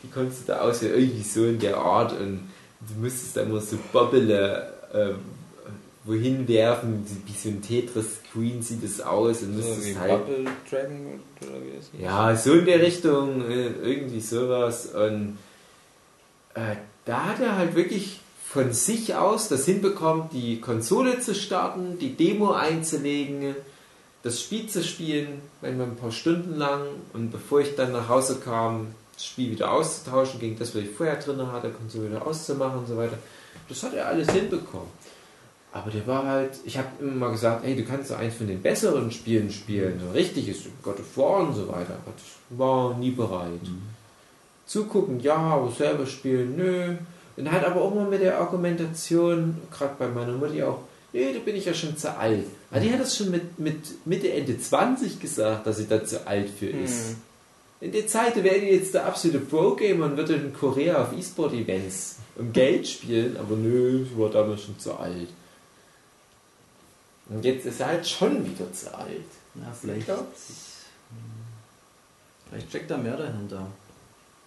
[0.05, 0.95] Wie konntest du da aussehen?
[0.95, 2.41] Irgendwie so in der Art und
[2.81, 5.17] du müsstest da immer so Bobble, ähm,
[6.05, 10.45] wohin werfen, wie so ein Tetris-Screen sieht es aus und So müsstest wie halt Bubble
[10.71, 14.87] Dragon oder wie das ja, so in der Richtung, äh, irgendwie sowas.
[14.87, 15.39] Und
[16.55, 16.77] äh,
[17.07, 22.15] da hat er halt wirklich von sich aus das hinbekommen, die Konsole zu starten, die
[22.15, 23.57] Demo einzulegen,
[24.23, 26.83] das Spiel zu spielen, manchmal ein paar Stunden lang.
[27.15, 30.91] Und bevor ich dann nach Hause kam, das Spiel wieder auszutauschen, gegen das, was ich
[30.91, 33.19] vorher drin hatte, Konsole wieder auszumachen und so weiter.
[33.69, 34.89] Das hat er alles hinbekommen.
[35.73, 38.47] Aber der war halt, ich habe immer mal gesagt, hey, du kannst doch eins von
[38.47, 41.95] den besseren Spielen spielen, so richtig ist God of War und so weiter.
[41.95, 43.61] Aber ich war nie bereit.
[44.66, 46.95] Zugucken, ja, aber selber spielen, nö.
[47.36, 50.78] Und halt aber auch mal mit der Argumentation, gerade bei meiner Mutter auch,
[51.12, 52.47] nee, da bin ich ja schon zu alt.
[52.70, 56.24] Aber die hat das schon mit, mit Mitte, Ende 20 gesagt, dass sie da zu
[56.24, 57.09] alt für ist.
[57.09, 57.16] Hm.
[57.85, 62.16] In der Zeit wäre die jetzt der absolute Pro-Gamer und würde in Korea auf E-Sport-Events
[62.36, 65.28] um Geld spielen, aber nö, sie war damals schon zu alt.
[67.28, 69.27] Und jetzt ist er halt schon wieder zu alt.
[69.55, 70.85] Ja, vielleicht, glaub's?
[72.48, 73.66] vielleicht steckt da mehr dahinter.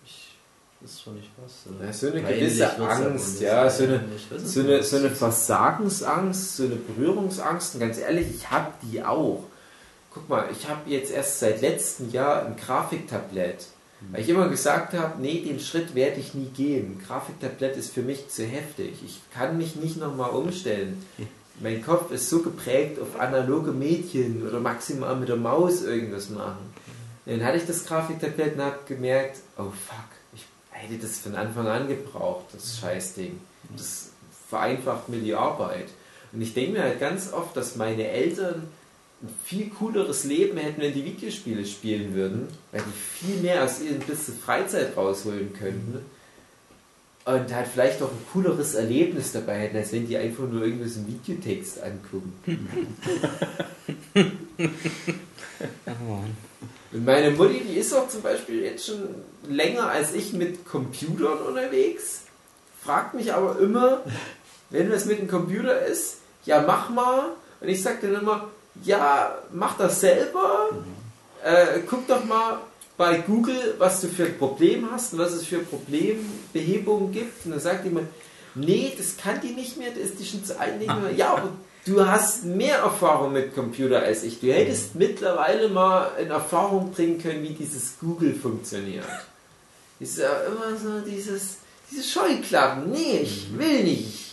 [0.03, 0.35] Ich,
[0.81, 1.71] das ist schon nicht was.
[1.71, 1.85] oder?
[1.85, 6.63] Ja, so eine gewisse Angst, ja, so eine, Ich so eine, so eine Versagensangst, so
[6.63, 7.75] eine Berührungsangst.
[7.75, 9.43] Und ganz ehrlich, ich habe die auch.
[10.17, 13.67] Guck mal, ich habe jetzt erst seit letztem Jahr ein Grafiktablett.
[14.11, 16.99] Weil ich immer gesagt habe, nee, den Schritt werde ich nie gehen.
[17.05, 18.95] Grafiktablett ist für mich zu heftig.
[19.05, 21.05] Ich kann mich nicht nochmal umstellen.
[21.59, 26.73] Mein Kopf ist so geprägt auf analoge Medien oder maximal mit der Maus irgendwas machen.
[27.27, 31.67] Dann hatte ich das Grafiktablett und habe gemerkt, oh fuck, ich hätte das von Anfang
[31.67, 33.39] an gebraucht, das Scheißding.
[33.75, 34.09] Das
[34.49, 35.89] vereinfacht mir die Arbeit.
[36.31, 38.67] Und ich denke mir halt ganz oft, dass meine Eltern
[39.21, 43.81] ein viel cooleres Leben hätten, wenn die Videospiele spielen würden, weil die viel mehr aus
[43.81, 46.05] ihren bisschen Freizeit rausholen könnten
[47.25, 50.95] und halt vielleicht auch ein cooleres Erlebnis dabei hätten, als wenn die einfach nur irgendwas
[50.95, 52.33] im Videotext angucken.
[56.07, 56.19] Oh.
[56.91, 59.15] Und meine Mutti, die ist auch zum Beispiel jetzt schon
[59.47, 62.21] länger als ich mit Computern unterwegs,
[62.83, 64.03] fragt mich aber immer,
[64.69, 67.31] wenn es mit dem Computer ist, ja mach mal.
[67.59, 68.49] Und ich sage dann immer,
[68.83, 70.69] ja, mach das selber.
[71.43, 72.59] Äh, guck doch mal
[72.97, 77.45] bei Google, was du für ein Problem hast und was es für Problembehebungen gibt.
[77.45, 78.07] Und dann sagt mir,
[78.55, 81.11] nee, das kann die nicht mehr, das ist die schon zu alt mehr.
[81.15, 81.51] Ja, aber
[81.85, 84.39] du hast mehr Erfahrung mit Computer als ich.
[84.39, 89.05] Du hättest mittlerweile mal in Erfahrung bringen können, wie dieses Google funktioniert.
[89.99, 91.57] Ist ja immer so dieses,
[91.91, 92.91] diese Scheuklappen.
[92.91, 94.23] Nee, ich will nicht.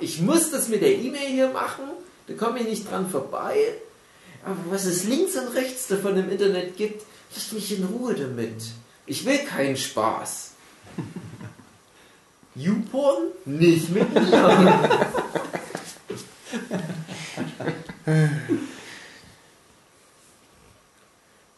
[0.00, 1.84] Ich muss das mit der E-Mail hier machen,
[2.30, 3.74] da komme ich nicht dran vorbei.
[4.44, 7.04] Aber was es links und rechts davon im Internet gibt,
[7.34, 8.62] lass mich in Ruhe damit.
[9.04, 10.52] Ich will keinen Spaß.
[12.54, 13.24] YouPorn?
[13.46, 14.20] Nicht mit mir.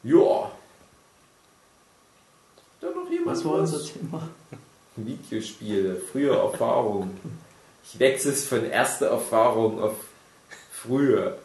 [0.02, 0.50] ja.
[2.80, 4.26] Da noch jemand Was war unser Thema?
[4.96, 7.10] Videospiele, frühe Erfahrung.
[7.84, 9.96] Ich wechsle es von erster Erfahrung auf
[10.82, 11.38] früher.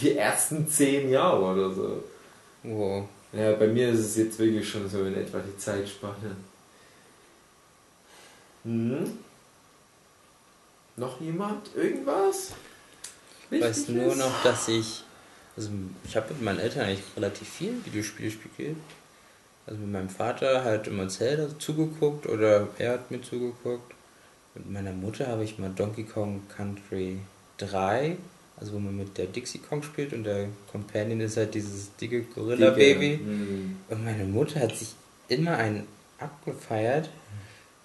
[0.00, 2.04] Die ersten zehn Jahre oder so.
[2.62, 3.08] Wow.
[3.32, 6.36] Ja, bei mir ist es jetzt wirklich schon so in etwa die Zeitspanne.
[8.64, 9.18] Hm?
[10.96, 11.74] Noch jemand?
[11.76, 12.52] Irgendwas?
[13.50, 15.04] Ich weiß nur noch, dass ich.
[15.56, 15.70] Also,
[16.04, 18.76] ich habe mit meinen Eltern eigentlich relativ viel Videospiele gespielt.
[19.66, 23.94] Also, mit meinem Vater halt immer Zelda zugeguckt oder er hat mir zugeguckt.
[24.54, 27.18] Mit meiner Mutter habe ich mal Donkey Kong Country
[27.58, 28.16] 3,
[28.60, 32.22] also wo man mit der Dixie Kong spielt und der Companion ist halt dieses dicke
[32.22, 33.20] Gorilla-Baby.
[33.22, 33.76] Hm.
[33.88, 34.88] Und meine Mutter hat sich
[35.28, 35.86] immer einen
[36.18, 37.10] abgefeiert,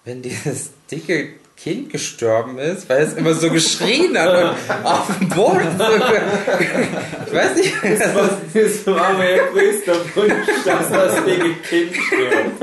[0.04, 5.28] wenn dieses dicke Kind gestorben ist, weil es immer so geschrien hat und auf dem
[5.28, 5.84] Boden so
[7.26, 7.74] Ich weiß nicht.
[8.54, 12.60] Das war mein größter Wunsch, dass das dicke Kind stirbt.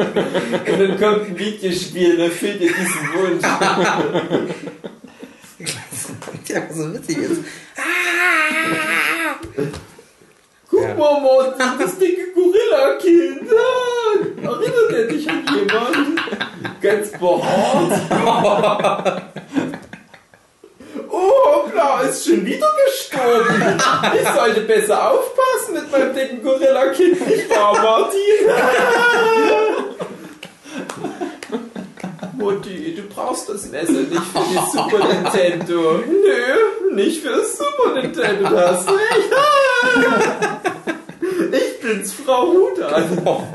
[0.69, 3.45] Und dann kommt ein Videospiel und erfüllt dir diesen Wunsch.
[6.47, 7.41] Ja, so witzig ist.
[10.69, 10.93] Guck Ja.
[10.95, 13.49] mal, Martin, das dicke Gorilla-Kind.
[13.51, 16.19] Ah, erinnert er dich an jemand?
[16.81, 19.21] Ganz behaart.
[21.13, 23.77] Oh, klar, ist schon wieder gestorben.
[24.15, 28.21] Ich sollte besser aufpassen mit meinem dicken Gorilla-Kind, nicht wahr, Martin?
[32.41, 35.99] Mutti, du brauchst das Messer nicht für die Super Nintendo.
[35.99, 39.31] Nö, nicht für das Super Nintendo, du hast recht.
[41.51, 43.53] Ich bin's, Frau Hudan.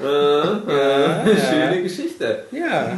[0.00, 2.46] äh, äh, schöne Geschichte.
[2.50, 2.92] Ja.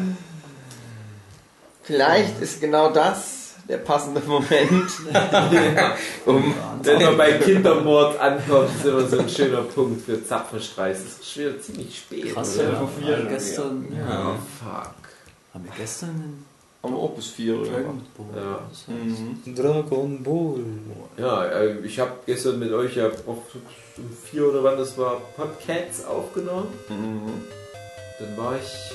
[1.85, 3.38] Vielleicht ist genau das
[3.69, 4.90] der passende Moment,
[6.27, 10.97] um Wenn man bei Kindermord ankommt, ist immer so ein schöner Punkt für Zapfenstreich.
[10.97, 12.32] Es ist schon wieder ziemlich spät.
[12.35, 12.73] Krass, oder?
[12.73, 12.89] ja.
[12.99, 14.36] vier Haben wir gestern, Oh, ja.
[14.59, 14.95] fuck.
[15.55, 16.47] Haben wir gestern einen
[16.82, 18.43] am Opus 4 Dragon Ball?
[18.43, 18.61] Ja.
[18.70, 19.55] Das heißt, Mhm.
[19.55, 20.61] Dragon Ball.
[21.19, 23.43] Ja, äh, ich habe gestern mit euch ja auch
[23.97, 26.69] um vier oder wann das war, Podcasts aufgenommen.
[26.89, 27.43] Mhm.
[28.20, 28.93] Dann war ich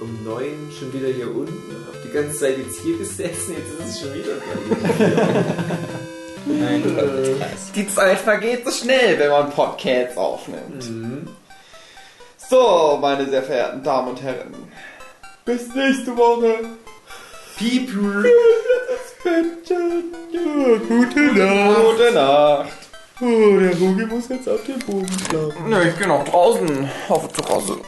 [0.00, 3.88] um neun schon wieder hier unten, hab die ganze Zeit jetzt hier gesessen, jetzt ist
[3.88, 5.44] es schon wieder gleich.
[6.46, 7.74] Ein Podcast.
[7.74, 10.90] Die Zeit vergeht so schnell, wenn man Podcasts aufnimmt.
[10.90, 11.28] Mhm.
[12.36, 14.54] So, meine sehr verehrten Damen und Herren.
[15.44, 16.56] Bis nächste Woche.
[17.58, 18.30] People!
[20.32, 21.76] Ja, gute Nacht.
[21.76, 22.72] Gute Nacht.
[23.20, 25.68] Oh, der Rogi muss jetzt auf den Boden schlafen.
[25.68, 27.78] Nö, ich bin noch draußen auf der Terrasse.